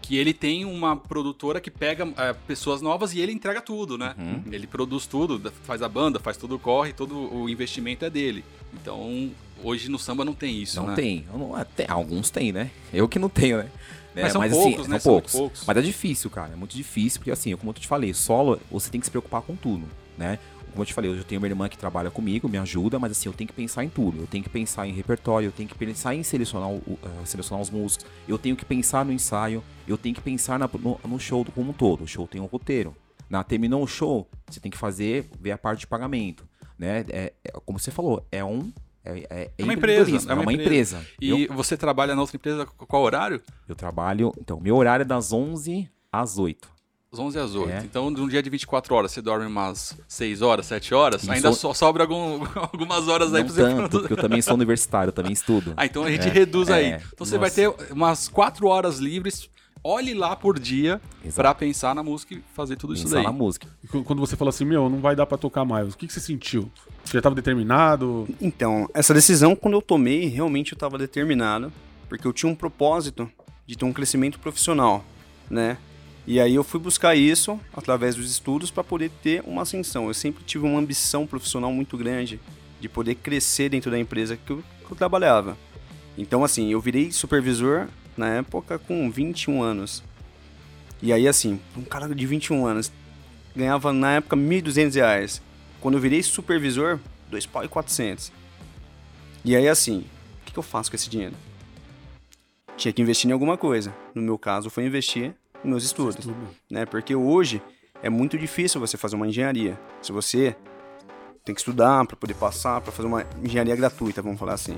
Que 0.01 0.15
ele 0.17 0.33
tem 0.33 0.63
uma 0.65 0.95
produtora 0.95 1.59
que 1.59 1.69
pega 1.69 2.07
é, 2.17 2.31
pessoas 2.33 2.81
novas 2.81 3.13
e 3.13 3.19
ele 3.19 3.33
entrega 3.33 3.61
tudo, 3.61 3.97
né? 3.97 4.15
Uhum. 4.17 4.43
Ele 4.51 4.65
produz 4.65 5.05
tudo, 5.05 5.51
faz 5.63 5.81
a 5.81 5.89
banda, 5.89 6.19
faz 6.21 6.37
tudo, 6.37 6.57
corre, 6.57 6.93
todo 6.93 7.15
o 7.35 7.49
investimento 7.49 8.05
é 8.05 8.09
dele. 8.09 8.43
Então, 8.73 9.29
hoje 9.63 9.89
no 9.89 9.97
samba 9.99 10.23
não 10.25 10.33
tem 10.33 10.61
isso, 10.61 10.79
Não 10.79 10.87
né? 10.87 10.95
tem. 10.95 11.25
Não- 11.33 11.55
até 11.55 11.85
alguns 11.89 12.29
têm, 12.29 12.51
né? 12.51 12.69
Eu 12.93 13.07
que 13.07 13.19
não 13.19 13.29
tenho, 13.29 13.57
né? 13.59 13.69
Mas 14.15 14.25
É, 14.25 14.29
são 14.29 14.41
assim, 14.41 14.51
poucos, 14.55 14.87
né? 14.87 14.99
São 14.99 15.11
poucos. 15.13 15.31
poucos. 15.31 15.63
Mas 15.65 15.77
é 15.77 15.81
difícil, 15.81 16.29
cara. 16.29 16.51
É 16.53 16.55
muito 16.55 16.75
difícil, 16.75 17.19
porque 17.19 17.31
assim, 17.31 17.55
como 17.55 17.69
eu 17.69 17.73
te 17.73 17.87
falei, 17.87 18.13
solo, 18.13 18.59
você 18.71 18.89
tem 18.89 18.99
que 18.99 19.05
se 19.07 19.11
preocupar 19.11 19.41
com 19.41 19.55
tudo, 19.55 19.85
né? 20.17 20.39
Como 20.71 20.81
eu 20.83 20.85
te 20.85 20.93
falei, 20.93 21.09
eu 21.11 21.23
tenho 21.23 21.39
uma 21.41 21.47
irmã 21.47 21.67
que 21.67 21.77
trabalha 21.77 22.11
comigo, 22.11 22.47
me 22.47 22.57
ajuda, 22.57 22.99
mas 22.99 23.11
assim, 23.11 23.27
eu 23.29 23.33
tenho 23.33 23.47
que 23.47 23.53
pensar 23.53 23.83
em 23.83 23.89
tudo. 23.89 24.19
Eu 24.19 24.27
tenho 24.27 24.43
que 24.43 24.49
pensar 24.49 24.87
em 24.87 24.91
repertório, 24.93 25.47
eu 25.47 25.51
tenho 25.51 25.67
que 25.67 25.75
pensar 25.75 26.13
em 26.13 26.21
selecionar, 26.23 26.69
eh, 26.71 27.25
selecionar 27.25 27.61
os 27.61 27.69
músicos, 27.71 28.05
eu 28.27 28.37
tenho 28.37 28.55
que 28.55 28.63
pensar 28.65 29.03
no 29.03 29.11
ensaio, 29.11 29.63
eu 29.87 29.97
tenho 29.97 30.13
que 30.13 30.21
pensar 30.21 30.59
na- 30.59 30.69
no, 30.79 30.99
no 31.07 31.19
show 31.19 31.43
como 31.55 31.71
um 31.71 31.73
todo. 31.73 32.03
O 32.03 32.07
show 32.07 32.27
tem 32.27 32.39
um 32.41 32.45
roteiro. 32.45 32.95
Na, 33.29 33.43
terminou 33.43 33.83
o 33.83 33.87
show, 33.87 34.27
você 34.49 34.59
tem 34.59 34.71
que 34.71 34.77
fazer, 34.77 35.29
ver 35.39 35.51
a 35.51 35.57
parte 35.57 35.81
de 35.81 35.87
pagamento, 35.87 36.45
né? 36.77 37.03
É, 37.09 37.33
é- 37.43 37.51
como 37.65 37.79
você 37.79 37.89
falou, 37.91 38.25
é 38.31 38.43
um... 38.43 38.71
É, 39.09 39.27
é, 39.29 39.51
É 39.57 39.63
uma 39.63 39.73
empresa, 39.73 40.01
empreendedorismo, 40.01 40.31
é 40.31 40.35
uma 40.35 40.53
empresa. 40.53 41.05
E 41.21 41.47
você 41.47 41.75
trabalha 41.77 42.15
na 42.15 42.21
outra 42.21 42.35
empresa, 42.35 42.65
qual 42.65 43.01
horário? 43.03 43.41
Eu 43.67 43.75
trabalho. 43.75 44.33
Então, 44.39 44.59
meu 44.59 44.75
horário 44.75 45.03
é 45.03 45.05
das 45.05 45.31
11 45.33 45.89
às 46.11 46.37
8. 46.37 46.69
Às 47.11 47.17
11 47.17 47.39
às 47.39 47.55
8. 47.55 47.71
É. 47.71 47.79
Então, 47.79 48.09
num 48.11 48.27
dia 48.27 48.41
de 48.43 48.51
24 48.51 48.93
horas, 48.93 49.11
você 49.11 49.19
dorme 49.21 49.47
umas 49.47 49.97
6 50.07 50.43
horas, 50.43 50.67
7 50.67 50.93
horas? 50.93 51.23
Isso. 51.23 51.31
Ainda 51.31 51.51
so- 51.53 51.73
sobra 51.73 52.03
algum- 52.03 52.45
algumas 52.55 53.07
horas 53.07 53.33
aí 53.33 53.41
Não 53.43 53.47
pra 53.51 53.55
você 53.55 53.61
tanto, 53.63 53.99
porque 54.01 54.13
eu 54.13 54.17
também 54.17 54.41
sou 54.43 54.53
universitário, 54.55 55.09
eu 55.09 55.13
também 55.13 55.33
estudo. 55.33 55.73
Ah, 55.75 55.87
então 55.87 56.03
a 56.03 56.11
gente 56.11 56.27
É, 56.27 56.31
reduz 56.31 56.69
aí. 56.69 56.85
é, 56.85 57.01
Então 57.11 57.25
você 57.25 57.37
vai 57.39 57.49
ter 57.49 57.67
nossa. 57.67 57.93
umas 57.93 58.27
4 58.27 58.67
horas 58.67 58.99
livres. 58.99 59.49
Olhe 59.83 60.13
lá 60.13 60.35
por 60.35 60.59
dia 60.59 60.99
pra 61.35 61.55
pensar 61.55 61.95
na 61.95 62.03
música 62.03 62.33
e 62.35 62.43
fazer 62.53 62.75
tudo 62.75 62.93
isso 62.93 63.03
Pensar 63.03 63.15
daí. 63.15 63.23
na 63.25 63.31
música. 63.31 63.67
E 63.83 63.87
qu- 63.87 64.03
quando 64.03 64.19
você 64.19 64.35
falou 64.35 64.49
assim, 64.49 64.65
meu, 64.65 64.89
não 64.89 64.99
vai 64.99 65.15
dar 65.15 65.25
pra 65.25 65.37
tocar 65.37 65.63
mais, 65.63 65.93
o 65.93 65.97
que, 65.97 66.05
que 66.07 66.13
você 66.13 66.19
sentiu? 66.19 66.69
Você 67.05 67.13
já 67.17 67.21
tava 67.21 67.33
determinado? 67.35 68.27
Então, 68.41 68.89
essa 68.93 69.13
decisão, 69.13 69.55
quando 69.55 69.75
eu 69.75 69.81
tomei, 69.81 70.27
realmente 70.27 70.73
eu 70.73 70.75
estava 70.75 70.97
determinado, 70.97 71.71
porque 72.09 72.27
eu 72.27 72.33
tinha 72.33 72.51
um 72.51 72.55
propósito 72.55 73.29
de 73.65 73.77
ter 73.77 73.85
um 73.85 73.93
crescimento 73.93 74.37
profissional, 74.39 75.03
né? 75.49 75.77
E 76.27 76.39
aí 76.39 76.53
eu 76.55 76.63
fui 76.63 76.79
buscar 76.79 77.15
isso 77.15 77.59
através 77.73 78.15
dos 78.15 78.29
estudos 78.29 78.69
para 78.69 78.83
poder 78.83 79.09
ter 79.23 79.41
uma 79.47 79.61
ascensão. 79.63 80.07
Eu 80.07 80.13
sempre 80.13 80.43
tive 80.43 80.65
uma 80.65 80.77
ambição 80.79 81.25
profissional 81.25 81.71
muito 81.71 81.97
grande 81.97 82.39
de 82.79 82.87
poder 82.89 83.15
crescer 83.15 83.69
dentro 83.69 83.89
da 83.89 83.97
empresa 83.97 84.37
que 84.37 84.51
eu, 84.51 84.63
que 84.85 84.91
eu 84.91 84.97
trabalhava. 84.97 85.57
Então, 86.17 86.43
assim, 86.43 86.69
eu 86.71 86.79
virei 86.81 87.11
supervisor 87.11 87.87
na 88.19 88.27
época 88.35 88.77
com 88.77 89.09
21 89.09 89.63
anos. 89.63 90.03
E 91.01 91.13
aí, 91.13 91.27
assim, 91.27 91.59
um 91.75 91.81
cara 91.81 92.13
de 92.13 92.25
21 92.25 92.65
anos 92.65 92.91
ganhava 93.55 93.93
na 93.93 94.15
época 94.15 94.35
1.200 94.35 94.95
reais. 94.95 95.41
Quando 95.79 95.95
eu 95.95 96.01
virei 96.01 96.21
supervisor, 96.21 96.99
dois 97.29 97.45
pau 97.45 97.63
e 97.63 97.69
400. 97.69 98.31
E 99.45 99.55
aí, 99.55 99.67
assim, 99.69 99.99
o 100.41 100.45
que, 100.45 100.51
que 100.51 100.59
eu 100.59 100.63
faço 100.63 100.91
com 100.91 100.95
esse 100.95 101.09
dinheiro? 101.09 101.33
Tinha 102.75 102.91
que 102.91 103.01
investir 103.01 103.29
em 103.29 103.33
alguma 103.33 103.57
coisa. 103.57 103.95
No 104.13 104.21
meu 104.21 104.37
caso, 104.37 104.69
foi 104.69 104.85
investir 104.85 105.33
nos 105.63 105.65
meus 105.71 105.83
estudos, 105.85 106.27
né? 106.69 106.85
Porque 106.85 107.15
hoje 107.15 107.61
é 108.03 108.09
muito 108.09 108.37
difícil 108.37 108.79
você 108.81 108.97
fazer 108.97 109.15
uma 109.15 109.27
engenharia. 109.27 109.79
Se 110.01 110.11
você 110.11 110.55
tem 111.45 111.55
que 111.55 111.61
estudar 111.61 112.05
para 112.05 112.17
poder 112.17 112.33
passar, 112.33 112.81
para 112.81 112.91
fazer 112.91 113.07
uma 113.07 113.25
engenharia 113.41 113.75
gratuita, 113.75 114.21
vamos 114.21 114.39
falar 114.39 114.53
assim. 114.53 114.77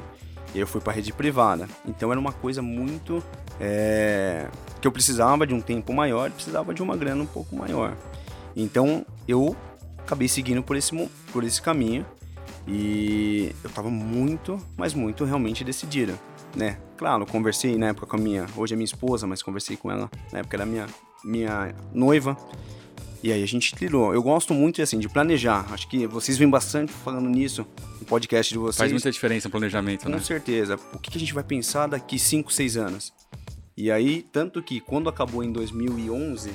Eu 0.54 0.68
fui 0.68 0.82
para 0.82 0.94
rede 0.94 1.14
privada. 1.14 1.68
Então 1.86 2.12
era 2.12 2.20
uma 2.20 2.34
coisa 2.34 2.62
muito 2.62 3.24
é, 3.60 4.48
que 4.82 4.88
eu 4.88 4.92
precisava 4.92 5.46
de 5.46 5.54
um 5.54 5.62
tempo 5.62 5.94
maior, 5.94 6.30
precisava 6.32 6.74
de 6.74 6.82
uma 6.82 6.98
grana 6.98 7.24
um 7.24 7.28
pouco 7.28 7.56
maior. 7.56 7.96
Então 8.56 9.06
eu 9.28 9.56
acabei 10.00 10.28
seguindo 10.28 10.62
por 10.62 10.76
esse, 10.76 11.10
por 11.32 11.44
esse 11.44 11.62
caminho 11.62 12.06
e 12.68 13.56
eu 13.64 13.70
tava 13.70 13.90
muito, 13.90 14.60
mas 14.78 14.94
muito 14.94 15.24
realmente 15.24 15.64
decidido, 15.64 16.18
né? 16.56 16.78
Claro, 16.98 17.26
conversei 17.26 17.78
na 17.78 17.88
época 17.88 18.06
com 18.06 18.18
a 18.18 18.20
minha, 18.20 18.46
hoje 18.56 18.74
é 18.74 18.78
minha 18.78 18.86
esposa, 18.86 19.26
mas 19.26 19.42
conversei 19.42 19.78
com 19.78 19.92
ela, 19.92 20.10
na 20.32 20.40
época 20.40 20.58
era 20.58 20.66
minha, 20.66 20.86
minha 21.24 21.74
noiva. 21.94 22.38
E 23.24 23.32
aí 23.32 23.44
a 23.44 23.46
gente 23.48 23.76
trilhou. 23.76 24.14
Eu 24.14 24.24
gosto 24.24 24.54
muito 24.54 24.82
assim 24.82 24.98
de 24.98 25.08
planejar. 25.08 25.66
Acho 25.72 25.88
que 25.88 26.08
vocês 26.08 26.38
vêm 26.38 26.50
bastante 26.50 26.92
falando 26.92 27.30
nisso 27.30 27.66
no 28.00 28.06
podcast 28.06 28.52
de 28.52 28.58
vocês. 28.58 28.78
Faz 28.78 28.92
muita 28.92 29.12
diferença 29.12 29.48
o 29.48 29.52
planejamento, 29.52 30.04
Com 30.06 30.10
né? 30.10 30.20
certeza. 30.20 30.80
O 30.94 30.98
que 30.98 31.16
a 31.16 31.20
gente 31.20 31.34
vai 31.34 31.44
pensar 31.44 31.88
daqui 31.88 32.18
5, 32.18 32.52
6 32.52 32.78
anos? 32.78 33.14
E 33.78 33.92
aí, 33.92 34.26
tanto 34.32 34.62
que 34.62 34.80
quando 34.80 35.08
acabou 35.08 35.44
em 35.44 35.52
2011, 35.52 36.52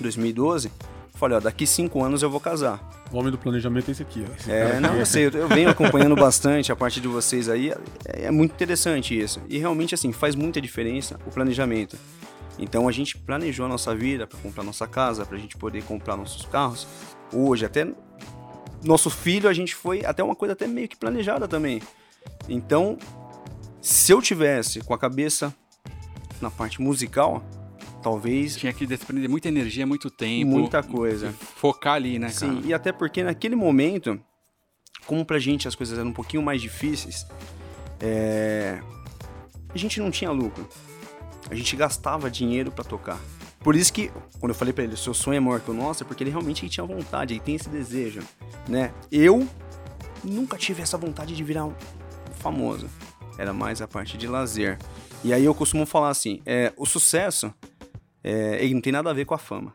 2012, 0.00 0.68
eu 0.68 1.18
falei, 1.18 1.36
ó, 1.36 1.40
daqui 1.40 1.66
5 1.66 2.02
anos 2.02 2.22
eu 2.22 2.30
vou 2.30 2.40
casar. 2.40 2.88
O 3.12 3.18
homem 3.18 3.30
do 3.30 3.38
planejamento 3.38 3.88
é 3.88 3.92
esse 3.92 4.02
aqui, 4.02 4.24
ó. 4.28 4.34
Esse 4.34 4.50
É, 4.50 4.80
não, 4.80 4.90
aqui. 4.90 4.98
eu 5.00 5.06
sei, 5.06 5.26
eu- 5.26 5.30
eu 5.32 5.48
venho 5.48 5.68
acompanhando 5.68 6.16
bastante 6.16 6.72
a 6.72 6.76
parte 6.76 7.00
de 7.00 7.06
vocês 7.06 7.48
aí, 7.48 7.70
é, 8.04 8.24
é 8.26 8.30
muito 8.30 8.52
interessante 8.52 9.16
isso. 9.18 9.40
E 9.48 9.58
realmente, 9.58 9.94
assim, 9.94 10.12
faz 10.12 10.34
muita 10.34 10.60
diferença 10.60 11.18
o 11.26 11.30
planejamento. 11.30 11.96
Então 12.58 12.88
a 12.88 12.92
gente 12.92 13.18
planejou 13.18 13.66
a 13.66 13.68
nossa 13.68 13.94
vida 13.94 14.26
para 14.26 14.38
comprar 14.38 14.62
nossa 14.62 14.86
casa, 14.86 15.26
para 15.26 15.36
a 15.36 15.40
gente 15.40 15.56
poder 15.56 15.82
comprar 15.84 16.16
nossos 16.16 16.46
carros. 16.46 16.86
Hoje, 17.32 17.64
até 17.64 17.86
nosso 18.82 19.10
filho, 19.10 19.48
a 19.48 19.52
gente 19.52 19.74
foi 19.74 20.04
até 20.04 20.22
uma 20.22 20.36
coisa 20.36 20.52
até 20.52 20.66
meio 20.66 20.88
que 20.88 20.96
planejada 20.96 21.48
também. 21.48 21.80
Então, 22.48 22.98
se 23.80 24.12
eu 24.12 24.22
tivesse 24.22 24.80
com 24.80 24.94
a 24.94 24.98
cabeça 24.98 25.54
na 26.40 26.50
parte 26.50 26.80
musical, 26.80 27.42
talvez 28.02 28.56
Tinha 28.56 28.72
que 28.72 28.86
desprender 28.86 29.28
muita 29.28 29.48
energia, 29.48 29.86
muito 29.86 30.10
tempo. 30.10 30.50
muita 30.50 30.82
coisa. 30.82 31.32
Focar 31.56 31.94
ali, 31.94 32.18
né, 32.18 32.30
cara? 32.30 32.52
Sim, 32.52 32.62
e 32.64 32.74
até 32.74 32.92
porque 32.92 33.22
naquele 33.22 33.56
momento, 33.56 34.20
como 35.06 35.24
pra 35.24 35.38
gente 35.38 35.66
as 35.66 35.74
coisas 35.74 35.98
eram 35.98 36.10
um 36.10 36.12
pouquinho 36.12 36.42
mais 36.42 36.60
difíceis, 36.60 37.26
é, 38.00 38.80
a 39.70 39.78
gente 39.78 39.98
não 40.00 40.10
tinha 40.10 40.30
lucro. 40.30 40.68
A 41.50 41.54
gente 41.54 41.76
gastava 41.76 42.30
dinheiro 42.30 42.70
pra 42.70 42.84
tocar. 42.84 43.20
Por 43.60 43.74
isso 43.74 43.92
que, 43.92 44.10
quando 44.38 44.50
eu 44.50 44.54
falei 44.54 44.74
pra 44.74 44.84
ele, 44.84 44.96
seu 44.96 45.14
sonho 45.14 45.36
é 45.36 45.40
maior 45.40 45.60
que 45.60 45.70
o 45.70 45.74
nosso, 45.74 46.02
é 46.02 46.06
porque 46.06 46.22
ele 46.22 46.30
realmente 46.30 46.68
tinha 46.68 46.84
vontade, 46.84 47.32
ele 47.32 47.40
tem 47.40 47.54
esse 47.54 47.68
desejo, 47.68 48.20
né? 48.68 48.92
Eu 49.10 49.48
nunca 50.22 50.58
tive 50.58 50.82
essa 50.82 50.98
vontade 50.98 51.34
de 51.34 51.42
virar 51.42 51.64
um 51.64 51.74
famoso. 52.38 52.88
Era 53.38 53.52
mais 53.52 53.80
a 53.80 53.88
parte 53.88 54.18
de 54.18 54.26
lazer. 54.26 54.78
E 55.24 55.32
aí 55.32 55.44
eu 55.44 55.54
costumo 55.54 55.86
falar 55.86 56.10
assim, 56.10 56.42
é, 56.44 56.72
o 56.76 56.84
sucesso, 56.84 57.52
é, 58.22 58.62
ele 58.62 58.74
não 58.74 58.80
tem 58.82 58.92
nada 58.92 59.10
a 59.10 59.14
ver 59.14 59.24
com 59.24 59.34
a 59.34 59.38
fama. 59.38 59.72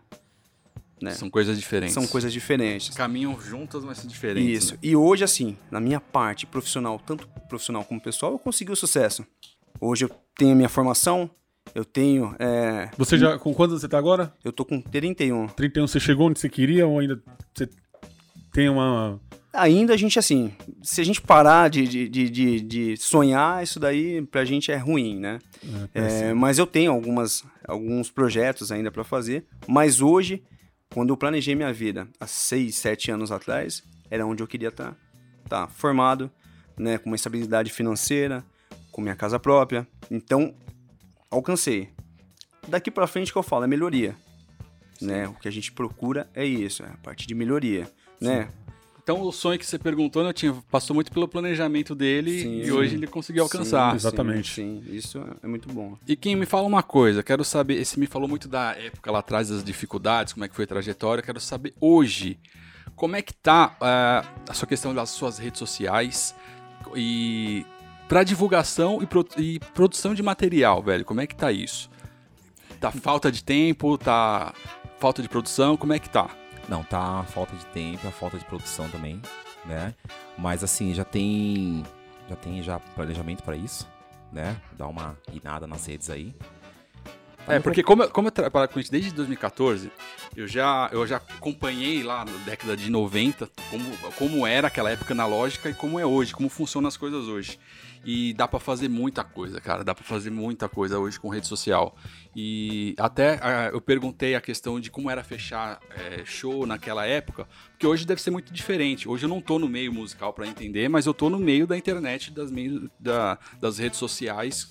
Né? 1.01 1.11
São 1.11 1.29
coisas 1.29 1.57
diferentes. 1.57 1.93
São 1.93 2.05
coisas 2.05 2.31
diferentes. 2.31 2.95
Caminham 2.95 3.39
juntas, 3.39 3.83
mas 3.83 3.97
são 3.99 4.07
diferentes. 4.07 4.63
Isso. 4.63 4.73
né? 4.73 4.79
E 4.83 4.95
hoje, 4.95 5.23
assim, 5.23 5.57
na 5.71 5.79
minha 5.79 5.99
parte 5.99 6.45
profissional, 6.45 6.99
tanto 6.99 7.27
profissional 7.47 7.83
como 7.85 7.99
pessoal, 8.01 8.33
eu 8.33 8.39
consegui 8.39 8.71
o 8.71 8.75
sucesso. 8.75 9.25
Hoje 9.79 10.05
eu 10.05 10.11
tenho 10.37 10.51
a 10.51 10.55
minha 10.55 10.69
formação, 10.69 11.29
eu 11.75 11.85
tenho. 11.85 12.35
é, 12.39 12.89
Você 12.97 13.17
já, 13.17 13.37
com 13.37 13.53
quantos 13.53 13.81
você 13.81 13.87
tá 13.87 13.97
agora? 13.97 14.33
eu 14.43 14.51
tô 14.51 14.65
com 14.65 14.81
31. 14.81 15.47
31, 15.47 15.87
você 15.87 15.99
chegou 15.99 16.27
onde 16.27 16.39
você 16.39 16.49
queria 16.49 16.87
ou 16.87 16.99
ainda 16.99 17.21
você 17.53 17.69
tem 18.51 18.69
uma, 18.69 19.19
Ainda 19.51 19.93
a 19.95 19.97
gente, 19.97 20.19
assim, 20.19 20.53
se 20.83 21.01
a 21.01 21.03
gente 21.03 21.19
parar 21.19 21.69
de, 21.69 21.87
de, 21.87 22.07
de, 22.07 22.29
de, 22.29 22.61
de 22.61 22.97
sonhar, 22.97 23.63
isso 23.63 23.79
daí 23.79 24.21
pra 24.21 24.45
gente 24.45 24.71
é 24.71 24.77
ruim, 24.77 25.19
né? 25.19 25.39
É, 25.93 26.33
mas 26.35 26.59
eu 26.59 26.67
tenho 26.67 26.91
algumas, 26.91 27.43
alguns 27.67 28.11
projetos 28.11 28.71
ainda 28.71 28.91
pra 28.91 29.03
fazer. 29.03 29.45
Mas 29.67 30.01
hoje, 30.01 30.43
quando 30.93 31.09
eu 31.09 31.17
planejei 31.17 31.55
minha 31.55 31.73
vida, 31.73 32.07
há 32.19 32.27
seis, 32.27 32.75
sete 32.75 33.09
anos 33.09 33.31
atrás, 33.31 33.83
era 34.11 34.25
onde 34.25 34.43
eu 34.43 34.47
queria 34.47 34.69
estar. 34.69 34.95
Tá 35.47 35.67
formado, 35.67 36.29
né, 36.77 36.99
com 36.99 37.09
uma 37.09 37.15
estabilidade 37.15 37.71
financeira, 37.71 38.45
com 38.91 39.01
minha 39.01 39.15
casa 39.15 39.39
própria. 39.39 39.87
Então, 40.11 40.53
alcancei. 41.29 41.89
Daqui 42.67 42.91
pra 42.91 43.07
frente 43.07 43.31
que 43.31 43.37
eu 43.37 43.43
falo 43.43 43.63
é 43.63 43.67
melhoria. 43.67 44.15
Né? 45.01 45.27
O 45.27 45.33
que 45.33 45.47
a 45.47 45.51
gente 45.51 45.71
procura 45.71 46.29
é 46.33 46.45
isso, 46.45 46.83
é 46.83 46.87
a 46.87 46.97
parte 46.97 47.25
de 47.25 47.33
melhoria, 47.33 47.89
né? 48.19 48.49
Então 49.01 49.21
o 49.23 49.31
sonho 49.31 49.57
que 49.57 49.65
você 49.65 49.79
perguntou, 49.79 50.23
né, 50.23 50.31
tinha, 50.31 50.53
passou 50.69 50.93
muito 50.93 51.11
pelo 51.11 51.27
planejamento 51.27 51.95
dele 51.95 52.41
Sim, 52.43 52.59
e 52.59 52.65
sim. 52.65 52.71
hoje 52.71 52.95
ele 52.95 53.07
conseguiu 53.07 53.41
alcançar. 53.41 53.89
Sim, 53.89 53.95
Exatamente. 53.95 54.53
Sim, 54.53 54.83
sim, 54.85 54.95
isso 54.95 55.25
é 55.41 55.47
muito 55.47 55.67
bom. 55.69 55.97
E 56.07 56.15
quem 56.15 56.35
me 56.35 56.45
fala 56.45 56.67
uma 56.67 56.83
coisa, 56.83 57.23
quero 57.23 57.43
saber, 57.43 57.83
você 57.83 57.99
me 57.99 58.05
falou 58.05 58.27
muito 58.27 58.47
da 58.47 58.75
época 58.75 59.09
lá 59.09 59.17
atrás, 59.17 59.49
das 59.49 59.63
dificuldades, 59.63 60.33
como 60.33 60.45
é 60.45 60.47
que 60.47 60.55
foi 60.55 60.65
a 60.65 60.67
trajetória, 60.67 61.23
quero 61.23 61.39
saber 61.39 61.73
hoje, 61.81 62.37
como 62.95 63.15
é 63.15 63.23
que 63.23 63.33
tá 63.33 63.75
ah, 63.81 64.23
a 64.47 64.53
sua 64.53 64.67
questão 64.67 64.93
das 64.93 65.09
suas 65.09 65.39
redes 65.39 65.57
sociais 65.57 66.35
e 66.95 67.65
para 68.09 68.23
divulgação 68.23 69.01
e, 69.01 69.05
pro- 69.05 69.25
e 69.37 69.59
produção 69.73 70.13
de 70.13 70.21
material, 70.21 70.81
velho, 70.83 71.05
como 71.05 71.21
é 71.21 71.27
que 71.27 71.35
tá 71.35 71.51
isso? 71.51 71.89
Tá 72.81 72.91
falta 72.91 73.31
de 73.31 73.43
tempo, 73.43 73.97
tá 73.97 74.53
falta 74.97 75.21
de 75.21 75.29
produção, 75.29 75.77
como 75.77 75.93
é 75.93 75.99
que 75.99 76.09
tá? 76.09 76.29
Não, 76.67 76.83
tá 76.83 77.19
a 77.19 77.23
falta 77.23 77.55
de 77.55 77.65
tempo, 77.67 78.07
a 78.07 78.11
falta 78.11 78.37
de 78.37 78.43
produção 78.45 78.89
também, 78.89 79.21
né? 79.65 79.93
Mas 80.37 80.63
assim, 80.63 80.93
já 80.93 81.03
tem 81.05 81.83
já 82.29 82.35
tem 82.35 82.61
já 82.63 82.79
planejamento 82.79 83.43
pra 83.43 83.55
isso, 83.55 83.87
né? 84.31 84.55
Dar 84.77 84.87
uma 84.87 85.17
guinada 85.31 85.65
nas 85.67 85.85
redes 85.85 86.09
aí. 86.09 86.35
É, 87.49 87.59
porque 87.59 87.81
como 87.81 88.03
eu, 88.03 88.09
como 88.11 88.27
eu 88.27 88.31
trabalho 88.31 88.69
com 88.69 88.79
isso 88.79 88.91
desde 88.91 89.11
2014, 89.11 89.91
eu 90.35 90.47
já, 90.47 90.87
eu 90.93 91.05
já 91.07 91.17
acompanhei 91.17 92.03
lá 92.03 92.23
na 92.23 92.31
década 92.45 92.77
de 92.77 92.91
90 92.91 93.49
como, 93.71 93.97
como 94.15 94.45
era 94.45 94.67
aquela 94.67 94.91
época 94.91 95.13
analógica 95.13 95.67
e 95.67 95.73
como 95.73 95.99
é 95.99 96.05
hoje, 96.05 96.31
como 96.31 96.47
funcionam 96.47 96.87
as 96.87 96.95
coisas 96.95 97.25
hoje. 97.25 97.59
E 98.05 98.33
dá 98.33 98.47
pra 98.47 98.59
fazer 98.59 98.87
muita 98.87 99.23
coisa, 99.23 99.59
cara, 99.59 99.83
dá 99.83 99.93
pra 99.93 100.05
fazer 100.05 100.29
muita 100.29 100.69
coisa 100.69 100.99
hoje 100.99 101.19
com 101.19 101.27
rede 101.27 101.47
social. 101.47 101.97
E 102.35 102.95
até 102.97 103.39
ah, 103.41 103.71
eu 103.73 103.81
perguntei 103.81 104.35
a 104.35 104.41
questão 104.41 104.79
de 104.79 104.89
como 104.89 105.09
era 105.09 105.23
fechar 105.23 105.81
eh, 105.97 106.21
show 106.23 106.65
naquela 106.65 107.05
época, 107.05 107.47
porque 107.71 107.85
hoje 107.85 108.05
deve 108.05 108.21
ser 108.21 108.31
muito 108.31 108.53
diferente. 108.53 109.09
Hoje 109.09 109.25
eu 109.25 109.29
não 109.29 109.41
tô 109.41 109.59
no 109.59 109.67
meio 109.67 109.91
musical 109.91 110.31
pra 110.31 110.47
entender, 110.47 110.87
mas 110.87 111.07
eu 111.07 111.13
tô 111.13 111.29
no 111.29 111.39
meio 111.39 111.67
da 111.67 111.75
internet, 111.75 112.31
das, 112.31 112.51
meios, 112.51 112.89
da, 112.99 113.37
das 113.59 113.79
redes 113.79 113.97
sociais 113.97 114.69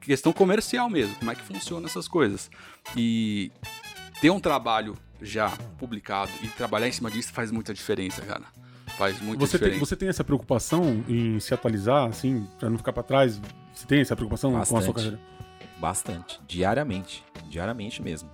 questão 0.00 0.32
comercial 0.32 0.88
mesmo, 0.90 1.14
como 1.16 1.30
é 1.30 1.34
que 1.34 1.42
funciona 1.42 1.86
essas 1.86 2.06
coisas. 2.08 2.50
E 2.96 3.50
ter 4.20 4.30
um 4.30 4.40
trabalho 4.40 4.96
já 5.22 5.50
publicado 5.78 6.30
e 6.42 6.48
trabalhar 6.48 6.88
em 6.88 6.92
cima 6.92 7.10
disso 7.10 7.32
faz 7.32 7.50
muita 7.50 7.72
diferença, 7.72 8.22
cara. 8.22 8.44
Faz 8.96 9.20
muita 9.20 9.44
Você 9.44 9.58
tem, 9.58 9.66
diferença. 9.68 9.86
você 9.86 9.96
tem 9.96 10.08
essa 10.08 10.22
preocupação 10.22 11.04
em 11.08 11.40
se 11.40 11.52
atualizar, 11.52 12.08
assim, 12.08 12.46
pra 12.58 12.68
não 12.70 12.76
ficar 12.78 12.92
pra 12.92 13.02
trás? 13.02 13.40
Você 13.74 13.86
tem 13.86 14.00
essa 14.00 14.14
preocupação 14.14 14.52
com 14.52 14.58
a 14.58 14.64
sua 14.64 14.78
Bastante. 14.80 14.94
carreira? 14.94 15.20
Bastante. 15.80 16.40
Diariamente. 16.46 17.24
Diariamente 17.48 18.00
mesmo. 18.02 18.30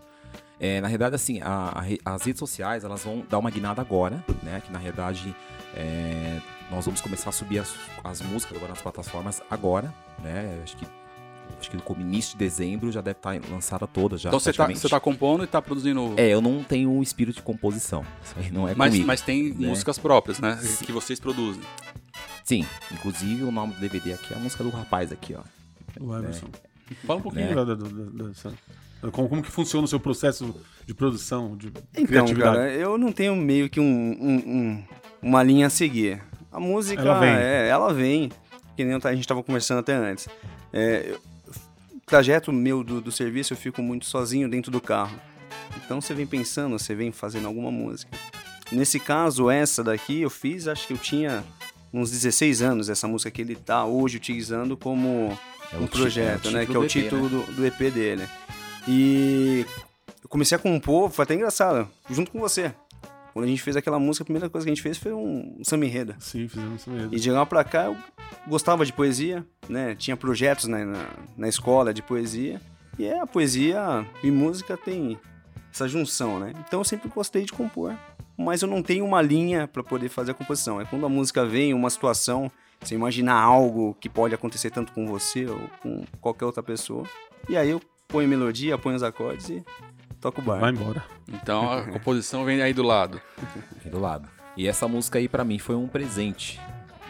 É, 0.59 0.81
na 0.81 0.89
realidade, 0.89 1.15
assim, 1.15 1.41
a- 1.41 1.83
a 2.05 2.15
as 2.15 2.23
redes 2.25 2.39
sociais, 2.39 2.85
elas 2.85 3.03
vão 3.03 3.25
dar 3.29 3.39
uma 3.39 3.51
guinada 3.51 3.81
agora, 3.81 4.23
né? 4.43 4.61
Que 4.61 4.71
na 4.71 4.79
realidade, 4.79 5.35
é, 5.75 6.39
nós 6.71 6.85
vamos 6.85 7.01
começar 7.01 7.31
a 7.31 7.33
subir 7.33 7.59
as, 7.61 7.75
as 8.05 8.21
músicas 8.21 8.57
agora 8.59 8.73
nas 8.73 8.83
plataformas 8.83 9.41
agora, 9.51 9.95
né? 10.23 10.61
Acho 10.63 10.77
que, 10.77 10.87
acho 11.61 11.71
que 11.71 11.77
no 11.77 12.01
início 12.01 12.33
de 12.33 12.39
dezembro 12.39 12.91
já 12.91 13.01
deve 13.01 13.19
estar 13.19 13.39
lançada 13.51 13.87
toda 13.87 14.17
já. 14.17 14.29
Então 14.31 14.41
você 14.41 14.53
tá, 14.53 14.67
você 14.67 14.89
tá 14.89 14.99
compondo 14.99 15.45
e 15.45 15.47
tá 15.47 15.61
produzindo. 15.63 16.15
É, 16.17 16.29
eu 16.29 16.41
não 16.41 16.63
tenho 16.65 16.91
um 16.91 17.03
espírito 17.03 17.37
de 17.37 17.43
composição. 17.43 18.05
Isso 18.25 18.35
aí 18.39 18.51
não 18.51 18.67
é 18.69 18.75
mas, 18.75 18.91
comigo. 18.91 19.07
mas 19.07 19.21
tem 19.21 19.53
né? 19.55 19.69
músicas 19.69 19.99
próprias, 19.99 20.39
né? 20.41 20.57
Sim. 20.61 20.85
Que 20.85 20.93
vocês 20.93 21.21
produzem. 21.21 21.63
Sim, 22.45 22.67
inclusive 22.91 23.45
o 23.45 23.53
nome 23.53 23.75
do 23.75 23.81
DVD 23.81 24.15
aqui 24.15 24.33
é 24.35 24.37
a 24.37 24.41
música 24.41 24.65
do 24.65 24.71
rapaz 24.71 25.13
aqui, 25.13 25.35
ó. 25.37 25.43
O 26.01 26.17
Everson. 26.17 26.47
Fala 27.07 27.21
um 27.21 27.23
pouquinho 27.23 27.47
Né? 27.49 27.55
da, 27.55 27.65
da- 27.65 27.75
da- 27.75 28.29
dessa- 28.29 28.53
como, 29.13 29.29
como 29.29 29.43
que 29.43 29.51
funciona 29.51 29.85
o 29.85 29.89
seu 29.89 30.01
processo 30.01 30.55
de 30.87 30.93
produção, 30.93 31.57
de 31.57 31.69
Então, 31.69 32.07
criatividade? 32.07 32.57
cara, 32.57 32.73
eu 32.73 32.99
não 32.99 33.13
tenho 33.13 33.35
meio 33.37 33.71
que 33.71 33.79
um, 33.81 33.85
um- 33.85 34.43
um- 34.47 34.85
uma 35.23 35.43
linha 35.43 35.69
a 35.69 35.71
seguir. 35.71 36.21
A 36.53 36.59
música, 36.59 37.01
Ela 37.01 37.21
vem. 37.21 37.31
É, 37.31 37.69
ela 37.69 37.95
vem, 37.95 38.31
que 38.77 38.85
nem 38.85 38.99
a 39.03 39.15
gente 39.15 39.27
tava 39.29 39.43
conversando 39.43 39.79
até 39.79 39.95
antes. 39.95 40.29
É, 40.73 41.15
trajeto 42.11 42.53
meu 42.53 42.83
do, 42.83 43.01
do 43.01 43.13
serviço, 43.13 43.53
eu 43.53 43.57
fico 43.57 43.81
muito 43.81 44.05
sozinho 44.05 44.49
dentro 44.49 44.71
do 44.71 44.81
carro. 44.81 45.17
Então 45.77 46.01
você 46.01 46.13
vem 46.13 46.27
pensando, 46.27 46.77
você 46.77 46.93
vem 46.93 47.13
fazendo 47.13 47.47
alguma 47.47 47.71
música. 47.71 48.11
Nesse 48.73 48.99
caso, 48.99 49.49
essa 49.49 49.83
daqui 49.85 50.21
eu 50.21 50.29
fiz, 50.29 50.67
acho 50.67 50.89
que 50.89 50.93
eu 50.93 50.99
tinha 50.99 51.45
uns 51.93 52.11
16 52.11 52.63
anos, 52.63 52.89
essa 52.89 53.07
música 53.07 53.31
que 53.31 53.41
ele 53.41 53.55
tá 53.55 53.85
hoje 53.85 54.17
utilizando 54.17 54.77
como 54.77 55.39
É 55.73 55.77
um 55.77 55.87
projeto, 55.87 56.49
é 56.49 56.51
né? 56.51 56.67
Que 56.67 56.75
é 56.75 56.79
o 56.79 56.87
título 56.87 57.29
título 57.29 57.45
do, 57.47 57.53
do 57.53 57.67
EP 57.67 57.79
dele. 57.93 58.29
E 58.89 59.65
eu 60.21 60.29
comecei 60.29 60.57
a 60.57 60.59
compor, 60.59 61.11
foi 61.11 61.23
até 61.23 61.35
engraçado, 61.35 61.89
junto 62.11 62.33
com 62.33 62.41
você. 62.41 62.75
Quando 63.33 63.45
a 63.45 63.49
gente 63.49 63.63
fez 63.63 63.77
aquela 63.77 63.99
música, 63.99 64.23
a 64.23 64.27
primeira 64.27 64.49
coisa 64.49 64.65
que 64.65 64.71
a 64.71 64.75
gente 64.75 64.83
fez 64.83 64.99
foi 64.99 65.13
um 65.13 65.59
samba 65.63 65.87
enredo. 65.87 66.15
Sim, 66.19 66.49
fizemos 66.49 66.81
isso 66.81 66.91
mesmo. 66.91 67.15
E 67.15 67.19
de 67.19 67.31
lá 67.31 67.47
pra 67.47 67.63
cá 67.65 67.85
eu 67.85 67.97
gostava 68.47 68.85
de 68.85 68.93
poesia, 68.93 69.47
né? 69.69 69.95
Tinha 69.95 70.17
projetos 70.17 70.67
na, 70.67 70.85
na, 70.85 71.07
na 71.37 71.49
escola 71.49 71.95
de 71.95 72.03
poesia. 72.03 72.61
E 72.99 73.05
é, 73.05 73.21
a 73.21 73.27
poesia 73.27 74.07
e 74.23 74.31
música 74.31 74.77
tem 74.77 75.19
essa 75.73 75.89
junção, 75.89 76.41
né? 76.41 76.53
Então 76.67 76.81
eu 76.81 76.85
sempre 76.85 77.09
gostei 77.09 77.45
de 77.45 77.53
compor. 77.53 77.97
Mas 78.37 78.63
eu 78.63 78.69
não 78.69 78.83
tenho 78.83 79.05
uma 79.05 79.21
linha 79.21 79.69
pra 79.69 79.83
poder 79.83 80.09
fazer 80.09 80.31
a 80.31 80.35
composição. 80.35 80.81
É 80.81 80.85
quando 80.85 81.05
a 81.05 81.09
música 81.09 81.45
vem, 81.45 81.75
uma 81.75 81.91
situação, 81.91 82.51
você 82.81 82.95
imaginar 82.95 83.35
algo 83.35 83.95
que 84.01 84.09
pode 84.09 84.35
acontecer 84.35 84.71
tanto 84.71 84.93
com 84.93 85.07
você 85.07 85.47
ou 85.47 85.61
com 85.83 86.05
qualquer 86.21 86.47
outra 86.47 86.63
pessoa. 86.63 87.05
E 87.49 87.57
aí 87.57 87.69
eu 87.69 87.81
ponho 88.09 88.29
melodia, 88.29 88.79
ponho 88.79 88.97
os 88.97 89.03
acordes 89.03 89.51
e 89.51 89.65
toco 90.21 90.41
o 90.41 90.45
bar. 90.45 90.61
Vai 90.61 90.71
embora. 90.71 91.03
Então 91.29 91.71
a 91.73 91.83
composição 91.91 92.45
vem 92.45 92.61
aí 92.63 92.73
do 92.73 92.83
lado. 92.83 93.21
aqui 93.77 93.89
do 93.89 93.99
lado. 94.01 94.29
E 94.57 94.67
essa 94.69 94.87
música 94.89 95.19
aí 95.19 95.29
pra 95.29 95.45
mim 95.45 95.59
foi 95.59 95.77
um 95.77 95.87
presente, 95.89 96.61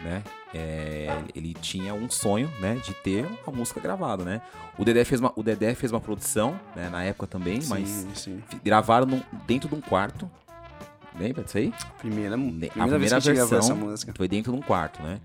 né? 0.03 0.23
É, 0.53 1.07
ele 1.33 1.53
tinha 1.53 1.93
um 1.93 2.09
sonho, 2.09 2.51
né, 2.59 2.75
de 2.85 2.93
ter 2.95 3.25
uma 3.47 3.55
música 3.55 3.79
gravada, 3.79 4.23
né? 4.25 4.41
O 4.77 4.83
Dedé 4.83 5.05
fez 5.05 5.19
uma, 5.21 5.31
o 5.35 5.41
Dedé 5.41 5.73
fez 5.73 5.91
uma 5.93 6.01
produção, 6.01 6.59
né, 6.75 6.89
na 6.89 7.03
época 7.03 7.25
também, 7.25 7.61
mas 7.67 7.87
Sim, 7.87 8.09
sim. 8.13 8.43
fi- 8.49 8.59
gravaram 8.63 9.05
num- 9.05 9.21
dentro 9.47 9.69
de 9.69 9.75
um 9.75 9.79
quarto. 9.81 10.29
Lembra 11.17 11.43
disso 11.43 11.57
aí? 11.57 11.73
Primeira, 11.99 12.37
primeira, 12.37 12.97
vez 12.99 13.11
que 13.23 13.29
a 13.29 13.57
essa 13.59 13.75
música. 13.75 14.13
foi 14.15 14.27
dentro 14.27 14.51
de 14.51 14.57
um 14.57 14.61
quarto, 14.61 15.01
né? 15.01 15.19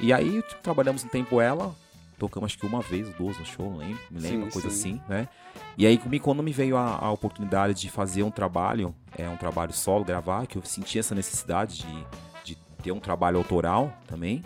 E 0.00 0.12
aí 0.12 0.42
tipo, 0.42 0.60
trabalhamos 0.60 1.04
um 1.04 1.08
tempo 1.08 1.40
ela, 1.40 1.72
tocamos 2.18 2.46
acho 2.48 2.58
que 2.58 2.66
uma 2.66 2.80
vez 2.80 3.08
duas 3.14 3.38
no 3.38 3.46
show, 3.46 3.70
não 3.70 3.78
lembro, 3.78 3.98
me 4.10 4.20
lembro, 4.20 4.28
Sim, 4.38 4.42
uma 4.44 4.50
coisa 4.50 4.70
sim. 4.70 4.76
assim, 4.94 5.00
né? 5.08 5.28
E 5.76 5.86
aí 5.86 5.98
comigo, 5.98 6.24
quando 6.24 6.42
me 6.42 6.52
veio 6.52 6.76
a, 6.76 6.98
a 6.98 7.10
oportunidade 7.10 7.74
de 7.74 7.90
fazer 7.90 8.22
um 8.22 8.30
trabalho, 8.30 8.94
é 9.16 9.28
um 9.28 9.36
trabalho 9.36 9.72
solo, 9.72 10.04
gravar, 10.04 10.46
que 10.46 10.56
eu 10.56 10.62
senti 10.62 10.98
essa 10.98 11.14
necessidade 11.14 11.78
de, 11.78 12.06
de 12.44 12.56
ter 12.82 12.92
um 12.92 13.00
trabalho 13.00 13.38
autoral 13.38 13.92
também. 14.06 14.42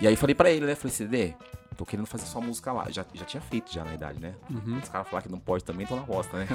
E 0.00 0.06
aí 0.06 0.16
falei 0.16 0.34
pra 0.34 0.50
ele, 0.50 0.66
né? 0.66 0.74
Falei, 0.74 0.94
CD, 0.94 1.34
tô 1.76 1.86
querendo 1.86 2.06
fazer 2.06 2.26
sua 2.26 2.40
música 2.40 2.72
lá. 2.72 2.86
Já, 2.90 3.04
já 3.14 3.24
tinha 3.24 3.40
feito 3.40 3.72
já 3.72 3.84
na 3.84 3.94
idade, 3.94 4.20
né? 4.20 4.34
Uhum. 4.50 4.78
Os 4.82 4.88
caras 4.88 5.08
falaram 5.08 5.26
que 5.26 5.32
não 5.32 5.38
pode 5.38 5.62
também, 5.62 5.86
tô 5.86 5.94
na 5.94 6.02
bosta, 6.02 6.36
né? 6.36 6.46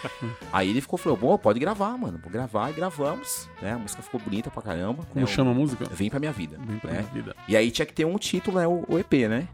aí 0.50 0.70
ele 0.70 0.80
ficou, 0.80 0.98
falou, 0.98 1.18
bom, 1.18 1.36
pode 1.36 1.60
gravar, 1.60 1.96
mano. 1.98 2.18
Vou 2.18 2.30
gravar 2.30 2.70
e 2.70 2.72
gravamos, 2.72 3.48
né? 3.60 3.74
A 3.74 3.78
música 3.78 4.02
ficou 4.02 4.18
bonita 4.18 4.50
pra 4.50 4.62
caramba. 4.62 5.04
Como 5.04 5.24
né? 5.24 5.30
chama 5.30 5.50
a 5.50 5.54
música? 5.54 5.84
Vem 5.90 6.08
pra 6.08 6.18
minha 6.18 6.32
vida. 6.32 6.56
Bem 6.58 6.78
pra 6.78 6.90
né? 6.90 7.00
minha 7.00 7.12
vida. 7.12 7.36
E 7.46 7.56
aí 7.56 7.70
tinha 7.70 7.84
que 7.84 7.92
ter 7.92 8.06
um 8.06 8.16
título, 8.16 8.58
né? 8.58 8.66
O, 8.66 8.84
o 8.88 8.98
EP, 8.98 9.12
né? 9.28 9.46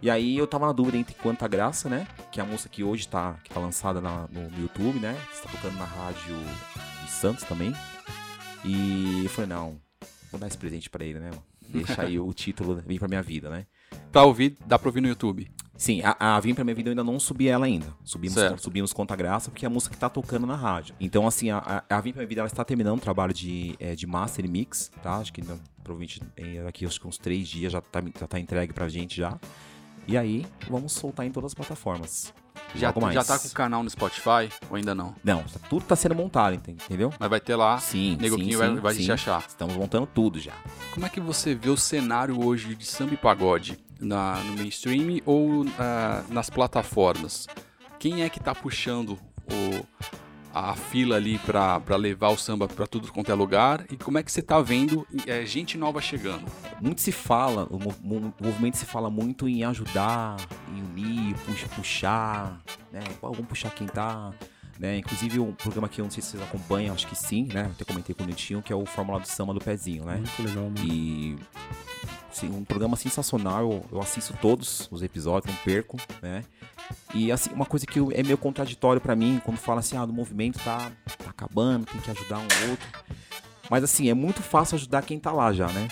E 0.00 0.08
aí 0.08 0.36
eu 0.38 0.46
tava 0.46 0.66
na 0.66 0.72
dúvida 0.72 0.96
entre 0.96 1.14
Quanta 1.14 1.48
Graça, 1.48 1.88
né? 1.88 2.06
Que 2.30 2.40
é 2.40 2.42
a 2.42 2.46
música 2.46 2.68
que 2.68 2.84
hoje 2.84 3.08
tá, 3.08 3.34
que 3.42 3.50
tá 3.50 3.58
lançada 3.58 4.00
na- 4.00 4.28
no, 4.30 4.48
no 4.48 4.60
YouTube, 4.62 4.98
né? 5.00 5.16
Está 5.32 5.48
tocando 5.50 5.76
na 5.76 5.84
rádio 5.84 6.36
de 7.04 7.10
Santos 7.10 7.42
também. 7.44 7.74
E 8.64 9.22
eu 9.24 9.30
falei, 9.30 9.48
não, 9.50 9.80
vou 10.30 10.40
dar 10.40 10.46
esse 10.46 10.58
presente 10.58 10.88
pra 10.88 11.04
ele, 11.04 11.18
né? 11.18 11.30
mano? 11.30 11.42
Deixa 11.68 12.02
aí 12.02 12.18
o 12.18 12.32
título 12.32 12.76
Vem 12.86 12.98
pra 12.98 13.08
minha 13.08 13.22
vida, 13.22 13.50
né? 13.50 13.66
Pra 14.12 14.22
ouvir, 14.24 14.56
dá 14.66 14.78
pra 14.78 14.88
ouvir 14.88 15.00
no 15.00 15.08
YouTube. 15.08 15.50
Sim, 15.76 16.00
a, 16.02 16.36
a 16.36 16.40
Vim 16.40 16.54
Pra 16.54 16.64
Minha 16.64 16.74
Vida 16.74 16.88
eu 16.88 16.92
ainda 16.92 17.04
não 17.04 17.20
subi 17.20 17.46
ela 17.48 17.66
ainda. 17.66 17.86
Subimos, 18.02 18.34
Certo. 18.34 18.60
subimos 18.62 18.92
Conta 18.92 19.14
Graça, 19.14 19.48
porque 19.50 19.64
é 19.64 19.68
a 19.68 19.70
música 19.70 19.94
que 19.94 20.00
tá 20.00 20.08
tocando 20.08 20.44
na 20.46 20.56
rádio. 20.56 20.94
Então, 20.98 21.24
assim, 21.26 21.50
a, 21.50 21.84
a, 21.88 22.00
Vim 22.00 22.10
Pra 22.12 22.20
Minha 22.20 22.28
Vida 22.28 22.40
ela 22.40 22.48
está 22.48 22.64
terminando 22.64 22.98
o 22.98 23.00
trabalho 23.00 23.32
de, 23.32 23.76
é, 23.78 23.94
de 23.94 24.04
master 24.06 24.44
e 24.44 24.48
mix, 24.48 24.90
tá? 25.02 25.16
Acho 25.18 25.32
que 25.32 25.40
não- 25.42 25.60
provavelmente 25.84 26.20
em- 26.36 26.62
daqui 26.64 26.84
acho 26.84 27.00
que 27.00 27.06
uns 27.06 27.16
três 27.18 27.46
dias 27.48 27.72
já 27.72 27.80
tá, 27.80 28.02
já 28.18 28.26
tá 28.26 28.40
entregue 28.40 28.72
pra 28.72 28.88
gente 28.88 29.16
já. 29.16 29.38
E 30.08 30.16
aí, 30.16 30.46
vamos 30.70 30.92
soltar 30.92 31.26
em 31.26 31.30
todas 31.30 31.50
as 31.50 31.54
plataformas. 31.54 32.32
Já, 32.74 32.88
logo 32.88 33.02
mais. 33.02 33.14
já 33.14 33.22
tá 33.22 33.38
com 33.38 33.46
o 33.46 33.50
canal 33.50 33.82
no 33.82 33.90
Spotify 33.90 34.50
ou 34.70 34.76
ainda 34.76 34.94
não? 34.94 35.14
Não, 35.22 35.42
tá- 35.42 35.60
tudo 35.68 35.84
tá 35.84 35.94
sendo 35.94 36.14
montado, 36.14 36.54
ente- 36.54 36.70
entendeu? 36.70 37.12
Mas 37.18 37.28
vai 37.30 37.38
ter 37.40 37.54
lá. 37.56 37.78
Sim, 37.78 38.16
Negoquinho 38.18 38.52
sim, 38.52 38.56
vai, 38.56 38.68
sim, 38.68 38.80
vai 38.80 38.94
sim. 38.94 39.04
te 39.04 39.12
achar. 39.12 39.44
Estamos 39.46 39.76
montando 39.76 40.06
tudo 40.06 40.40
já. 40.40 40.52
Como 40.94 41.04
é 41.04 41.10
que 41.10 41.20
você 41.20 41.54
vê 41.54 41.68
o 41.68 41.76
cenário 41.76 42.42
hoje 42.42 42.74
de 42.74 42.86
samba 42.86 43.12
e 43.14 43.16
pagode 43.18 43.78
na, 44.00 44.36
no 44.44 44.56
mainstream 44.56 45.20
ou 45.26 45.66
ah, 45.78 46.22
nas 46.30 46.48
plataformas? 46.48 47.46
Quem 47.98 48.22
é 48.22 48.30
que 48.30 48.40
tá 48.40 48.54
puxando 48.54 49.18
o, 49.50 49.86
a 50.58 50.74
fila 50.74 51.16
ali 51.16 51.38
pra, 51.38 51.78
pra 51.80 51.96
levar 51.96 52.28
o 52.28 52.36
samba 52.36 52.66
pra 52.68 52.86
tudo 52.86 53.12
quanto 53.12 53.30
é 53.30 53.34
lugar? 53.34 53.84
E 53.90 53.96
como 53.96 54.18
é 54.18 54.22
que 54.22 54.30
você 54.32 54.42
tá 54.42 54.60
vendo 54.60 55.06
eh, 55.26 55.44
gente 55.46 55.76
nova 55.78 56.00
chegando? 56.00 56.44
Muito 56.80 57.00
se 57.00 57.12
fala, 57.12 57.66
o, 57.70 57.76
o 57.76 58.34
movimento 58.40 58.76
se 58.76 58.84
fala 58.86 59.08
muito 59.10 59.48
em 59.48 59.64
ajudar, 59.64 60.36
em 60.74 60.82
unir, 60.82 61.34
pux- 61.46 61.64
puxar, 61.76 62.60
né? 62.92 63.00
Vamos 63.22 63.46
puxar 63.46 63.70
quem 63.70 63.86
tá. 63.86 64.32
Né? 64.78 64.98
Inclusive 64.98 65.40
um 65.40 65.52
programa 65.52 65.88
que 65.88 66.00
eu 66.00 66.04
não 66.04 66.10
sei 66.10 66.22
se 66.22 66.30
vocês 66.30 66.42
acompanham, 66.44 66.94
acho 66.94 67.06
que 67.08 67.16
sim, 67.16 67.48
né? 67.52 67.68
Até 67.72 67.84
comentei 67.84 68.14
com 68.14 68.22
o 68.22 68.26
Netinho, 68.26 68.62
que 68.62 68.72
é 68.72 68.76
o 68.76 68.86
Fórmula 68.86 69.18
do 69.18 69.26
Samba 69.26 69.52
do 69.52 69.58
Pezinho, 69.60 70.04
né? 70.04 70.18
Muito 70.18 70.40
legal, 70.40 70.64
mano. 70.70 70.78
E 70.86 71.36
um 72.44 72.64
programa 72.64 72.96
sensacional, 72.96 73.84
eu, 73.90 74.00
assisto 74.00 74.34
todos 74.40 74.88
os 74.90 75.02
episódios, 75.02 75.52
não 75.54 75.60
perco, 75.62 75.96
né? 76.22 76.44
E 77.14 77.32
assim, 77.32 77.50
uma 77.50 77.66
coisa 77.66 77.86
que 77.86 77.98
é 78.14 78.22
meio 78.22 78.38
contraditório 78.38 79.00
pra 79.00 79.16
mim, 79.16 79.40
quando 79.44 79.56
fala 79.58 79.80
assim, 79.80 79.96
ah, 79.96 80.04
o 80.04 80.08
movimento 80.12 80.58
tá, 80.62 80.90
tá 81.18 81.30
acabando, 81.30 81.86
tem 81.86 82.00
que 82.00 82.10
ajudar 82.10 82.38
um 82.38 82.70
outro. 82.70 82.86
Mas 83.70 83.84
assim, 83.84 84.08
é 84.08 84.14
muito 84.14 84.42
fácil 84.42 84.76
ajudar 84.76 85.02
quem 85.02 85.18
tá 85.18 85.32
lá 85.32 85.52
já, 85.52 85.68
né? 85.68 85.88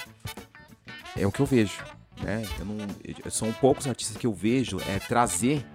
É 1.16 1.26
o 1.26 1.32
que 1.32 1.40
eu 1.40 1.46
vejo, 1.46 1.82
né? 2.22 2.42
Eu 2.58 2.64
não, 2.64 2.76
eu- 3.24 3.30
são 3.30 3.52
poucos 3.54 3.86
artistas 3.86 4.16
que 4.16 4.26
eu 4.26 4.32
vejo 4.32 4.78
é 4.88 4.98
trazer 4.98 5.66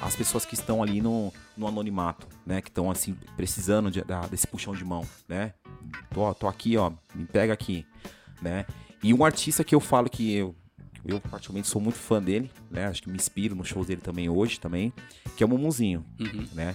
as 0.00 0.14
pessoas 0.14 0.44
que 0.44 0.54
estão 0.54 0.82
ali 0.82 1.00
no, 1.00 1.32
no 1.56 1.66
anonimato, 1.66 2.26
né? 2.46 2.60
Que 2.60 2.68
estão 2.68 2.90
assim 2.90 3.14
precisando 3.36 3.90
de- 3.90 4.02
da- 4.04 4.26
desse 4.26 4.46
puxão 4.46 4.74
de 4.74 4.84
mão, 4.84 5.06
né? 5.28 5.54
Tô, 6.12 6.32
tô 6.34 6.46
aqui, 6.48 6.76
ó, 6.76 6.92
me 7.14 7.24
pega 7.26 7.52
aqui, 7.52 7.86
né? 8.40 8.64
E 9.04 9.12
um 9.12 9.22
artista 9.24 9.62
que 9.62 9.74
eu 9.74 9.80
falo 9.80 10.08
que 10.08 10.34
eu, 10.34 10.54
eu 11.04 11.20
particularmente 11.20 11.68
sou 11.68 11.80
muito 11.80 11.98
fã 11.98 12.22
dele, 12.22 12.50
né? 12.70 12.86
Acho 12.86 13.02
que 13.02 13.10
me 13.10 13.16
inspiro 13.16 13.54
nos 13.54 13.68
shows 13.68 13.86
dele 13.86 14.00
também 14.00 14.28
hoje 14.30 14.58
também, 14.58 14.92
que 15.36 15.42
é 15.42 15.46
o 15.46 15.48
Mumuzinho, 15.48 16.04
Uhum. 16.18 16.46
né? 16.54 16.74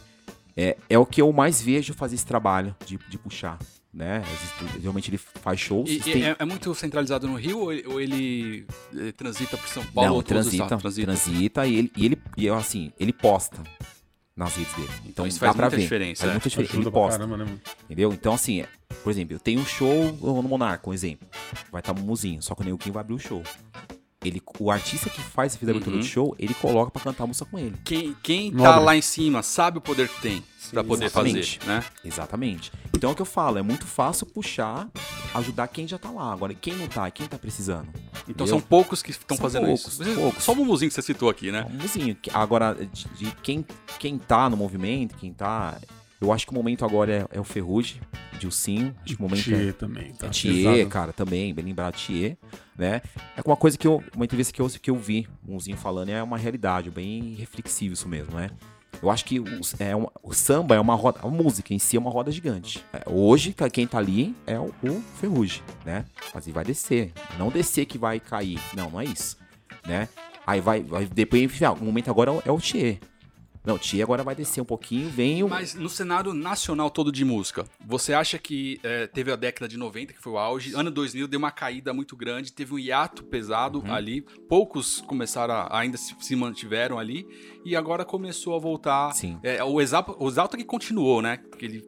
É, 0.55 0.77
é 0.89 0.99
o 0.99 1.05
que 1.05 1.21
eu 1.21 1.31
mais 1.33 1.61
vejo 1.61 1.93
fazer 1.93 2.15
esse 2.15 2.25
trabalho 2.25 2.75
de, 2.85 2.99
de 3.09 3.17
puxar, 3.17 3.57
né? 3.93 4.21
Geralmente 4.79 5.09
ele 5.09 5.17
faz 5.17 5.59
shows. 5.59 5.89
E- 5.89 5.99
tem- 6.01 6.23
é, 6.23 6.35
é 6.37 6.45
muito 6.45 6.73
centralizado 6.75 7.27
no 7.27 7.35
Rio 7.35 7.59
ou 7.61 7.71
ele, 7.73 7.87
ou 7.87 7.99
ele, 8.01 8.65
eh, 8.95 9.11
transita 9.13 9.57
por 9.57 9.67
São 9.69 9.83
Paulo 9.87 10.15
Não, 10.17 10.21
transita, 10.21 10.63
estados? 10.75 10.95
transita, 10.95 11.65
e 11.65 11.75
ele, 11.77 11.91
e 11.97 12.05
ele 12.05 12.17
e 12.37 12.49
assim, 12.49 12.91
ele 12.99 13.13
posta 13.13 13.57
nas 14.39 14.55
redes 14.55 14.73
dele. 14.73 14.89
Então, 15.05 15.27
isso 15.27 15.37
dá 15.39 15.47
faz 15.47 15.55
pra 15.57 15.65
muita 15.65 15.75
ver. 15.75 15.83
diferença, 15.83 16.21
Faz 16.21 16.29
é. 16.29 16.33
muita 16.33 16.49
diferença. 16.49 16.73
Ajuda 16.73 16.87
Ele 16.87 16.93
posta, 16.93 17.19
caramba, 17.19 17.37
né, 17.37 17.57
entendeu? 17.83 18.13
Então, 18.13 18.33
assim, 18.33 18.61
é, 18.61 18.67
por 19.03 19.09
exemplo, 19.09 19.35
eu 19.35 19.39
tenho 19.39 19.59
um 19.59 19.65
show 19.65 20.13
no 20.13 20.41
Monarca, 20.43 20.89
um 20.89 20.93
exemplo. 20.93 21.27
Vai 21.69 21.81
estar 21.81 21.91
um 21.91 21.95
Mumuzinho, 21.95 22.41
só 22.41 22.55
que 22.55 22.61
o 22.61 22.65
Neuquinho 22.65 22.93
vai 22.93 23.01
abrir 23.01 23.15
o 23.15 23.19
show. 23.19 23.43
Ele, 24.23 24.41
o 24.59 24.69
artista 24.69 25.09
que 25.09 25.21
faz 25.21 25.55
a 25.55 25.59
abertura 25.63 25.95
Uhum. 25.95 26.01
do 26.01 26.05
show, 26.05 26.35
ele 26.37 26.53
coloca 26.53 26.91
pra 26.91 27.01
cantar 27.01 27.23
a 27.23 27.27
música 27.27 27.45
com 27.45 27.57
ele. 27.57 27.75
Quem, 27.85 28.13
quem 28.21 28.51
tá 28.51 28.57
Nobre. 28.57 28.83
lá 28.83 28.95
em 28.97 29.01
cima 29.01 29.41
sabe 29.41 29.77
o 29.77 29.81
poder 29.81 30.09
que 30.09 30.19
tem 30.21 30.43
pra 30.71 30.83
poder 30.83 31.05
exatamente. 31.05 31.57
fazer, 31.59 31.71
né? 31.71 31.85
Exatamente. 32.03 32.69
Então 32.93 33.09
é 33.09 33.13
o 33.13 33.15
que 33.15 33.21
eu 33.21 33.25
falo, 33.25 33.57
é 33.57 33.61
muito 33.61 33.87
fácil 33.87 34.25
puxar, 34.25 34.89
ajudar 35.33 35.69
quem 35.69 35.87
já 35.87 35.97
tá 35.97 36.11
lá. 36.11 36.33
Agora, 36.33 36.53
quem 36.53 36.73
não 36.75 36.87
tá, 36.89 37.09
quem 37.09 37.27
tá 37.27 37.37
precisando. 37.39 37.87
Então 38.27 38.45
Entendeu? 38.45 38.47
são 38.47 38.59
poucos 38.61 39.01
que 39.01 39.11
estão 39.11 39.37
fazendo 39.37 39.67
poucos, 39.67 39.99
isso. 39.99 40.15
Poucos. 40.15 40.43
Só 40.43 40.51
o 40.51 40.55
Mumuzinho 40.57 40.89
que 40.89 40.95
você 40.95 41.01
citou 41.01 41.29
aqui, 41.29 41.49
né? 41.49 41.65
um 41.69 41.75
músico. 41.81 42.19
Agora, 42.33 42.75
de, 42.75 43.05
de 43.17 43.31
quem, 43.41 43.65
quem 43.99 44.17
tá 44.17 44.49
no 44.49 44.57
movimento, 44.57 45.15
quem 45.15 45.31
tá. 45.31 45.79
Eu 46.21 46.33
acho 46.33 46.45
que 46.45 46.51
o 46.51 46.55
momento 46.55 46.83
agora 46.83 47.27
é, 47.31 47.37
é 47.37 47.39
o 47.39 47.43
Ferrugem, 47.45 48.01
Dilcinho. 48.39 48.93
Acho 49.05 49.15
que 49.15 49.19
o 49.19 49.23
momento 49.23 49.39
é, 49.53 49.57
Thier 49.57 49.73
também, 49.73 50.11
tá? 50.13 50.27
é 50.27 50.29
Thier, 50.29 50.73
pesado. 50.73 50.89
cara, 50.89 51.13
também, 51.13 51.53
bem 51.53 51.63
lembrado, 51.65 51.95
Thier, 51.95 52.37
né? 52.77 53.01
É 53.37 53.41
uma 53.45 53.55
coisa 53.55 53.77
que 53.77 53.87
eu. 53.87 54.03
Uma 54.15 54.25
entrevista 54.25 54.51
que 54.53 54.61
eu, 54.61 54.67
que 54.69 54.91
eu 54.91 54.95
vi, 54.97 55.27
umzinho 55.47 55.77
falando, 55.77 56.09
é 56.09 56.21
uma 56.21 56.37
realidade, 56.37 56.89
bem 56.89 57.35
reflexivo 57.35 57.93
isso 57.93 58.07
mesmo, 58.07 58.35
né? 58.35 58.49
Eu 59.01 59.09
acho 59.09 59.23
que 59.23 59.39
o, 59.39 59.45
é 59.79 59.95
uma- 59.95 60.11
o 60.21 60.33
samba 60.33 60.75
é 60.75 60.79
uma 60.79 60.93
roda. 60.93 61.21
A 61.23 61.27
música 61.29 61.73
em 61.73 61.79
si 61.79 61.95
é 61.95 61.99
uma 61.99 62.09
roda 62.11 62.29
gigante. 62.33 62.83
É, 62.91 63.01
hoje, 63.09 63.53
ca- 63.53 63.69
quem 63.69 63.87
tá 63.87 63.97
ali 63.97 64.35
é 64.45 64.59
o, 64.59 64.73
o 64.83 65.01
Ferrugem, 65.21 65.61
né? 65.85 66.03
Mas 66.33 66.45
ele 66.47 66.53
vai 66.53 66.65
descer. 66.65 67.13
Não 67.37 67.49
descer 67.49 67.85
que 67.85 67.97
vai 67.97 68.19
cair. 68.19 68.59
Não, 68.75 68.89
não 68.89 68.99
é 68.99 69.05
isso. 69.05 69.37
Né? 69.87 70.09
Aí 70.45 70.59
vai. 70.59 70.81
vai 70.83 71.05
depois, 71.05 71.41
enfim, 71.43 71.63
o 71.63 71.75
momento 71.85 72.09
agora 72.09 72.29
é 72.29 72.33
o- 72.33 72.43
é 72.47 72.51
o 72.51 72.59
Thier. 72.59 72.97
Não, 73.65 73.75
o 73.75 73.79
Thier 73.79 74.03
agora 74.03 74.23
vai 74.23 74.33
descer 74.35 74.61
um 74.61 74.65
pouquinho, 74.65 75.09
vem 75.09 75.43
o. 75.43 75.49
Mas 75.49 75.73
no 75.75 75.89
cenário 75.89 76.33
nacional 76.33 76.89
todo 76.89 77.11
de 77.11 77.25
música, 77.25 77.65
você 77.85 78.13
acha 78.13 78.37
que 78.37 78.79
eh, 78.83 79.07
teve 79.07 79.31
a 79.31 79.35
década 79.35 79.67
de 79.67 79.77
90, 79.77 80.13
que 80.13 80.21
foi 80.21 80.33
o 80.33 80.37
auge, 80.37 80.73
ano 80.73 80.89
2000 80.89 81.27
deu 81.27 81.37
uma 81.37 81.51
caída 81.51 81.93
muito 81.93 82.15
grande, 82.15 82.53
teve 82.53 82.73
um 82.73 82.79
hiato 82.79 83.23
pesado 83.23 83.79
Uhum. 83.79 83.93
ali, 83.93 84.21
poucos 84.47 85.01
começaram 85.01 85.53
a, 85.53 85.79
ainda 85.79 85.97
se, 85.97 86.15
se 86.19 86.35
mantiveram 86.35 86.97
ali, 86.97 87.27
e 87.65 87.75
agora 87.75 88.05
começou 88.05 88.55
a 88.55 88.59
voltar. 88.59 89.11
Sim. 89.13 89.37
É, 89.43 89.63
o, 89.63 89.79
Exalta, 89.81 90.15
o 90.17 90.27
Exalta 90.27 90.57
que 90.57 90.63
continuou, 90.63 91.21
né? 91.21 91.37
Que 91.57 91.65
ele, 91.65 91.85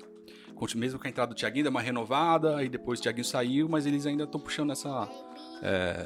mesmo 0.77 0.99
com 0.99 1.07
a 1.07 1.09
entrada 1.09 1.33
do 1.33 1.37
Thiaguinho, 1.37 1.63
deu 1.65 1.71
uma 1.71 1.81
renovada, 1.81 2.57
aí 2.57 2.69
depois 2.69 2.99
o 2.99 3.03
Thiaguinho 3.03 3.25
saiu, 3.25 3.67
mas 3.67 3.85
eles 3.85 4.05
ainda 4.05 4.23
estão 4.25 4.39
puxando 4.39 4.71
essa. 4.71 5.09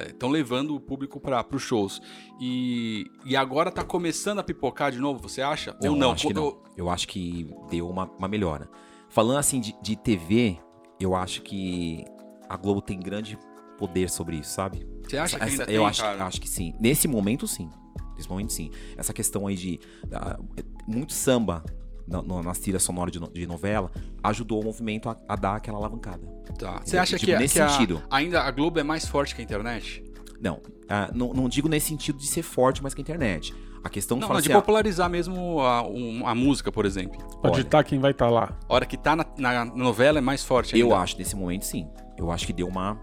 Estão 0.08 0.28
levando 0.28 0.74
o 0.74 0.80
público 0.80 1.18
para 1.20 1.44
os 1.52 1.62
shows. 1.62 2.00
E, 2.40 3.04
e 3.24 3.34
agora 3.36 3.70
tá 3.70 3.82
começando 3.84 4.38
a 4.38 4.42
pipocar 4.42 4.90
de 4.92 4.98
novo, 4.98 5.20
você 5.28 5.40
acha? 5.42 5.76
Ou 5.82 5.96
não? 5.96 6.12
Acho 6.12 6.28
que 6.28 6.34
não. 6.34 6.62
Eu 6.76 6.90
acho 6.90 7.08
que 7.08 7.50
deu 7.70 7.88
uma, 7.88 8.04
uma 8.18 8.28
melhora. 8.28 8.68
Falando 9.08 9.38
assim 9.38 9.60
de, 9.60 9.74
de 9.80 9.96
TV, 9.96 10.58
eu 11.00 11.14
acho 11.14 11.42
que 11.42 12.04
a 12.48 12.56
Globo 12.56 12.82
tem 12.82 12.98
grande 13.00 13.38
poder 13.78 14.10
sobre 14.10 14.36
isso, 14.36 14.52
sabe? 14.52 14.86
Você 15.04 15.16
acha 15.16 15.38
que 15.38 15.44
Essa- 15.44 15.52
ainda 15.62 15.72
eu 15.72 15.80
tem, 15.82 15.86
acho, 15.86 16.02
cara? 16.02 16.24
acho 16.24 16.40
que 16.40 16.48
sim. 16.48 16.74
Nesse 16.80 17.06
momento, 17.08 17.46
sim. 17.46 17.70
Nesse 18.16 18.28
momento, 18.28 18.52
sim. 18.52 18.70
Essa 18.96 19.12
questão 19.12 19.46
aí 19.46 19.54
de. 19.54 19.80
da- 20.06 20.38
muito 20.86 21.12
samba 21.12 21.64
na- 22.06 22.22
nas 22.42 22.58
trilhas 22.58 22.82
sonoras 22.82 23.12
de, 23.12 23.20
no- 23.20 23.28
de 23.30 23.46
novela 23.46 23.90
ajudou 24.22 24.60
o 24.60 24.64
movimento 24.64 25.08
a, 25.08 25.16
a 25.28 25.36
dar 25.36 25.56
aquela 25.56 25.78
alavancada. 25.78 26.26
Tá. 26.58 26.80
Você 26.84 26.96
acha 26.96 27.18
Tipo, 27.18 27.32
que, 27.32 27.38
nesse 27.38 27.54
que 27.54 27.60
a- 27.60 27.68
sentido. 27.68 28.02
ainda 28.10 28.42
a 28.42 28.50
Globo 28.50 28.78
é 28.78 28.82
mais 28.82 29.06
forte 29.06 29.34
que 29.34 29.40
a 29.40 29.44
internet? 29.44 30.04
Não, 30.40 30.60
ah, 30.88 31.10
não, 31.14 31.32
não 31.32 31.48
digo 31.48 31.68
nesse 31.68 31.88
sentido 31.88 32.18
de 32.18 32.26
ser 32.26 32.42
forte 32.42 32.82
mais 32.82 32.94
que 32.94 33.00
a 33.00 33.02
internet. 33.02 33.54
A 33.82 33.88
questão 33.88 34.16
Não, 34.18 34.26
fala 34.26 34.38
não, 34.38 34.42
de 34.42 34.48
assim, 34.48 34.58
ah, 34.58 34.60
popularizar 34.60 35.08
mesmo 35.08 35.60
a, 35.60 35.86
um- 35.86 36.26
a 36.26 36.34
música, 36.34 36.72
por 36.72 36.84
exemplo. 36.84 37.18
Olha. 37.42 37.54
ditar 37.54 37.84
quem 37.84 37.98
vai 38.00 38.10
estar 38.10 38.28
lá. 38.28 38.58
A 38.68 38.74
hora 38.74 38.84
que 38.84 38.96
tá 38.96 39.14
na, 39.14 39.24
na 39.38 39.64
novela 39.64 40.18
é 40.18 40.20
mais 40.20 40.42
forte 40.44 40.74
ainda. 40.74 40.86
Eu 40.88 40.94
acho, 40.94 41.16
nesse 41.18 41.36
momento, 41.36 41.64
sim. 41.64 41.88
Eu 42.18 42.30
acho 42.32 42.46
que 42.46 42.52
deu 42.52 42.66
uma. 42.66 42.98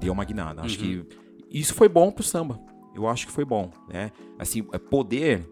Deu 0.00 0.12
uma 0.12 0.24
guinada. 0.24 0.62
Acho 0.62 0.80
Uhum. 0.80 1.04
que. 1.04 1.18
Isso 1.50 1.74
foi 1.74 1.88
bom 1.88 2.10
pro 2.10 2.22
samba. 2.24 2.58
Eu 2.94 3.06
acho 3.06 3.26
que 3.26 3.32
foi 3.32 3.44
bom, 3.44 3.70
né? 3.92 4.10
Assim, 4.38 4.66
é, 4.72 4.78
poder. 4.78 5.46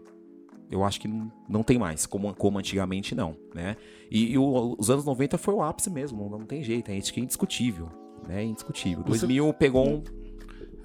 Eu 0.69 0.83
acho 0.83 0.99
que 0.99 1.07
não, 1.07 1.31
não 1.47 1.63
tem 1.63 1.77
mais, 1.77 2.05
como, 2.05 2.33
como 2.35 2.59
antigamente 2.59 3.15
não, 3.15 3.35
né? 3.55 3.77
E, 4.11 4.33
e 4.33 4.37
o- 4.37 4.75
os 4.77 4.89
anos 4.89 5.05
90 5.05 5.37
foi 5.37 5.53
o 5.53 5.61
ápice 5.61 5.89
mesmo, 5.89 6.29
não, 6.29 6.39
não 6.39 6.45
tem 6.45 6.61
jeito, 6.63 6.89
é 6.91 6.97
isso 6.97 7.13
que 7.13 7.19
é 7.19 7.23
indiscutível, 7.23 7.89
né? 8.27 8.43
Indiscutível. 8.43 9.03
Você- 9.03 9.25
2000 9.25 9.53
pegou 9.53 9.87
um... 9.87 10.03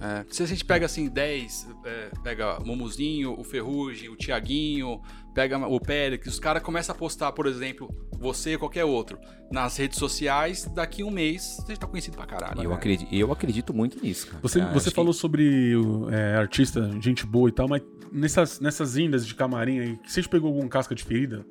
É, 0.03 0.24
se 0.28 0.42
a 0.42 0.46
gente 0.46 0.64
pega 0.64 0.84
assim 0.86 1.09
10, 1.09 1.68
é, 1.84 2.11
pega 2.24 2.61
o 2.61 2.66
Momuzinho, 2.66 3.38
o 3.38 3.44
Ferrugem, 3.44 4.09
o 4.09 4.16
Tiaguinho, 4.16 5.00
pega 5.32 5.57
o 5.59 5.78
Pérez, 5.80 6.26
os 6.26 6.40
caras 6.40 6.61
começam 6.62 6.92
a 6.94 6.98
postar, 6.98 7.30
por 7.32 7.46
exemplo, 7.46 7.88
você 8.18 8.55
ou 8.55 8.59
qualquer 8.59 8.84
outro, 8.84 9.16
nas 9.50 9.76
redes 9.76 9.98
sociais, 9.98 10.64
daqui 10.74 11.05
um 11.05 11.11
mês 11.11 11.57
você 11.61 11.76
tá 11.76 11.86
conhecido 11.86 12.16
pra 12.16 12.26
caralho. 12.26 12.61
Eu 12.62 12.70
né? 12.70 12.74
acredito, 12.76 13.14
eu 13.14 13.30
acredito 13.30 13.72
muito 13.72 14.03
nisso, 14.03 14.26
cara. 14.26 14.38
Você, 14.42 14.61
É, 14.61 14.64
você 14.64 14.76
acho 14.76 14.88
que- 14.90 14.94
falou 14.96 15.12
sobre 15.12 15.72
é, 16.11 16.34
artista, 16.36 16.90
gente 17.00 17.24
boa 17.24 17.48
e 17.48 17.53
tal, 17.53 17.68
mas 17.68 17.82
nessas, 18.11 18.59
nessas 18.59 18.96
indas 18.96 19.24
de 19.26 19.34
camarim 19.36 19.78
aí, 19.78 19.98
você 20.05 20.20
pegou 20.22 20.53
algum 20.53 20.68
casca 20.68 20.94
de 20.94 21.05
ferida? 21.05 21.46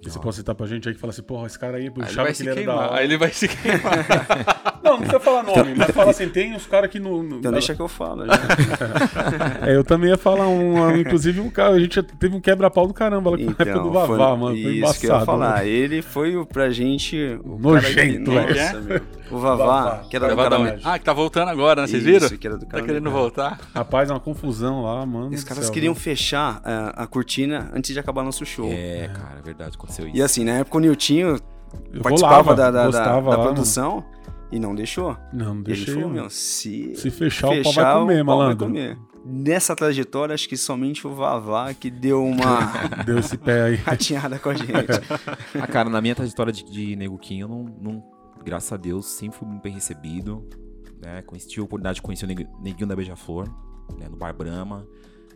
Que 0.00 0.08
você 0.10 0.16
Não. 0.16 0.22
pode 0.22 0.36
citar 0.36 0.54
pra 0.54 0.66
gente 0.66 0.88
aí 0.88 0.94
que 0.94 1.00
fala 1.00 1.10
assim, 1.12 1.22
porra, 1.22 1.46
esse 1.46 1.58
cara 1.58 1.76
aí, 1.76 1.90
vai 1.90 2.06
que 2.32 2.42
ele 2.42 2.50
era 2.50 2.62
da 2.64 2.74
hora. 2.76 2.96
Aí 2.98 3.04
ele 3.04 3.16
vai 3.18 3.32
se 3.32 3.48
queimar. 3.48 4.68
Não, 4.80 4.92
não 4.92 4.98
precisa 5.00 5.20
falar 5.20 5.42
nome, 5.42 5.74
mas 5.76 5.90
fala 5.90 6.12
assim, 6.12 6.28
tem 6.30 6.54
uns 6.54 6.64
caras 6.66 6.90
que 6.90 6.98
no. 6.98 7.22
no- 7.22 7.38
Então 7.40 7.52
deixa 7.52 7.74
que 7.74 7.82
eu 7.82 7.88
falo. 7.88 8.24
já. 8.24 8.32
É, 9.66 9.74
eu 9.76 9.84
também 9.84 10.08
ia 10.08 10.16
falar 10.16 10.48
um, 10.48 10.78
um, 10.80 10.96
inclusive 10.96 11.40
um 11.40 11.50
cara, 11.50 11.74
a 11.74 11.78
gente 11.80 11.96
já 11.96 12.02
teve 12.02 12.34
um 12.34 12.40
quebra-pau 12.40 12.86
do 12.86 12.94
caramba 12.94 13.30
lá 13.32 13.36
na 13.36 13.42
época 13.50 13.80
do 13.80 13.90
Vavá, 13.90 14.06
foi- 14.06 14.16
mano, 14.18 14.46
foi 14.46 14.54
Isso 14.56 14.78
embaçado. 14.78 15.00
que 15.00 15.06
eu 15.06 15.12
ia 15.12 15.18
né? 15.18 15.26
falar. 15.26 15.66
Ele 15.66 16.00
foi 16.00 16.36
o, 16.36 16.46
pra 16.46 16.70
gente. 16.70 17.16
O 17.44 17.58
Nojento, 17.58 18.32
cara 18.32 18.46
que- 18.52 18.58
é. 18.58 18.64
Nossa, 18.72 18.80
meu. 18.80 19.00
O 19.30 19.38
Vavá, 19.38 19.66
Vavá. 19.66 20.04
que 20.08 20.16
era 20.16 20.28
do 20.28 20.36
cara. 20.36 20.78
Ah, 20.84 20.98
que 20.98 21.04
tá 21.04 21.12
voltando 21.12 21.48
agora, 21.50 21.82
né? 21.82 21.86
Vocês 21.88 22.02
Isso, 22.06 22.20
viram? 22.28 22.38
que 22.38 22.46
era 22.46 22.56
do 22.56 22.64
Tá 22.64 22.80
querendo 22.80 23.10
voltar? 23.10 23.58
Rapaz, 23.74 24.08
é 24.08 24.12
uma 24.14 24.20
confusão 24.20 24.82
lá, 24.84 25.04
mano. 25.04 25.28
Os 25.34 25.44
caras 25.44 25.64
céu, 25.64 25.74
queriam 25.74 25.92
né? 25.92 26.00
fechar 26.00 26.62
a, 26.64 27.02
a 27.02 27.06
cortina 27.06 27.70
antes 27.74 27.92
de 27.92 27.98
acabar 28.00 28.22
nosso 28.22 28.46
show. 28.46 28.70
É, 28.72 29.10
cara, 29.12 29.38
é 29.38 29.42
verdade, 29.42 29.76
aconteceu 29.88 30.06
isso. 30.08 30.16
E 30.16 30.22
assim, 30.22 30.44
na 30.44 30.52
época 30.52 30.76
o 30.76 30.80
Niltinho 30.80 31.36
Eu 31.92 32.02
participava 32.02 32.42
rolava, 32.42 32.54
da, 32.54 32.70
da, 32.70 32.88
da- 32.90 33.20
da 33.20 33.20
lá, 33.20 33.38
produção 33.42 34.04
e 34.50 34.58
não 34.58 34.74
deixou. 34.74 35.16
Não, 35.32 35.54
não 35.56 35.64
E 35.66 35.72
ele 35.72 35.86
falou, 35.86 36.08
meu, 36.08 36.30
se, 36.30 36.94
Se 36.96 37.10
fechar, 37.10 37.48
o 37.48 37.62
pau 37.62 37.72
vai 37.72 37.94
comer, 37.94 38.22
o 38.22 38.26
pau 38.26 38.36
vai 38.38 38.46
malandro. 38.46 38.66
comer. 38.66 38.98
nessa 39.24 39.76
trajetória, 39.76 40.34
acho 40.34 40.48
que 40.48 40.56
somente 40.56 41.06
o 41.06 41.14
Vavá 41.14 41.74
que 41.74 41.90
deu 41.90 42.24
uma 42.24 42.58
Deu 43.04 43.18
esse 43.18 43.36
pé 43.36 43.62
aí. 43.62 43.74
ratinhada 43.84 44.38
com 44.38 44.48
a 44.50 44.54
gente. 44.54 44.70
Ah, 45.60 45.66
cara, 45.66 45.90
na 45.90 46.00
minha 46.00 46.14
trajetória 46.14 46.52
de, 46.52 46.64
de 46.64 46.96
Neguquinho, 46.96 47.44
eu 47.44 47.48
não, 47.48 47.64
não, 47.80 48.04
graças 48.44 48.72
a 48.72 48.76
Deus, 48.76 49.06
sempre 49.06 49.36
fui 49.38 49.46
muito 49.48 49.62
bem 49.62 49.72
recebido. 49.74 50.46
Né? 51.02 51.20
Conheci, 51.22 51.46
tive 51.48 51.60
a 51.60 51.64
oportunidade 51.64 51.96
de 51.96 52.02
conhecer 52.02 52.24
o 52.24 52.28
Neg- 52.28 52.48
Neguinho 52.62 52.86
da 52.86 52.96
Beija-Flor, 52.96 53.48
né? 53.98 54.08
no 54.08 54.16
Bar 54.16 54.32
Brahma, 54.34 54.86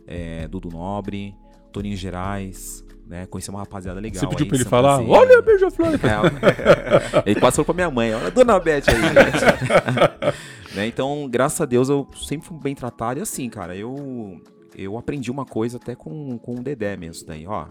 é, 0.07 0.47
Dudu 0.47 0.69
Nobre, 0.69 1.35
Toninho 1.71 1.95
Gerais, 1.95 2.83
né? 3.05 3.25
Conheci 3.25 3.49
uma 3.49 3.59
rapaziada 3.59 3.99
legal. 3.99 4.19
Você 4.19 4.27
pediu 4.27 4.45
aí 4.45 4.49
pra 4.49 4.57
ele 4.57 4.65
falar, 4.65 4.97
Prazer. 4.97 5.13
olha 5.13 5.39
a 5.39 5.41
beija-flor. 5.41 5.89
É, 5.93 7.23
ele 7.29 7.39
passou 7.39 7.65
pra 7.65 7.73
minha 7.73 7.91
mãe, 7.91 8.13
olha 8.13 8.27
a 8.27 8.29
dona 8.29 8.59
Beth 8.59 8.83
aí. 8.87 10.75
né? 10.75 10.87
Então, 10.87 11.27
graças 11.29 11.59
a 11.61 11.65
Deus, 11.65 11.89
eu 11.89 12.07
sempre 12.15 12.47
fui 12.47 12.57
bem 12.57 12.75
tratado. 12.75 13.19
E 13.19 13.23
assim, 13.23 13.49
cara, 13.49 13.75
eu, 13.75 14.41
eu 14.75 14.97
aprendi 14.97 15.29
uma 15.29 15.45
coisa 15.45 15.77
até 15.77 15.95
com, 15.95 16.37
com 16.37 16.55
o 16.55 16.63
Dedé 16.63 16.97
mesmo 16.97 17.27
daí, 17.27 17.45
ó. 17.45 17.67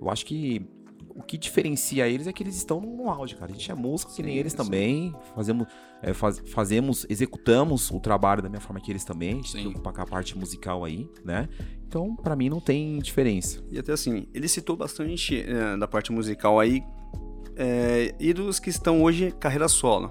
Eu 0.00 0.08
acho 0.08 0.24
que 0.24 0.66
o 1.14 1.22
que 1.22 1.36
diferencia 1.36 2.08
eles 2.08 2.26
é 2.26 2.32
que 2.32 2.42
eles 2.42 2.56
estão 2.56 2.80
no 2.80 3.10
auge, 3.10 3.36
cara. 3.36 3.50
A 3.50 3.54
gente 3.54 3.70
é 3.70 3.74
músico 3.74 4.14
que 4.14 4.22
nem 4.22 4.36
eles 4.36 4.54
também. 4.54 5.14
Fazemos, 5.34 5.66
é, 6.02 6.12
faz- 6.14 6.42
fazemos, 6.46 7.04
executamos 7.08 7.90
o 7.90 8.00
trabalho 8.00 8.42
da 8.42 8.48
mesma 8.48 8.64
forma 8.66 8.80
que 8.80 8.90
eles 8.90 9.04
também. 9.04 9.30
A 9.30 9.34
gente 9.34 9.50
se 9.50 9.58
preocupa 9.60 9.92
com 9.92 10.00
a 10.02 10.06
parte 10.06 10.36
musical 10.38 10.84
aí, 10.84 11.08
né? 11.24 11.48
Então, 11.86 12.14
pra 12.16 12.34
mim, 12.36 12.48
não 12.48 12.60
tem 12.60 12.98
diferença. 13.00 13.62
E 13.70 13.78
até 13.78 13.92
assim, 13.92 14.26
ele 14.32 14.48
citou 14.48 14.76
bastante 14.76 15.40
eh, 15.46 15.76
da 15.76 15.88
parte 15.88 16.12
musical 16.12 16.60
aí, 16.60 16.82
é, 17.56 18.14
ídolos 18.18 18.58
que 18.58 18.70
estão 18.70 19.02
hoje 19.02 19.32
carreira 19.38 19.68
solo. 19.68 20.10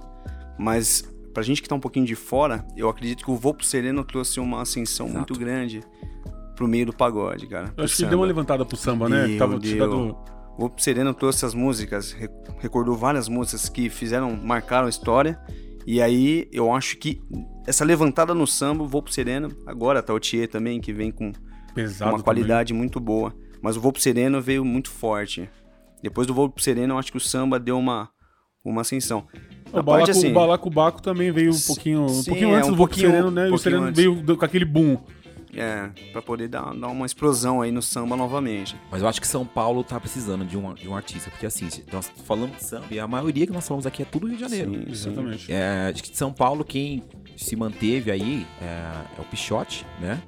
Mas 0.57 1.03
pra 1.33 1.41
gente 1.43 1.61
que 1.61 1.69
tá 1.69 1.75
um 1.75 1.79
pouquinho 1.79 2.05
de 2.05 2.15
fora, 2.15 2.65
eu 2.75 2.89
acredito 2.89 3.23
que 3.23 3.31
o 3.31 3.35
Voo 3.35 3.53
pro 3.53 3.65
Sereno 3.65 4.03
trouxe 4.03 4.39
uma 4.39 4.61
ascensão 4.61 5.07
Exato. 5.07 5.17
muito 5.33 5.39
grande 5.39 5.81
pro 6.55 6.67
meio 6.67 6.85
do 6.85 6.93
pagode, 6.93 7.47
cara. 7.47 7.73
Eu 7.77 7.85
acho 7.85 7.93
que 7.93 7.99
samba. 8.01 8.09
deu 8.09 8.19
uma 8.19 8.25
levantada 8.25 8.65
pro 8.65 8.75
samba, 8.75 9.07
né? 9.07 9.27
Deu, 9.27 9.37
Tava 9.37 9.53
deu. 9.57 9.71
tirado- 9.71 10.17
O 10.57 10.59
Voo 10.59 10.69
pro 10.69 10.83
Sereno 10.83 11.13
trouxe 11.13 11.45
as 11.45 11.53
músicas, 11.53 12.11
re- 12.11 12.29
recordou 12.59 12.93
várias 12.97 13.29
músicas 13.29 13.69
que 13.69 13.89
fizeram, 13.89 14.35
marcaram 14.35 14.87
a 14.87 14.89
história. 14.89 15.39
E 15.91 15.99
aí 16.03 16.47
eu 16.53 16.71
acho 16.71 16.97
que 16.97 17.19
essa 17.65 17.83
levantada 17.83 18.35
no 18.35 18.45
samba, 18.45 18.83
o 18.83 18.87
Voo 18.87 19.01
pro 19.01 19.11
Sereno, 19.11 19.49
agora 19.65 20.03
tá 20.03 20.13
o 20.13 20.19
Thier 20.19 20.47
também, 20.47 20.79
que 20.79 20.93
vem 20.93 21.09
com 21.11 21.31
pesado. 21.73 22.11
uma 22.13 22.21
qualidade 22.21 22.75
muito 22.75 22.99
boa. 22.99 23.33
Mas 23.59 23.75
o 23.75 23.81
Voo 23.81 23.91
pro 23.91 23.99
Sereno 23.99 24.39
veio 24.39 24.63
muito 24.63 24.91
forte. 24.91 25.49
Depois 26.03 26.27
do 26.27 26.33
Voo 26.35 26.47
pro 26.47 26.63
Sereno, 26.63 26.93
eu 26.93 26.99
acho 26.99 27.09
que 27.11 27.17
o 27.17 27.19
samba 27.19 27.59
deu 27.59 27.75
uma, 27.79 28.07
uma 28.63 28.81
ascensão. 28.81 29.21
também. 29.21 29.49
O 29.71 29.71
Balaco, 29.83 29.85
parte, 30.05 30.11
assim, 30.11 30.29
o 30.29 30.33
Balacobaco 30.35 31.01
também 31.01 31.31
veio 31.31 31.51
um 31.51 31.59
pouquinho, 31.59 32.01
um 32.03 32.09
sim, 32.09 32.29
pouquinho 32.29 32.51
é, 32.51 32.55
antes 32.57 32.67
um 32.67 32.71
do 32.71 32.77
Voco 32.77 32.89
pouquinho- 32.89 33.09
Sereno, 33.11 33.31
né? 33.31 33.49
um 33.49 33.53
o 33.53 33.57
Sereno 33.57 33.83
antes. 33.85 34.03
veio 34.03 34.37
com 34.37 34.45
aquele 34.45 34.65
boom. 34.65 34.95
É, 35.53 35.89
pra 36.11 36.21
poder 36.21 36.47
dar, 36.47 36.73
dar 36.75 36.87
uma 36.89 37.05
explosão 37.05 37.61
aí 37.61 37.71
no 37.71 37.81
samba 37.81 38.15
novamente. 38.15 38.75
Mas 38.91 39.01
eu 39.01 39.07
acho 39.07 39.19
que 39.19 39.27
São 39.27 39.45
Paulo 39.45 39.83
tá 39.83 39.99
precisando 39.99 40.45
de 40.45 40.55
um, 40.57 40.73
de 40.75 40.87
um 40.87 40.95
artista. 40.95 41.29
Porque 41.31 41.45
assim, 41.45 41.67
nós 41.91 42.11
falamos 42.25 42.57
de 42.57 42.63
samba 42.63 42.85
e 42.91 42.99
a 42.99 43.07
maioria 43.07 43.47
que 43.47 43.53
nós 43.53 43.67
falamos 43.67 43.87
aqui 43.87 44.03
é 44.03 44.05
tudo 44.05 44.27
Rio 44.27 44.35
de 44.37 44.41
Janeiro. 44.43 44.71
Sim. 44.73 44.85
Exatamente. 44.87 45.51
É, 45.51 45.89
acho 45.91 46.03
que 46.03 46.11
de 46.11 46.17
São 46.17 46.31
Paulo, 46.31 46.63
quem 46.63 47.03
se 47.35 47.55
manteve 47.55 48.11
aí 48.11 48.45
é, 48.61 48.65
é 49.17 49.21
o 49.21 49.25
Pichote, 49.25 49.85
né? 49.99 50.21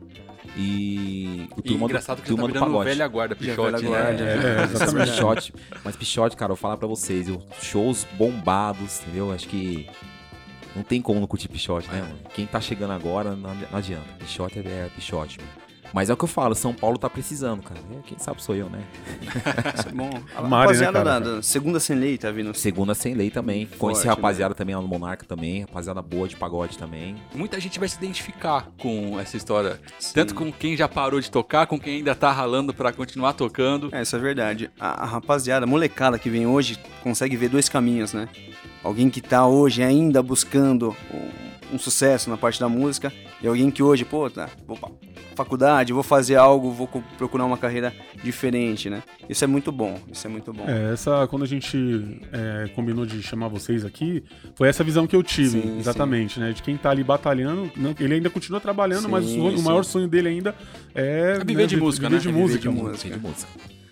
E 0.57 1.47
o 1.55 1.59
E 1.59 1.61
Turma 1.61 1.85
engraçado 1.85 2.17
do, 2.17 2.23
que 2.23 2.29
já 2.29 2.35
tá 2.35 2.41
Turma 2.41 2.53
do 2.53 2.59
Pagode. 2.59 2.89
velha 2.89 3.07
guarda, 3.07 3.35
Pichote, 3.35 3.71
velha 3.71 3.79
né? 3.83 3.87
guarda, 3.87 4.23
É, 4.23 4.37
né? 4.57 4.63
exatamente. 4.63 5.11
Pichote, 5.11 5.53
mas 5.83 5.95
Pichote, 5.95 6.35
cara, 6.35 6.51
eu 6.51 6.55
vou 6.55 6.61
falar 6.61 6.77
pra 6.77 6.87
vocês, 6.87 7.29
eu, 7.29 7.41
shows 7.61 8.05
bombados, 8.17 8.99
entendeu? 9.01 9.31
Acho 9.31 9.47
que 9.47 9.87
não 10.75 10.83
tem 10.83 11.01
como 11.01 11.19
não 11.19 11.27
curtir 11.27 11.47
Pichote, 11.47 11.89
né, 11.89 12.01
mano? 12.01 12.19
Quem 12.33 12.45
tá 12.45 12.61
chegando 12.61 12.91
agora, 12.91 13.35
não, 13.35 13.53
não 13.53 13.77
adianta. 13.77 14.07
Pichote 14.19 14.59
é, 14.59 14.61
é 14.61 14.89
Pichote, 14.95 15.39
mano. 15.39 15.61
Mas 15.93 16.09
é 16.09 16.13
o 16.13 16.17
que 16.17 16.23
eu 16.23 16.27
falo, 16.27 16.55
São 16.55 16.73
Paulo 16.73 16.97
tá 16.97 17.09
precisando, 17.09 17.61
cara. 17.61 17.79
É, 17.91 18.01
quem 18.07 18.17
sabe 18.17 18.41
sou 18.41 18.55
eu, 18.55 18.69
né? 18.69 18.81
Isso 19.77 19.89
é 19.89 19.91
bom. 19.91 20.09
A 20.35 20.41
Mari, 20.47 20.77
né, 20.77 20.85
rapaziada 20.85 21.03
cara? 21.03 21.19
da, 21.19 21.35
da 21.35 21.41
segunda 21.41 21.79
sem 21.79 21.97
lei 21.97 22.17
tá 22.17 22.31
vindo. 22.31 22.53
Segunda 22.55 22.93
sem 22.93 23.13
lei 23.13 23.29
também. 23.29 23.65
Conheci 23.77 24.03
Forte, 24.03 24.15
rapaziada 24.15 24.55
também 24.55 24.75
lá 24.75 24.81
no 24.81 24.87
Monarca 24.87 25.25
também, 25.25 25.61
rapaziada 25.61 26.01
boa 26.01 26.27
de 26.27 26.35
pagode 26.35 26.77
também. 26.77 27.15
Muita 27.33 27.59
gente 27.59 27.77
vai 27.79 27.89
se 27.89 27.97
identificar 27.97 28.69
com 28.79 29.19
essa 29.19 29.35
história. 29.35 29.79
Sim. 29.99 30.13
Tanto 30.13 30.33
com 30.33 30.51
quem 30.51 30.77
já 30.77 30.87
parou 30.87 31.19
de 31.19 31.29
tocar, 31.29 31.67
com 31.67 31.79
quem 31.79 31.97
ainda 31.97 32.15
tá 32.15 32.31
ralando 32.31 32.73
pra 32.73 32.93
continuar 32.93 33.33
tocando. 33.33 33.89
É, 33.91 34.01
isso 34.01 34.15
é 34.15 34.19
verdade. 34.19 34.71
A, 34.79 35.03
a 35.03 35.05
rapaziada, 35.05 35.65
a 35.65 35.67
molecada 35.67 36.17
que 36.17 36.29
vem 36.29 36.45
hoje, 36.45 36.79
consegue 37.03 37.35
ver 37.35 37.49
dois 37.49 37.67
caminhos, 37.67 38.13
né? 38.13 38.29
Alguém 38.83 39.09
que 39.09 39.21
tá 39.21 39.45
hoje 39.47 39.83
ainda 39.83 40.21
buscando 40.23 40.95
um, 41.13 41.75
um 41.75 41.79
sucesso 41.79 42.29
na 42.29 42.37
parte 42.37 42.59
da 42.59 42.67
música, 42.67 43.13
e 43.41 43.47
alguém 43.47 43.69
que 43.71 43.81
hoje, 43.83 44.03
pô, 44.05 44.29
tá, 44.29 44.49
vou 44.67 44.75
pra 44.77 44.89
faculdade, 45.35 45.93
vou 45.93 46.03
fazer 46.03 46.35
algo, 46.35 46.71
vou 46.71 46.87
procurar 47.17 47.45
uma 47.45 47.57
carreira 47.57 47.93
diferente, 48.23 48.89
né? 48.89 49.01
Isso 49.29 49.43
é 49.43 49.47
muito 49.47 49.71
bom, 49.71 49.97
isso 50.11 50.27
é 50.27 50.29
muito 50.29 50.51
bom. 50.51 50.65
É, 50.67 50.93
essa, 50.93 51.25
quando 51.27 51.43
a 51.43 51.47
gente 51.47 52.19
é, 52.33 52.67
combinou 52.75 53.05
de 53.05 53.21
chamar 53.23 53.47
vocês 53.47 53.85
aqui, 53.85 54.23
foi 54.55 54.67
essa 54.67 54.83
visão 54.83 55.07
que 55.07 55.15
eu 55.15 55.23
tive, 55.23 55.61
Sim, 55.61 55.79
exatamente, 55.79 56.39
né? 56.39 56.51
De 56.51 56.61
quem 56.61 56.75
tá 56.75 56.89
ali 56.89 57.03
batalhando, 57.03 57.71
não, 57.77 57.95
ele 57.99 58.15
ainda 58.15 58.29
continua 58.29 58.59
trabalhando, 58.59 59.07
mas 59.07 59.25
o, 59.25 59.27
Sim, 59.29 59.35
sonho- 59.39 59.53
o 59.53 59.57
sim. 59.57 59.63
maior 59.63 59.83
sonho 59.83 60.07
dele 60.07 60.27
ainda 60.29 60.53
é, 60.93 61.37
É 61.39 61.45
viver 61.45 61.65
de 61.67 61.75
vi- 61.75 61.81
música, 61.81 62.09
viver 62.09 62.15
né? 62.17 62.21
de 62.21 62.27
É 62.27 62.31
viver 62.31 62.41
música. 62.43 62.59
de 62.61 62.69
música. 62.69 63.09
de 63.17 63.19
música. 63.19 63.47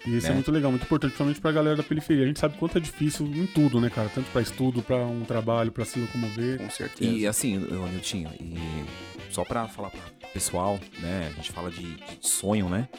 E 0.09 0.17
isso 0.17 0.25
é 0.25 0.29
né? 0.29 0.35
muito 0.35 0.51
legal, 0.51 0.71
muito 0.71 0.83
importante, 0.83 1.11
principalmente 1.11 1.39
pra 1.39 1.51
galera 1.51 1.75
da 1.75 1.83
periferia. 1.83 2.23
A 2.23 2.27
gente 2.27 2.39
sabe 2.39 2.57
quanto 2.57 2.77
é 2.79 2.81
difícil 2.81 3.27
em 3.27 3.45
tudo, 3.45 3.79
né, 3.79 3.91
cara? 3.91 4.09
Tanto 4.09 4.29
pra 4.31 4.41
estudo, 4.41 4.81
pra 4.81 4.97
um 5.05 5.23
trabalho, 5.23 5.71
pra 5.71 5.85
se 5.85 5.99
locomover. 5.99 6.57
Com 6.57 6.69
certeza. 6.71 7.11
E 7.11 7.27
assim, 7.27 7.57
Niltinho, 7.57 8.31
e 8.39 8.55
só 9.31 9.43
pra 9.45 9.67
falar 9.67 9.91
pro 9.91 10.01
pessoal, 10.33 10.79
né? 10.99 11.29
A 11.31 11.35
gente 11.35 11.51
fala 11.51 11.69
de, 11.69 11.95
de 11.95 12.27
sonho, 12.27 12.67
né? 12.67 12.89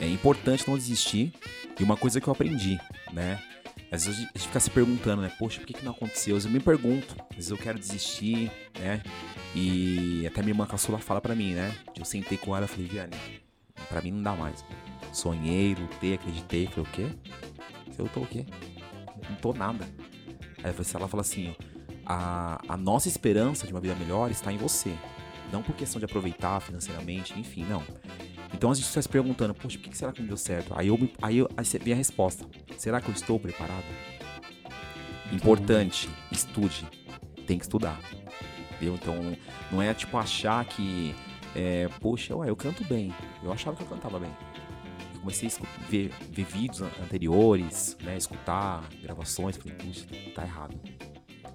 É 0.00 0.06
importante 0.06 0.68
não 0.68 0.78
desistir. 0.78 1.32
E 1.78 1.82
uma 1.82 1.96
coisa 1.96 2.20
que 2.20 2.28
eu 2.28 2.32
aprendi, 2.32 2.78
né? 3.12 3.42
Às 3.90 4.06
vezes 4.06 4.20
a 4.20 4.22
gente 4.22 4.46
fica 4.46 4.60
se 4.60 4.70
perguntando, 4.70 5.22
né? 5.22 5.32
Poxa, 5.36 5.58
por 5.58 5.66
que, 5.66 5.74
que 5.74 5.84
não 5.84 5.90
aconteceu? 5.90 6.38
Eu 6.38 6.50
me 6.50 6.60
pergunto. 6.60 7.16
Às 7.30 7.36
vezes 7.36 7.50
eu 7.50 7.58
quero 7.58 7.78
desistir, 7.80 8.50
né? 8.78 9.02
E 9.56 10.24
até 10.26 10.40
minha 10.40 10.52
irmã 10.52 10.66
caçula 10.66 10.98
fala 10.98 11.20
pra 11.20 11.34
mim, 11.34 11.54
né? 11.54 11.74
Eu 11.98 12.04
sentei 12.04 12.38
com 12.38 12.56
ela 12.56 12.66
e 12.66 12.68
falei, 12.68 12.86
Viane, 12.86 13.16
pra 13.88 14.00
mim 14.00 14.12
não 14.12 14.22
dá 14.22 14.32
mais. 14.32 14.64
Sonhei, 15.12 15.74
lutei, 15.74 16.14
acreditei. 16.14 16.66
Falei, 16.66 16.84
o 16.84 16.92
quê? 16.92 17.08
Eu 17.98 18.08
tô 18.08 18.20
o 18.20 18.26
quê? 18.26 18.44
Não 19.28 19.36
tô 19.36 19.52
nada. 19.52 19.88
Aí 20.62 20.72
ela 20.94 21.08
fala 21.08 21.20
assim, 21.20 21.54
ó, 21.60 21.74
a, 22.06 22.60
a 22.68 22.76
nossa 22.76 23.08
esperança 23.08 23.66
de 23.66 23.72
uma 23.72 23.80
vida 23.80 23.94
melhor 23.94 24.30
está 24.30 24.52
em 24.52 24.56
você. 24.56 24.94
Não 25.52 25.62
por 25.62 25.74
questão 25.74 25.98
de 25.98 26.04
aproveitar 26.04 26.60
financeiramente, 26.60 27.38
enfim, 27.38 27.64
não. 27.64 27.82
Então 28.52 28.70
a 28.70 28.74
gente 28.74 28.86
está 28.86 29.00
se 29.00 29.08
perguntando, 29.08 29.54
poxa, 29.54 29.78
por 29.78 29.88
que 29.88 29.96
será 29.96 30.12
que 30.12 30.20
não 30.20 30.28
deu 30.28 30.36
certo? 30.36 30.72
Aí, 30.76 30.88
eu, 30.88 30.98
aí, 31.20 31.38
eu, 31.38 31.48
aí 31.56 31.64
vem 31.80 31.92
a 31.92 31.96
resposta. 31.96 32.46
Será 32.78 33.00
que 33.00 33.08
eu 33.08 33.14
estou 33.14 33.38
preparado? 33.38 33.84
Importante, 35.32 36.08
estude. 36.30 36.86
Tem 37.46 37.58
que 37.58 37.64
estudar. 37.64 37.98
Entendeu? 38.72 38.94
Então, 38.94 39.36
não 39.70 39.82
é 39.82 39.92
tipo 39.92 40.16
achar 40.16 40.64
que, 40.64 41.14
é, 41.54 41.88
poxa, 42.00 42.34
ué, 42.36 42.48
eu 42.48 42.56
canto 42.56 42.84
bem. 42.84 43.12
Eu 43.42 43.52
achava 43.52 43.76
que 43.76 43.82
eu 43.82 43.88
cantava 43.88 44.18
bem. 44.18 44.30
Comecei 45.24 45.48
a 45.48 45.90
ver, 45.90 46.12
ver 46.30 46.44
vídeos 46.44 46.82
an- 46.82 46.90
anteriores, 47.02 47.96
né, 48.02 48.14
escutar 48.14 48.84
gravações, 49.02 49.56
falei, 49.56 49.72
puxa, 49.72 50.04
tá 50.34 50.42
errado. 50.42 50.78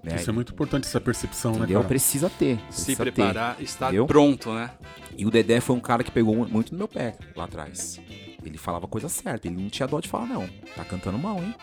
Né? 0.04 0.16
Isso 0.16 0.28
é 0.30 0.34
muito 0.34 0.52
importante, 0.54 0.86
essa 0.88 1.00
percepção, 1.00 1.52
né, 1.52 1.58
Entendeu? 1.60 1.80
cara? 1.82 1.88
Precisa 1.90 2.32
ter. 2.32 2.58
Se 2.72 2.86
precisa 2.96 3.04
ter. 3.06 3.12
preparar, 3.12 3.62
estar 3.62 3.88
entendeu? 3.90 4.08
pronto, 4.08 4.52
né? 4.54 4.72
E 5.16 5.24
o 5.24 5.30
Dedé 5.30 5.60
foi 5.62 5.76
um 5.76 5.80
cara 5.80 6.04
que 6.04 6.10
pegou 6.10 6.36
mu- 6.36 6.48
muito 6.48 6.72
no 6.72 6.80
meu 6.80 6.88
pé 6.88 7.16
lá 7.36 7.44
atrás. 7.44 8.00
Ele 8.44 8.58
falava 8.58 8.86
a 8.86 8.90
coisa 8.90 9.08
certa, 9.08 9.48
ele 9.48 9.62
não 9.62 9.70
tinha 9.70 9.88
dó 9.88 10.00
de 10.00 10.08
falar, 10.10 10.26
não. 10.26 10.48
Tá 10.76 10.84
cantando 10.84 11.20
mal, 11.20 11.38
hein? 11.38 11.54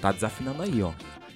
Tá 0.00 0.12
desafinando 0.12 0.60
aí, 0.62 0.82
ó. 0.82 0.92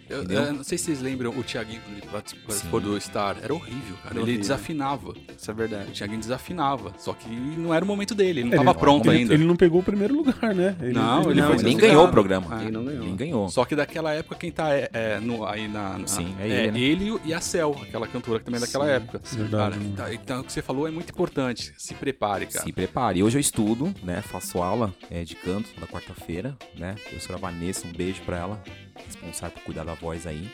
Eu, 0.08 0.22
eu 0.24 0.52
não 0.52 0.62
sei 0.64 0.78
se 0.78 0.84
vocês 0.84 1.00
lembram 1.02 1.30
o 1.30 1.42
Thiaguinho 1.42 1.80
quando 1.82 1.96
ele 1.96 2.86
do 2.86 3.00
Star. 3.00 3.36
Era 3.42 3.52
horrível, 3.52 3.96
cara. 3.96 4.06
Era 4.06 4.14
ele 4.14 4.20
horrível. 4.22 4.40
desafinava. 4.40 5.14
Isso 5.36 5.50
é 5.50 5.54
O 5.54 5.56
verdade. 5.56 5.90
Thiaguinho 5.92 6.20
desafinava. 6.20 6.92
Só 6.98 7.12
que 7.12 7.28
não 7.28 7.72
era 7.74 7.84
o 7.84 7.88
momento 7.88 8.14
dele, 8.14 8.40
ele 8.40 8.44
não 8.50 8.56
Ele- 8.56 8.64
tava 8.64 8.78
pronto 8.78 9.10
ele, 9.10 9.18
ainda. 9.18 9.34
ele 9.34 9.44
não 9.44 9.56
pegou 9.56 9.80
o 9.80 9.82
primeiro 9.82 10.14
lugar, 10.14 10.54
né? 10.54 10.76
Não, 10.80 10.86
ele 10.86 10.92
Não, 10.92 11.22
foi 11.22 11.32
ele 11.32 11.40
Nem 11.40 11.50
desafinado. 11.56 11.78
ganhou 11.80 12.04
o 12.04 12.08
programa. 12.10 12.58
É. 12.58 12.62
Ele 12.62 12.70
não 12.70 12.84
ganhou. 12.84 13.04
Nem 13.04 13.16
ganhou. 13.16 13.48
Só 13.48 13.64
que 13.64 13.74
daquela 13.74 14.12
época 14.12 14.36
quem 14.36 14.50
tá 14.52 14.72
é, 14.72 14.88
é, 14.92 15.20
no- 15.20 15.44
aí 15.44 15.66
na, 15.68 15.98
na- 15.98 16.06
Sim, 16.06 16.34
é 16.38 16.48
é 16.48 16.64
ele, 16.66 16.70
né? 16.72 16.78
ele 16.80 17.20
e 17.24 17.34
a 17.34 17.40
Cel, 17.40 17.76
aquela 17.82 18.06
cantora 18.06 18.38
que 18.38 18.44
também 18.44 18.58
é 18.58 18.64
daquela 18.64 18.84
Sim, 18.86 18.90
época. 18.92 19.20
verdade, 19.32 19.50
Cara, 19.74 19.76
né? 19.76 19.92
tá- 19.96 20.14
então 20.14 20.40
o 20.40 20.44
que 20.44 20.52
você 20.52 20.62
falou 20.62 20.86
é 20.86 20.90
muito 20.90 21.10
importante. 21.10 21.72
Se 21.76 21.94
prepare, 21.94 22.46
cara. 22.46 22.64
Se 22.64 22.72
prepare. 22.72 23.22
Hoje 23.22 23.36
eu 23.36 23.40
estudo, 23.40 23.92
né? 24.02 24.22
Faço 24.22 24.62
aula 24.62 24.94
é, 25.10 25.24
de 25.24 25.34
canto 25.34 25.68
na 25.80 25.86
quarta-feira, 25.86 26.56
né? 26.78 26.94
Professora 27.02 27.38
Vanessa, 27.38 27.86
um 27.86 27.92
beijo 27.92 28.22
pra 28.22 28.38
ela, 28.38 28.62
responsável 29.04 29.54
por 29.56 29.64
cuidar 29.64 29.84
da 29.84 29.94
voz 29.94 30.26
aí. 30.26 30.50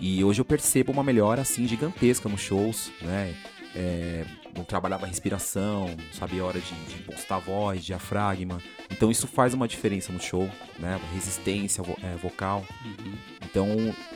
E 0.00 0.22
hoje 0.24 0.40
eu 0.40 0.44
percebo 0.44 0.92
uma 0.92 1.02
melhora, 1.02 1.42
assim, 1.42 1.66
gigantesca 1.66 2.28
nos 2.28 2.40
shows, 2.40 2.90
né? 3.02 3.34
É, 3.74 4.24
não 4.56 4.64
trabalhava 4.64 5.04
a 5.04 5.08
respiração, 5.08 5.94
sabia 6.12 6.40
a 6.42 6.46
hora 6.46 6.58
de, 6.58 6.72
de 6.86 6.94
impostar 7.02 7.38
a 7.38 7.40
voz, 7.40 7.84
diafragma. 7.84 8.58
Então 8.90 9.10
isso 9.10 9.26
faz 9.26 9.52
uma 9.54 9.68
diferença 9.68 10.10
no 10.12 10.20
show, 10.20 10.50
né? 10.78 10.98
Resistência 11.12 11.82
vo- 11.82 11.96
é, 12.02 12.16
vocal. 12.16 12.64
Uhum. 12.84 13.14
Então, 13.44 13.68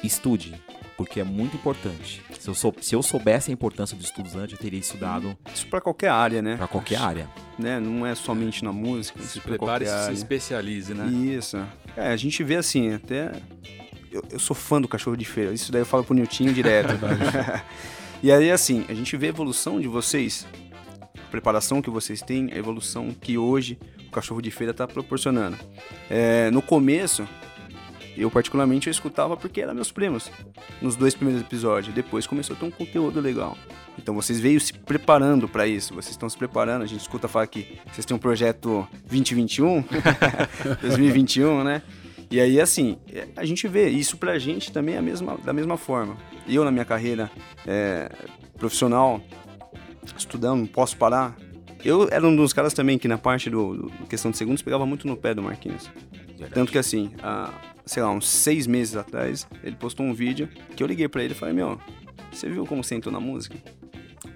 estude. 0.03 0.55
Porque 1.01 1.19
é 1.19 1.25
muito 1.25 1.57
importante. 1.57 2.23
Se 2.39 2.47
eu, 2.47 2.53
sou, 2.53 2.75
se 2.79 2.95
eu 2.95 3.03
soubesse 3.03 3.51
a 3.51 3.55
importância 3.55 3.97
dos 3.97 4.05
estudos 4.05 4.37
antes, 4.37 4.53
eu 4.53 4.59
teria 4.59 4.79
estudado 4.79 5.35
Isso 5.51 5.67
pra 5.67 5.81
qualquer 5.81 6.11
área, 6.11 6.43
né? 6.43 6.59
para 6.59 6.69
qualquer 6.69 6.99
área. 6.99 7.27
Né? 7.59 7.81
Não 7.81 8.07
é 8.07 8.15
somente 8.15 8.63
na 8.63 8.71
música, 8.71 9.19
Se 9.21 9.25
isso 9.25 9.41
pra 9.41 9.57
prepare 9.57 9.87
e 9.87 9.89
se 9.89 9.95
área. 9.95 10.13
especialize, 10.13 10.93
né? 10.93 11.07
Isso. 11.07 11.57
É, 11.97 12.09
a 12.09 12.17
gente 12.19 12.45
vê 12.45 12.57
assim, 12.57 12.93
até. 12.93 13.33
Eu, 14.13 14.23
eu 14.31 14.39
sou 14.39 14.55
fã 14.55 14.79
do 14.79 14.87
cachorro 14.87 15.17
de 15.17 15.25
feira. 15.25 15.55
Isso 15.55 15.73
daí 15.73 15.81
eu 15.81 15.87
falo 15.87 16.05
pro 16.05 16.15
Niltinho 16.15 16.53
direto. 16.53 16.93
e 18.23 18.31
aí, 18.31 18.51
assim, 18.51 18.85
a 18.87 18.93
gente 18.93 19.17
vê 19.17 19.29
a 19.29 19.31
evolução 19.31 19.81
de 19.81 19.89
vocês, 19.89 20.47
a 21.19 21.31
preparação 21.31 21.81
que 21.81 21.89
vocês 21.89 22.21
têm, 22.21 22.53
a 22.53 22.59
evolução 22.59 23.11
que 23.19 23.39
hoje 23.39 23.79
o 24.07 24.11
cachorro 24.11 24.43
de 24.43 24.51
feira 24.51 24.75
tá 24.75 24.87
proporcionando. 24.87 25.57
É, 26.11 26.51
no 26.51 26.61
começo, 26.61 27.27
eu 28.23 28.31
particularmente 28.31 28.89
eu 28.89 28.91
escutava 28.91 29.37
porque 29.37 29.61
eram 29.61 29.75
meus 29.75 29.91
primos. 29.91 30.31
Nos 30.81 30.97
dois 30.97 31.15
primeiros 31.15 31.43
episódios. 31.43 31.95
Depois 31.95 32.27
começou 32.27 32.55
a 32.55 32.59
ter 32.59 32.65
um 32.65 32.71
conteúdo 32.71 33.21
legal. 33.21 33.57
Então 33.99 34.15
vocês 34.15 34.41
veio 34.41 34.61
se 34.61 34.73
preparando 34.73 35.49
para 35.49 35.67
isso. 35.67 35.95
Vocês 35.95 36.11
estão 36.11 36.29
se 36.29 36.37
preparando. 36.37 36.83
A 36.83 36.87
gente 36.87 37.01
escuta 37.01 37.29
falar 37.29 37.47
que 37.47 37.79
vocês 37.93 38.05
têm 38.05 38.17
um 38.17 38.21
projeto 38.21 38.87
2021, 39.09 39.85
2021, 40.81 41.63
né? 41.65 41.83
E 42.31 42.41
aí, 42.41 42.61
assim, 42.61 42.97
a 43.37 43.45
gente 43.45 43.67
vê 43.67 43.89
isso 43.89 44.17
pra 44.17 44.39
gente 44.39 44.71
também 44.71 44.95
é 44.95 44.99
a 44.99 45.03
mesma, 45.03 45.37
da 45.39 45.53
mesma 45.53 45.77
forma. 45.77 46.17
Eu, 46.47 46.65
na 46.65 46.71
minha 46.71 46.85
carreira 46.85 47.29
é, 47.67 48.09
profissional, 48.57 49.21
estudando, 50.17 50.61
não 50.61 50.67
posso 50.67 50.97
parar. 50.97 51.37
Eu 51.85 52.09
era 52.11 52.25
um 52.27 52.37
dos 52.37 52.53
caras 52.53 52.73
também 52.73 52.99
que 52.99 53.09
na 53.09 53.19
parte 53.19 53.51
do, 53.51 53.89
do 53.89 54.07
questão 54.07 54.31
de 54.31 54.37
segundos 54.37 54.63
pegava 54.63 54.87
muito 54.87 55.09
no 55.09 55.17
pé 55.17 55.35
do 55.35 55.43
Marquinhos. 55.43 55.91
Tanto 56.55 56.71
que 56.71 56.79
assim, 56.79 57.11
há, 57.23 57.53
sei 57.91 58.05
lá, 58.05 58.11
uns 58.13 58.29
seis 58.29 58.69
meses 58.69 58.95
atrás, 58.95 59.49
ele 59.65 59.75
postou 59.75 60.07
um 60.07 60.15
vídeo 60.15 60.49
que 60.77 60.81
eu 60.81 60.87
liguei 60.87 61.09
pra 61.09 61.25
ele 61.25 61.35
e 61.35 61.37
falei, 61.37 61.53
meu, 61.53 61.77
você 62.31 62.49
viu 62.49 62.65
como 62.65 62.85
você 62.85 62.95
entrou 62.95 63.13
na 63.13 63.19
música? 63.19 63.59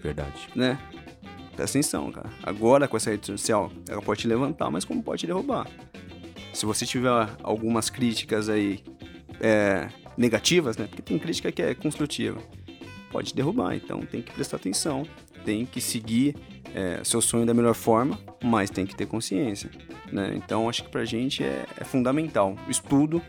Verdade. 0.02 0.48
Né? 0.56 0.76
Presta 1.54 1.78
atenção, 1.78 2.10
cara. 2.10 2.28
Agora 2.42 2.88
com 2.88 2.96
essa 2.96 3.10
rede 3.10 3.26
social, 3.26 3.70
ela 3.88 4.02
pode 4.02 4.22
te 4.22 4.26
levantar, 4.26 4.72
mas 4.72 4.84
como 4.84 5.00
pode 5.00 5.20
te 5.20 5.28
derrubar? 5.28 5.68
Se 6.52 6.66
você 6.66 6.84
tiver 6.84 7.28
algumas 7.44 7.88
críticas 7.88 8.48
aí 8.48 8.82
é, 9.40 9.88
negativas, 10.18 10.76
né? 10.76 10.88
Porque 10.88 11.02
tem 11.02 11.16
crítica 11.16 11.52
que 11.52 11.62
é 11.62 11.76
construtiva. 11.76 12.42
Pode 13.12 13.28
te 13.28 13.36
derrubar, 13.36 13.76
então 13.76 14.00
tem 14.00 14.20
que 14.20 14.32
prestar 14.32 14.56
atenção. 14.56 15.06
Tem 15.44 15.64
que 15.64 15.80
seguir 15.80 16.34
é, 16.74 17.04
seu 17.04 17.20
sonho 17.20 17.46
da 17.46 17.54
melhor 17.54 17.74
forma, 17.74 18.18
mas 18.42 18.68
tem 18.68 18.84
que 18.84 18.96
ter 18.96 19.06
consciência. 19.06 19.70
Né? 20.10 20.32
Então 20.34 20.68
acho 20.68 20.82
que 20.82 20.90
pra 20.90 21.04
gente 21.04 21.44
é, 21.44 21.66
é 21.76 21.84
fundamental. 21.84 22.56
O 22.66 22.70
estudo, 22.70 23.22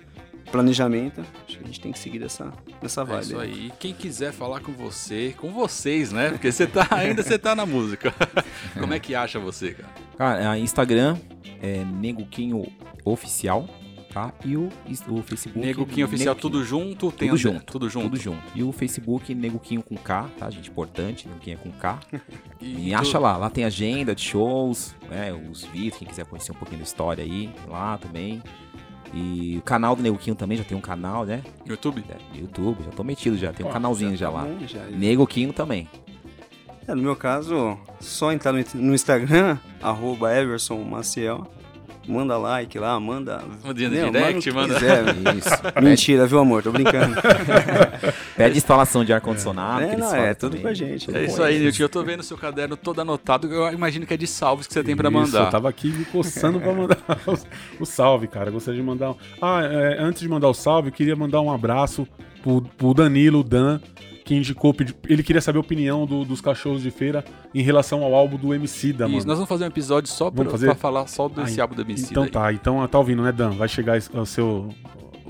planejamento, 0.56 1.22
acho 1.48 1.58
que 1.58 1.64
a 1.64 1.68
gente 1.68 1.80
tem 1.82 1.92
que 1.92 2.00
seguir 2.00 2.20
dessa, 2.20 2.52
dessa 2.82 3.02
É 3.02 3.06
vibe. 3.06 3.22
isso 3.24 3.40
aí. 3.40 3.72
Quem 3.80 3.94
quiser 3.94 4.32
falar 4.32 4.62
com 4.62 4.72
você, 4.72 5.34
com 5.38 5.52
vocês, 5.52 6.12
né? 6.12 6.30
Porque 6.30 6.52
você 6.52 6.66
tá 6.66 6.88
ainda 6.92 7.22
você 7.24 7.38
tá 7.38 7.54
na 7.56 7.66
música. 7.66 8.14
Como 8.80 8.94
é 8.94 9.00
que 9.00 9.14
acha 9.16 9.40
você, 9.40 9.74
cara? 9.74 9.90
Cara, 10.18 10.52
a 10.52 10.58
Instagram 10.60 11.18
é 11.62 11.84
Neguquinho 11.84 12.66
Oficial, 13.04 13.68
tá? 14.12 14.34
E 14.44 14.56
o, 14.58 14.70
o 15.10 15.22
Facebook. 15.22 15.60
Neguquinho 15.60 16.08
oficial 16.08 16.34
Neguquinho. 16.36 16.52
tudo 16.54 16.64
junto, 16.66 17.12
tem 17.12 17.28
Tudo 17.30 17.38
junto. 17.38 17.66
tudo 17.66 17.90
junto. 17.90 18.04
Tudo 18.06 18.18
junto. 18.20 18.44
E 18.56 18.64
o 18.64 18.72
Facebook 18.72 19.36
Neguquinho 19.36 19.84
com 19.84 19.96
K, 19.96 20.30
tá, 20.40 20.50
gente? 20.50 20.70
Importante, 20.70 21.28
Neguquinho 21.28 21.56
é 21.56 21.58
com 21.58 21.72
K. 21.72 22.00
E, 22.62 22.68
Me 22.76 22.94
acha 22.96 23.20
lá, 23.20 23.36
lá 23.38 23.50
tem 23.50 23.64
agenda 23.66 24.16
de 24.16 24.22
shows, 24.24 24.96
né? 25.10 25.32
Os 25.34 25.66
vídeos, 25.66 25.98
quem 25.98 26.08
quiser 26.08 26.26
conhecer 26.26 26.52
um 26.52 26.56
pouquinho 26.56 26.80
da 26.80 26.86
história 26.86 27.24
aí, 27.24 27.54
lá 27.68 27.98
também. 27.98 28.42
E 29.14 29.58
o 29.58 29.62
canal 29.62 29.96
do 29.96 30.02
Neguquinho 30.04 30.36
também, 30.36 30.58
já 30.58 30.64
tem 30.64 30.78
um 30.78 30.82
canal, 30.82 31.26
né? 31.26 31.42
YouTube? 31.66 32.04
É, 32.10 32.38
YouTube, 32.38 32.84
já 32.84 32.92
tô 32.92 33.04
metido 33.04 33.38
já, 33.38 33.54
tem 33.54 33.66
um 33.66 33.70
canalzinho 33.72 34.16
já, 34.18 34.28
Tá 34.28 34.34
lá. 34.38 34.44
bom, 34.44 34.58
já. 34.68 34.84
Neguquinho 34.86 35.54
também. 35.54 35.88
É, 36.88 36.94
no 36.94 37.02
meu 37.02 37.16
caso, 37.16 37.78
só 38.00 38.32
entrar 38.32 38.52
no, 38.54 38.64
no 38.76 38.94
Instagram, 38.94 39.58
arroba 39.82 40.34
Everson 40.36 40.78
Maciel, 40.84 41.48
manda 42.08 42.38
like 42.38 42.78
lá, 42.78 43.00
manda... 43.00 43.38
No 43.64 43.74
Meu, 43.74 43.74
direct, 43.74 44.52
manda- 44.52 44.74
quiser. 44.76 45.04
Isso. 45.38 45.82
Mentira, 45.84 46.26
viu, 46.28 46.40
amor? 46.40 46.64
Tô 46.64 46.72
brincando. 46.72 47.16
Pede 48.36 48.58
instalação 48.58 49.04
de 49.06 49.14
ar-condicionado. 49.14 49.84
é, 49.84 49.88
que 49.88 49.94
eles 49.96 50.06
não, 50.06 50.16
é 50.16 50.34
tudo 50.34 50.50
também. 50.52 50.62
com 50.64 50.68
a 50.70 50.74
gente. 50.74 51.16
É 51.16 51.24
isso 51.26 51.42
aí, 51.42 51.60
Nilton. 51.60 51.84
Eu 51.84 51.90
tô 51.90 52.04
vendo 52.04 52.24
seu 52.24 52.38
caderno 52.38 52.76
todo 52.76 53.00
anotado. 53.02 53.52
Eu 53.52 53.72
imagino 53.72 54.06
que 54.06 54.14
é 54.14 54.18
de 54.18 54.28
salves 54.28 54.68
que 54.68 54.74
você 54.74 54.84
tem 54.84 54.96
pra 54.96 55.10
Isso, 55.10 55.18
mandar. 55.18 55.46
Eu 55.46 55.50
tava 55.50 55.70
aqui 55.70 55.88
me 55.90 56.06
coçando 56.06 56.60
pra 56.60 56.74
mandar 56.74 56.98
o, 57.80 57.84
o 57.84 57.86
salve, 57.86 58.28
cara. 58.28 58.52
Gostaria 58.52 58.80
de 58.80 58.86
mandar. 58.86 59.12
um- 59.12 59.16
Ah, 59.42 59.62
é, 59.64 59.98
antes 60.00 60.22
de 60.22 60.30
mandar 60.30 60.50
o 60.50 60.54
salve, 60.54 60.90
eu 60.90 60.94
queria 60.94 61.16
mandar 61.16 61.42
um 61.42 61.52
abraço 61.52 62.08
pro, 62.44 62.62
pro 62.62 62.94
Danilo, 62.94 63.40
o 63.40 63.44
Dan, 63.44 63.80
que 64.26 64.36
indicou. 64.36 64.76
Ele 65.08 65.24
queria 65.24 65.42
saber 65.42 65.58
a 65.58 65.62
opinião 65.62 66.06
do- 66.06 66.26
dos 66.26 66.42
cachorros 66.42 66.82
de 66.82 66.92
feira 66.92 67.24
em 67.54 67.62
relação 67.62 68.04
ao 68.04 68.14
álbum 68.14 68.36
do 68.38 68.54
MC 68.54 68.92
da, 68.92 69.06
Isso, 69.06 69.14
mano. 69.14 69.28
nós 69.28 69.38
vamos 69.38 69.48
fazer 69.48 69.64
um 69.64 69.68
episódio 69.68 70.10
só 70.12 70.30
pra, 70.32 70.44
pra 70.44 70.76
falar 70.76 71.08
só 71.08 71.30
desse 71.30 71.62
Ah, 71.62 71.64
álbum 71.64 71.76
do 71.76 71.82
MC. 71.84 72.08
Então 72.12 72.24
daí. 72.24 72.32
tá, 72.32 72.52
então 72.54 72.88
tá 72.88 72.98
ouvindo, 72.98 73.22
né, 73.22 73.32
Dan? 73.32 73.52
Vai 73.52 73.70
chegar 73.70 73.98
o 74.14 74.26
seu 74.26 74.70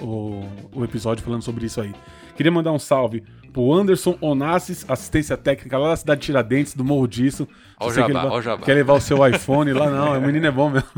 o, 0.02 0.42
o 0.74 0.84
episódio 0.84 1.24
falando 1.24 1.42
sobre 1.42 1.66
isso 1.66 1.80
aí. 1.82 1.94
Queria 2.36 2.52
mandar 2.52 2.72
um 2.72 2.80
salve 2.80 3.24
pro 3.54 3.72
Anderson 3.74 4.18
Onassis, 4.20 4.84
assistência 4.90 5.38
técnica 5.38 5.78
lá 5.78 5.90
da 5.92 5.96
cidade 5.96 6.20
de 6.20 6.26
Tiradentes, 6.26 6.74
do 6.74 6.84
Morro 6.84 7.08
Disso. 7.08 7.48
Ó 7.80 7.88
o 7.88 7.90
Você 7.90 8.02
quer 8.02 8.08
jabá, 8.10 8.24
levar- 8.24 8.36
ó 8.36 8.38
o 8.38 8.42
jabá. 8.42 8.66
Quer 8.66 8.74
levar 8.74 8.94
o 8.94 9.00
seu 9.00 9.26
iPhone 9.26 9.72
lá? 9.72 9.90
Não, 9.90 10.18
o 10.18 10.22
menino 10.22 10.46
é 10.46 10.52
bom 10.52 10.70
mesmo. 10.70 10.90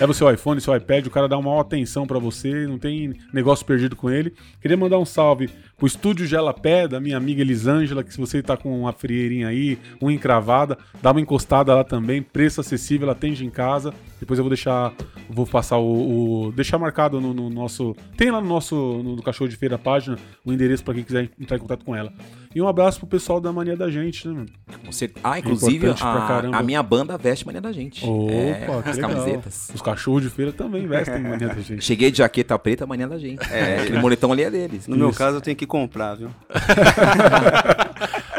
Leva 0.00 0.10
o 0.12 0.14
seu 0.14 0.30
iPhone, 0.32 0.58
seu 0.62 0.74
iPad, 0.74 1.06
o 1.06 1.10
cara 1.10 1.28
dá 1.28 1.36
uma 1.36 1.50
maior 1.50 1.60
atenção 1.60 2.06
pra 2.06 2.18
você, 2.18 2.66
não 2.66 2.78
tem 2.78 3.12
negócio 3.34 3.66
perdido 3.66 3.94
com 3.94 4.08
ele. 4.08 4.32
Queria 4.62 4.76
mandar 4.78 4.98
um 4.98 5.04
salve 5.04 5.50
pro 5.76 5.86
Estúdio 5.86 6.26
Gelapé, 6.26 6.88
da 6.88 6.98
minha 6.98 7.16
amiga 7.16 7.42
Elisângela, 7.42 8.02
que 8.02 8.12
se 8.12 8.18
você 8.18 8.42
tá 8.42 8.56
com 8.56 8.80
uma 8.80 8.92
frieirinha 8.92 9.48
aí, 9.48 9.78
uma 10.00 10.12
encravada, 10.12 10.78
dá 11.02 11.10
uma 11.10 11.20
encostada 11.20 11.74
lá 11.74 11.84
também, 11.84 12.22
preço 12.22 12.60
acessível, 12.60 13.04
ela 13.04 13.12
atende 13.12 13.44
em 13.44 13.50
casa. 13.50 13.92
Depois 14.18 14.38
eu 14.38 14.44
vou 14.44 14.48
deixar, 14.50 14.94
vou 15.28 15.46
passar 15.46 15.76
o, 15.78 16.46
o- 16.46 16.52
deixar 16.52 16.78
marcado 16.78 17.20
no, 17.20 17.34
no 17.34 17.50
nosso, 17.50 17.94
tem 18.16 18.30
lá 18.30 18.40
no 18.40 18.48
nosso, 18.48 18.74
no, 18.74 19.22
Cachorro 19.22 19.48
de 19.50 19.56
Feira 19.56 19.74
a 19.74 19.78
página, 19.78 20.16
o 20.44 20.52
endereço 20.52 20.82
pra 20.82 20.94
quem 20.94 21.02
quiser 21.04 21.28
entrar 21.38 21.56
em 21.56 21.60
contato 21.60 21.84
com 21.84 21.94
ela. 21.94 22.10
E 22.56 22.62
um 22.62 22.66
abraço 22.66 23.00
pro 23.00 23.06
pessoal 23.06 23.38
da 23.38 23.52
Mania 23.52 23.76
da 23.76 23.90
Gente, 23.90 24.26
né, 24.26 24.32
mano? 24.32 24.48
Você... 24.86 25.10
Ah, 25.22 25.38
inclusive, 25.38 25.88
a, 26.00 26.58
a 26.58 26.62
minha 26.62 26.82
banda 26.82 27.18
veste 27.18 27.44
mania 27.44 27.60
da 27.60 27.70
gente. 27.70 28.02
Opa, 28.02 28.32
é, 28.32 28.82
que 28.82 28.88
as 28.88 28.96
legal. 28.96 29.10
camisetas. 29.10 29.68
Os 29.74 29.82
cachorros 29.82 30.22
de 30.22 30.30
feira 30.30 30.50
também 30.52 30.86
vestem 30.86 31.20
Mania 31.20 31.48
da 31.48 31.60
Gente. 31.60 31.84
Cheguei 31.84 32.10
de 32.10 32.16
jaqueta 32.16 32.58
preta, 32.58 32.86
mania 32.86 33.06
da 33.06 33.18
gente. 33.18 33.46
É, 33.52 33.82
aquele 33.82 33.98
moletão 33.98 34.32
ali 34.32 34.42
é 34.42 34.50
deles. 34.50 34.86
No 34.86 34.96
meu 34.96 35.10
Isso. 35.10 35.18
caso, 35.18 35.36
eu 35.36 35.40
tenho 35.42 35.54
que 35.54 35.66
comprar, 35.66 36.14
viu? 36.14 36.30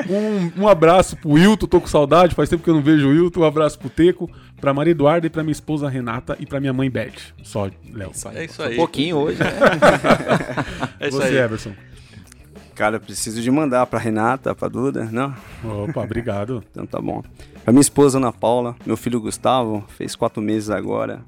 Um, 0.10 0.64
um 0.64 0.68
abraço 0.70 1.18
pro 1.18 1.32
Wilton, 1.32 1.68
tô 1.68 1.82
com 1.82 1.88
saudade, 1.88 2.34
faz 2.34 2.48
tempo 2.48 2.64
que 2.64 2.70
eu 2.70 2.76
não 2.76 2.82
vejo 2.82 3.08
o 3.08 3.10
Wilton. 3.10 3.42
Um 3.42 3.44
abraço 3.44 3.78
pro 3.78 3.90
Teco, 3.90 4.30
pra 4.62 4.74
Maria 4.74 4.92
Eduarda 4.92 5.28
e 5.28 5.30
pra 5.30 5.44
minha 5.44 5.52
esposa 5.52 5.90
Renata 5.90 6.38
e 6.40 6.46
pra 6.46 6.62
minha 6.62 6.72
mãe 6.72 6.90
Beth. 6.90 7.34
Só, 7.44 7.70
Léo. 7.92 8.12
É 8.34 8.46
isso 8.46 8.64
aí. 8.64 8.76
Um 8.76 8.78
pouquinho 8.78 9.18
hoje, 9.18 9.40
né? 9.40 9.50
É 11.02 11.10
isso 11.10 11.18
Você, 11.18 11.28
aí. 11.28 11.38
Everson. 11.38 11.74
Cara, 12.78 12.98
eu 12.98 13.00
preciso 13.00 13.42
de 13.42 13.50
mandar 13.50 13.88
pra 13.88 13.98
Renata, 13.98 14.54
pra 14.54 14.68
Duda. 14.68 15.10
Não? 15.12 15.34
Opa, 15.64 16.04
obrigado. 16.04 16.64
Então 16.70 16.86
tá 16.86 17.02
bom. 17.02 17.24
Pra 17.64 17.74
minha 17.74 17.82
esposa 17.82 18.20
Ana 18.20 18.32
Paula, 18.32 18.76
meu 18.86 18.96
filho 18.96 19.20
Gustavo, 19.20 19.84
fez 19.98 20.16
quatro 20.16 20.42
meses 20.44 20.70
agora. 20.70 21.22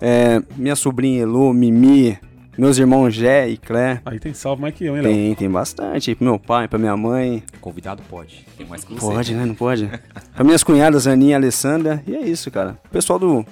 É, 0.00 0.42
minha 0.56 0.74
sobrinha 0.74 1.20
Elu, 1.22 1.52
Mimi, 1.52 2.18
meus 2.56 2.78
irmãos 2.78 3.10
Jé 3.14 3.50
e 3.50 3.58
Clé. 3.58 4.00
Aí 4.06 4.18
tem 4.18 4.32
salve 4.32 4.62
mais 4.62 4.74
que 4.74 4.86
eu, 4.86 4.96
hein, 4.96 5.02
Léo? 5.02 5.12
Tem, 5.12 5.34
tem 5.34 5.50
bastante. 5.50 6.10
aí 6.10 6.14
Pro 6.14 6.24
meu 6.24 6.38
pai, 6.38 6.66
pra 6.66 6.78
minha 6.78 6.96
mãe. 6.96 7.42
Convidado 7.60 8.02
pode. 8.08 8.46
Tem 8.56 8.66
mais 8.66 8.82
que 8.82 8.94
você. 8.94 9.00
Pode, 9.00 9.34
né? 9.34 9.44
Não 9.44 9.54
pode? 9.54 9.90
pra 10.34 10.42
minhas 10.42 10.64
cunhadas, 10.64 11.06
Aninha 11.06 11.32
e 11.32 11.34
Alessandra. 11.34 12.02
E 12.06 12.16
é 12.16 12.22
isso, 12.22 12.50
cara. 12.50 12.78
O 12.86 12.88
pessoal 12.88 13.18
do. 13.18 13.44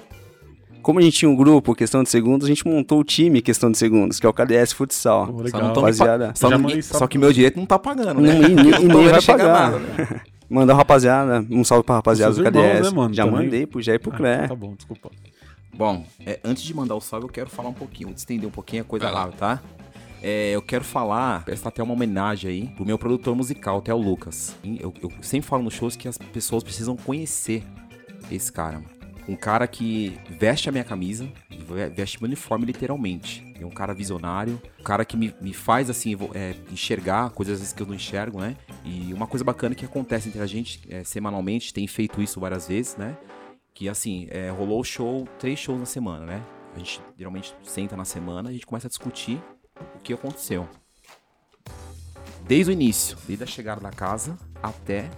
Como 0.83 0.99
a 0.99 1.03
gente 1.03 1.18
tinha 1.18 1.31
um 1.31 1.37
grupo, 1.37 1.74
questão 1.74 2.03
de 2.03 2.09
segundos, 2.09 2.47
a 2.47 2.49
gente 2.49 2.66
montou 2.66 3.01
o 3.01 3.05
time 3.05 3.41
questão 3.43 3.70
de 3.70 3.76
segundos, 3.78 4.18
que 4.18 4.26
é 4.26 4.28
o 4.28 4.33
KDS 4.33 4.72
Futsal. 4.72 5.26
Só, 5.26 5.33
legal. 5.43 5.61
não 5.62 5.68
me 5.70 5.74
Rapaziada. 5.76 6.28
pa- 6.28 6.35
só, 6.35 6.49
Já 6.51 6.57
não- 6.59 6.64
mandei 6.64 6.83
só 6.83 7.07
que 7.07 7.18
meu 7.18 7.33
direito 7.33 7.57
não 7.59 7.66
tá 7.66 7.78
pagando, 7.78 8.20
né? 8.20 8.31
E 8.49 8.55
Não 8.85 8.89
tô 8.95 8.99
nem 9.01 9.09
vai 9.09 9.22
pagar. 9.22 9.49
nada, 9.72 9.78
né? 9.78 10.20
Mandar 10.51 10.74
rapaziada, 10.74 11.47
um 11.49 11.62
salve 11.62 11.85
pra 11.85 11.95
rapaziada 11.97 12.35
do 12.35 12.41
irmãos, 12.45 12.62
KDS. 12.64 12.83
né, 12.91 12.97
mano, 12.97 13.14
Já 13.14 13.24
também. 13.24 13.45
mandei 13.45 13.66
pro 13.66 13.81
Jé 13.81 13.95
e 13.95 13.99
pro 14.01 14.12
Ah, 14.12 14.16
Clé. 14.16 14.49
tá 14.49 14.55
bom, 14.57 14.74
desculpa. 14.74 15.09
Bom, 15.72 16.05
é, 16.26 16.41
antes 16.43 16.64
de 16.64 16.74
mandar 16.74 16.97
o 16.97 17.01
salve, 17.01 17.26
eu 17.26 17.31
quero 17.31 17.49
falar 17.49 17.68
um 17.68 17.72
pouquinho, 17.74 18.11
estender 18.16 18.49
um 18.49 18.51
pouquinho 18.51 18.83
a 18.83 18.85
coisa 18.85 19.09
lá. 19.11 19.28
tá? 19.28 19.61
É, 20.22 20.51
eu 20.51 20.61
quero 20.61 20.83
falar, 20.85 21.45
prestar 21.45 21.68
até 21.68 21.81
uma 21.83 21.93
homenagem 21.95 22.51
aí 22.51 22.66
pro 22.74 22.85
meu 22.85 22.99
produtor 22.99 23.35
musical, 23.37 23.78
até 23.78 23.95
o 23.95 23.97
Lucas. 23.97 24.57
Eu, 24.81 24.93
eu 25.01 25.11
sempre 25.22 25.49
falo 25.49 25.62
nos 25.62 25.72
shows 25.74 25.95
que 25.95 26.09
as 26.09 26.18
pessoas 26.18 26.62
precisam 26.64 26.97
conhecer 26.97 27.62
esse 28.31 28.51
cara. 28.53 28.83
Um 29.29 29.37
cara 29.37 29.66
que 29.68 30.18
veste 30.29 30.68
a 30.68 30.73
minha 30.73 30.83
camisa, 30.85 31.31
ve- 31.51 31.89
veste 31.91 32.21
meu 32.21 32.27
uniforme 32.27 32.66
literalmente. 32.66 33.47
É 33.61 33.64
um 33.64 33.71
cara 33.71 33.93
visionário, 33.95 34.61
um 34.81 34.83
cara 34.83 35.05
que 35.05 35.16
me, 35.16 35.35
me 35.41 35.53
faz 35.53 35.89
assim 35.91 36.16
é, 36.35 36.55
enxergar 36.73 37.31
coisas 37.31 37.55
às 37.55 37.61
vezes 37.61 37.73
que 37.75 37.83
eu 37.83 37.87
não 37.87 37.95
enxergo, 37.95 38.41
né? 38.41 38.57
E 38.85 39.12
uma 39.14 39.27
coisa 39.27 39.45
bacana 39.45 39.75
que 39.75 39.85
acontece 39.85 40.29
entre 40.29 40.41
a 40.41 40.47
gente 40.47 40.81
é, 40.89 41.05
semanalmente, 41.05 41.73
tem 41.73 41.87
feito 41.87 42.21
isso 42.23 42.41
várias 42.41 42.66
vezes, 42.66 42.97
né? 42.97 43.16
Que 43.75 43.89
assim, 43.89 44.27
é, 44.31 44.51
rolou 44.51 44.81
o 44.81 44.85
show, 44.85 45.29
três 45.39 45.59
shows 45.59 45.79
na 45.79 45.87
semana, 45.87 46.25
né? 46.27 46.43
A 46.75 46.79
gente 46.79 47.01
geralmente 47.16 47.55
senta 47.62 47.97
na 47.97 48.05
semana, 48.05 48.49
a 48.49 48.53
gente 48.53 48.66
começa 48.66 48.87
a 48.87 48.91
discutir 48.91 49.41
o 49.95 49.99
que 50.01 50.12
aconteceu. 50.12 50.68
desde 52.47 52.71
o 52.71 52.73
início, 52.73 53.16
desde 53.27 53.45
a 53.45 53.47
chegada 53.47 53.81
da 53.81 53.91
casa 53.91 54.37
até. 54.62 55.09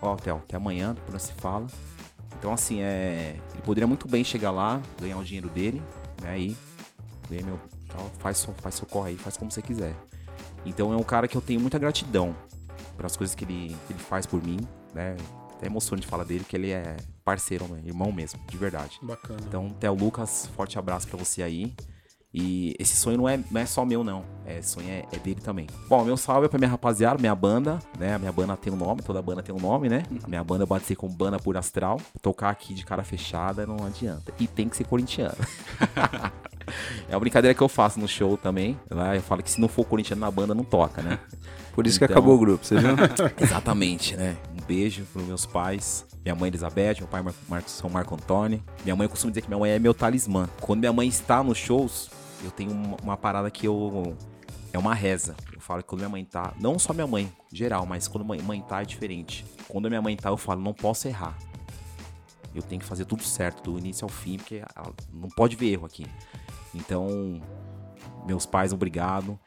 Ó, 0.00 0.14
Theo, 0.16 0.36
até 0.36 0.56
amanhã, 0.56 0.94
depois 0.94 1.12
nós 1.12 1.22
se 1.22 1.32
fala. 1.34 1.66
Então, 2.42 2.52
assim, 2.52 2.80
é. 2.80 3.36
Ele 3.52 3.62
poderia 3.62 3.86
muito 3.86 4.08
bem 4.08 4.24
chegar 4.24 4.50
lá, 4.50 4.82
ganhar 5.00 5.16
o 5.16 5.22
dinheiro 5.22 5.48
dele, 5.48 5.80
né? 6.20 6.30
Aí, 6.30 6.56
ganha 7.30 7.44
meu. 7.44 7.56
Tal, 7.86 8.10
faz, 8.18 8.44
faz 8.60 8.74
seu 8.74 8.84
corre 8.84 9.10
aí, 9.10 9.16
faz 9.16 9.36
como 9.36 9.48
você 9.48 9.62
quiser. 9.62 9.94
Então 10.66 10.92
é 10.92 10.96
um 10.96 11.04
cara 11.04 11.28
que 11.28 11.36
eu 11.36 11.40
tenho 11.40 11.60
muita 11.60 11.78
gratidão 11.78 12.34
pelas 12.96 13.16
coisas 13.16 13.36
que 13.36 13.44
ele, 13.44 13.76
que 13.86 13.92
ele 13.92 14.00
faz 14.00 14.26
por 14.26 14.42
mim, 14.42 14.58
né? 14.92 15.16
Até 15.52 15.66
emociona 15.66 16.00
de 16.00 16.06
falar 16.08 16.24
dele, 16.24 16.42
que 16.42 16.56
ele 16.56 16.72
é 16.72 16.96
parceiro, 17.24 17.68
né? 17.68 17.80
irmão 17.84 18.10
mesmo, 18.10 18.40
de 18.48 18.56
verdade. 18.56 18.98
Bacana. 19.00 19.38
Então, 19.46 19.70
Theo 19.78 19.94
Lucas, 19.94 20.50
forte 20.56 20.76
abraço 20.76 21.06
pra 21.06 21.16
você 21.16 21.44
aí. 21.44 21.72
E 22.34 22.74
esse 22.78 22.96
sonho 22.96 23.18
não 23.18 23.28
é, 23.28 23.38
não 23.50 23.60
é 23.60 23.66
só 23.66 23.84
meu, 23.84 24.02
não. 24.02 24.24
É, 24.46 24.58
esse 24.58 24.70
sonho 24.70 24.88
é, 24.88 25.04
é 25.12 25.18
dele 25.18 25.40
também. 25.40 25.66
Bom, 25.88 26.02
meu 26.02 26.16
salve 26.16 26.46
é 26.46 26.48
pra 26.48 26.58
minha 26.58 26.70
rapaziada, 26.70 27.18
minha 27.20 27.34
banda, 27.34 27.78
né? 27.98 28.14
A 28.14 28.18
minha 28.18 28.32
banda 28.32 28.56
tem 28.56 28.72
um 28.72 28.76
nome, 28.76 29.02
toda 29.02 29.20
banda 29.20 29.42
tem 29.42 29.54
um 29.54 29.60
nome, 29.60 29.88
né? 29.90 30.02
A 30.24 30.28
minha 30.28 30.42
banda 30.42 30.66
pode 30.66 30.84
ser 30.84 30.96
com 30.96 31.08
banda 31.08 31.38
por 31.38 31.56
astral. 31.58 32.00
Tocar 32.22 32.48
aqui 32.48 32.72
de 32.72 32.86
cara 32.86 33.04
fechada 33.04 33.66
não 33.66 33.84
adianta. 33.84 34.32
E 34.40 34.46
tem 34.46 34.66
que 34.68 34.76
ser 34.78 34.84
corintiano. 34.84 35.36
é 37.08 37.14
uma 37.14 37.20
brincadeira 37.20 37.54
que 37.54 37.62
eu 37.62 37.68
faço 37.68 38.00
no 38.00 38.08
show 38.08 38.36
também. 38.36 38.78
Lá 38.90 39.14
eu 39.14 39.22
falo 39.22 39.42
que 39.42 39.50
se 39.50 39.60
não 39.60 39.68
for 39.68 39.84
corintiano 39.84 40.20
na 40.20 40.30
banda, 40.30 40.54
não 40.54 40.64
toca, 40.64 41.02
né? 41.02 41.18
Por 41.74 41.86
isso 41.86 41.98
que 41.98 42.04
Então- 42.04 42.16
acabou 42.16 42.36
o 42.36 42.38
grupo, 42.38 42.64
você 42.64 42.76
viu? 42.78 42.90
Exatamente, 43.40 44.16
né? 44.16 44.36
Um 44.58 44.64
beijo 44.66 45.04
pros 45.12 45.24
meus 45.26 45.44
pais, 45.46 46.06
minha 46.24 46.34
mãe 46.34 46.48
Elizabeth, 46.48 46.96
meu 46.98 47.06
pai 47.08 47.22
Mar 47.22 47.34
Mar 47.48 47.62
São 47.66 47.90
Marco 47.90 48.14
Antônio. 48.14 48.62
Minha 48.84 48.96
mãe 48.96 49.04
eu 49.04 49.10
costumo 49.10 49.30
dizer 49.30 49.42
que 49.42 49.48
minha 49.48 49.58
mãe 49.58 49.70
é 49.70 49.78
meu 49.78 49.92
talismã. 49.94 50.48
Quando 50.60 50.80
minha 50.80 50.92
mãe 50.92 51.08
está 51.08 51.42
nos 51.42 51.58
shows, 51.58 52.10
eu 52.42 52.50
tenho 52.50 52.72
uma, 52.72 52.96
uma 53.02 53.16
parada 53.16 53.50
que 53.50 53.66
eu. 53.66 54.16
É 54.72 54.78
uma 54.78 54.94
reza. 54.94 55.36
Eu 55.52 55.60
falo 55.60 55.82
que 55.82 55.88
quando 55.88 56.00
minha 56.00 56.08
mãe 56.08 56.24
tá. 56.24 56.54
Não 56.58 56.78
só 56.78 56.92
minha 56.94 57.06
mãe, 57.06 57.30
geral, 57.52 57.84
mas 57.84 58.08
quando 58.08 58.24
mãe, 58.24 58.40
mãe 58.40 58.62
tá 58.62 58.82
é 58.82 58.84
diferente. 58.84 59.44
Quando 59.68 59.88
minha 59.88 60.00
mãe 60.00 60.16
tá, 60.16 60.30
eu 60.30 60.36
falo, 60.36 60.60
não 60.60 60.72
posso 60.72 61.08
errar. 61.08 61.36
Eu 62.54 62.62
tenho 62.62 62.80
que 62.80 62.86
fazer 62.86 63.04
tudo 63.04 63.22
certo, 63.22 63.62
do 63.70 63.78
início 63.78 64.04
ao 64.04 64.08
fim, 64.08 64.36
porque 64.36 64.62
ela- 64.74 64.92
não 65.12 65.28
pode 65.28 65.56
ver 65.56 65.72
erro 65.72 65.86
aqui. 65.86 66.06
Então, 66.74 67.40
meus 68.26 68.46
pais, 68.46 68.72
obrigado. 68.72 69.38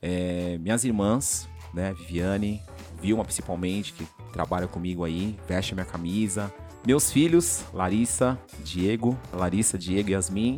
É, 0.00 0.58
minhas 0.58 0.84
irmãs, 0.84 1.48
né, 1.72 1.92
Viviane, 1.94 2.62
Vilma 3.00 3.24
principalmente, 3.24 3.92
que 3.92 4.06
trabalha 4.32 4.66
comigo 4.68 5.04
aí, 5.04 5.38
veste 5.46 5.74
minha 5.74 5.86
camisa. 5.86 6.52
Meus 6.86 7.12
filhos, 7.12 7.64
Larissa, 7.72 8.38
Diego, 8.64 9.16
Larissa, 9.32 9.78
Diego 9.78 10.10
e 10.10 10.12
Yasmin. 10.12 10.56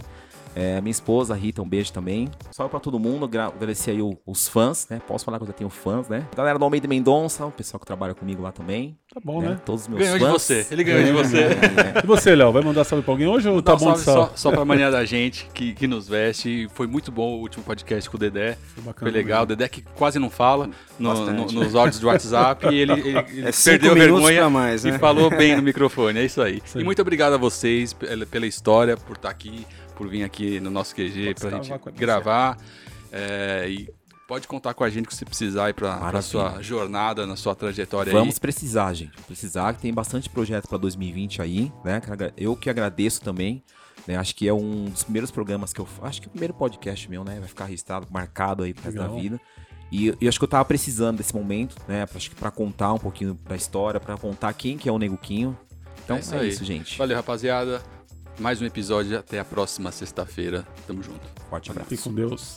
É, 0.57 0.81
minha 0.81 0.91
esposa, 0.91 1.35
Rita, 1.35 1.61
um 1.63 1.69
beijo 1.69 1.93
também. 1.93 2.31
Salve 2.53 2.71
pra 2.71 2.79
todo 2.79 2.99
mundo, 2.99 3.25
agra- 3.25 3.47
agradecer 3.47 3.91
aí 3.91 4.01
o- 4.01 4.17
os 4.25 4.47
fãs, 4.47 4.87
né? 4.89 5.01
Posso 5.07 5.25
falar 5.25 5.39
que 5.39 5.43
eu 5.45 5.49
já 5.49 5.53
tenho 5.53 5.69
fãs, 5.69 6.09
né? 6.09 6.27
Galera 6.37 6.59
do 6.59 6.65
Almeida 6.65 6.87
Mendonça, 6.87 7.45
o 7.47 7.51
pessoal 7.51 7.81
que 7.81 7.87
trabalha 7.87 8.15
comigo 8.15 8.41
lá 8.43 8.53
também. 8.53 8.97
Tá 9.13 9.21
bom, 9.25 9.43
né? 9.43 9.59
Todos 9.65 9.83
os 9.83 9.89
meus 9.89 10.01
Ganhou 10.03 10.19
de 10.19 10.25
fãs. 10.25 10.33
você. 10.43 10.67
Ele 10.71 10.85
ganhou 10.85 11.03
de 11.05 11.13
você. 11.13 11.39
É, 11.43 12.03
E 12.05 12.07
você, 12.07 12.35
Léo, 12.37 12.53
vai 12.53 12.63
mandar 12.63 12.85
salve 12.85 13.03
pra 13.05 13.13
alguém 13.13 13.27
hoje 13.27 13.49
ou 13.49 13.55
Vou 13.55 13.63
tá 13.63 13.75
bom 13.75 13.93
de 13.95 14.01
salve 14.01 14.29
só, 14.31 14.33
só 14.37 14.51
pra 14.53 14.65
mania 14.65 14.91
da 14.91 15.05
gente 15.05 15.49
que, 15.53 15.73
que 15.75 15.87
nos 15.89 16.09
veste. 16.09 16.69
Foi 16.75 16.87
muito 16.87 17.11
bom 17.11 17.35
o 17.37 17.41
último 17.41 17.65
podcast 17.65 18.09
com 18.09 18.17
o 18.17 18.21
Dedé. 18.21 18.57
Bacana 18.79 18.95
Foi 18.99 19.11
legal. 19.11 19.43
O. 19.43 19.47
Dedé 19.47 19.69
que 19.69 19.83
quase 19.97 20.19
não 20.21 20.31
fala 20.31 20.71
no- 20.99 21.15
no- 21.33 21.47
nos 21.47 21.75
áudios 21.75 21.99
de 21.99 22.07
WhatsApp 22.07 22.67
e 22.69 22.79
ele, 22.79 22.93
ele- 22.93 23.09
ele 23.19 23.49
É 23.49 23.53
perdeu 23.65 23.91
a 23.93 23.95
vergonha 23.95 24.49
mais, 24.49 24.85
né? 24.85 24.91
e 24.95 24.99
falou 24.99 25.31
bem 25.31 25.57
no 25.57 25.63
microfone. 25.65 26.21
É 26.21 26.25
isso 26.25 26.41
aí. 26.41 26.61
Isso 26.65 26.79
aí. 26.79 26.83
E 26.83 26.85
muito 26.85 27.03
obrigado 27.03 27.33
a 27.33 27.37
vocês 27.39 27.93
pela, 27.93 28.25
pela 28.27 28.47
história, 28.47 28.97
por 28.97 29.17
estar 29.17 29.31
aqui, 29.31 29.67
por 29.95 30.09
vir 30.09 30.23
aqui 30.25 30.61
no 30.61 30.71
nosso 30.71 30.95
QG 30.95 31.35
com 31.41 31.47
a 31.49 31.63
gente. 31.63 31.99
gravar. 31.99 32.57
É, 33.13 33.67
e 33.69 33.89
pode 34.27 34.49
contar 34.49 34.75
com 34.75 34.83
a 34.85 34.91
gente 34.91 35.07
que 35.07 35.15
você 35.15 35.25
precisar 35.25 35.67
aí 35.67 35.75
Maravilha. 35.81 36.23
sua 36.23 36.63
jornada, 36.63 37.27
na 37.27 37.37
sua 37.37 37.55
trajetória 37.55 38.13
Vamos 38.13 38.35
aí. 38.35 38.41
precisar, 38.41 38.93
gente. 38.95 39.13
Precisar, 39.23 39.73
que 39.75 39.81
tem 39.83 39.93
bastante 39.95 40.29
projeto 40.29 40.69
pra 40.69 40.79
2020 40.79 41.41
aí, 41.43 41.73
né? 41.85 42.01
Eu 42.37 42.57
que 42.57 42.69
agradeço 42.69 43.21
também. 43.21 43.63
Né? 44.07 44.17
Acho 44.17 44.35
que 44.35 44.47
é 44.49 44.53
um 44.53 44.87
dos 44.87 45.03
primeiros 45.05 45.31
programas 45.31 45.73
que 45.73 45.81
eu 45.81 45.89
Acho 46.03 46.21
que 46.21 46.27
é 46.27 46.29
o 46.29 46.31
primeiro 46.33 46.53
podcast 46.55 47.09
meu, 47.09 47.25
né? 47.25 47.39
Vai 47.39 47.49
ficar 47.49 47.65
registrado, 47.67 48.07
marcado 48.11 48.63
aí 48.63 48.75
pro 48.75 48.85
resto 48.85 48.99
da 48.99 49.09
vida. 49.09 49.41
E 49.93 50.09
eu 50.09 50.29
acho 50.29 50.39
que 50.39 50.45
eu 50.45 50.49
tava 50.49 50.65
precisando 50.65 51.19
desse 51.19 51.35
momento, 51.35 51.77
né? 51.87 52.05
Acho 52.15 52.29
que 52.29 52.35
pra 52.37 52.51
contar 52.51 52.93
um 52.93 52.99
pouquinho 52.99 53.35
da 53.49 53.55
história, 53.55 54.01
pra 54.01 54.17
contar 54.17 54.53
quem 54.55 54.77
que 54.77 54.89
é 54.89 54.93
o 54.93 54.99
Neguquinho. 54.99 55.57
Então 56.05 56.17
É 56.17 56.19
é 56.19 56.23
isso 56.23 56.35
isso, 56.37 56.61
aí. 56.63 56.67
gente. 56.67 56.99
Valeu, 56.99 57.17
rapaziada. 57.17 57.81
Mais 58.39 58.61
um 58.61 58.67
episódio. 58.67 59.19
Até 59.19 59.39
a 59.39 59.45
próxima 59.45 59.93
sexta-feira. 59.93 60.67
Tamo 60.87 61.03
junto. 61.03 61.21
Forte 61.49 61.71
abraço. 61.71 61.89
Fique 61.89 62.03
com 62.03 62.13
Deus. 62.13 62.57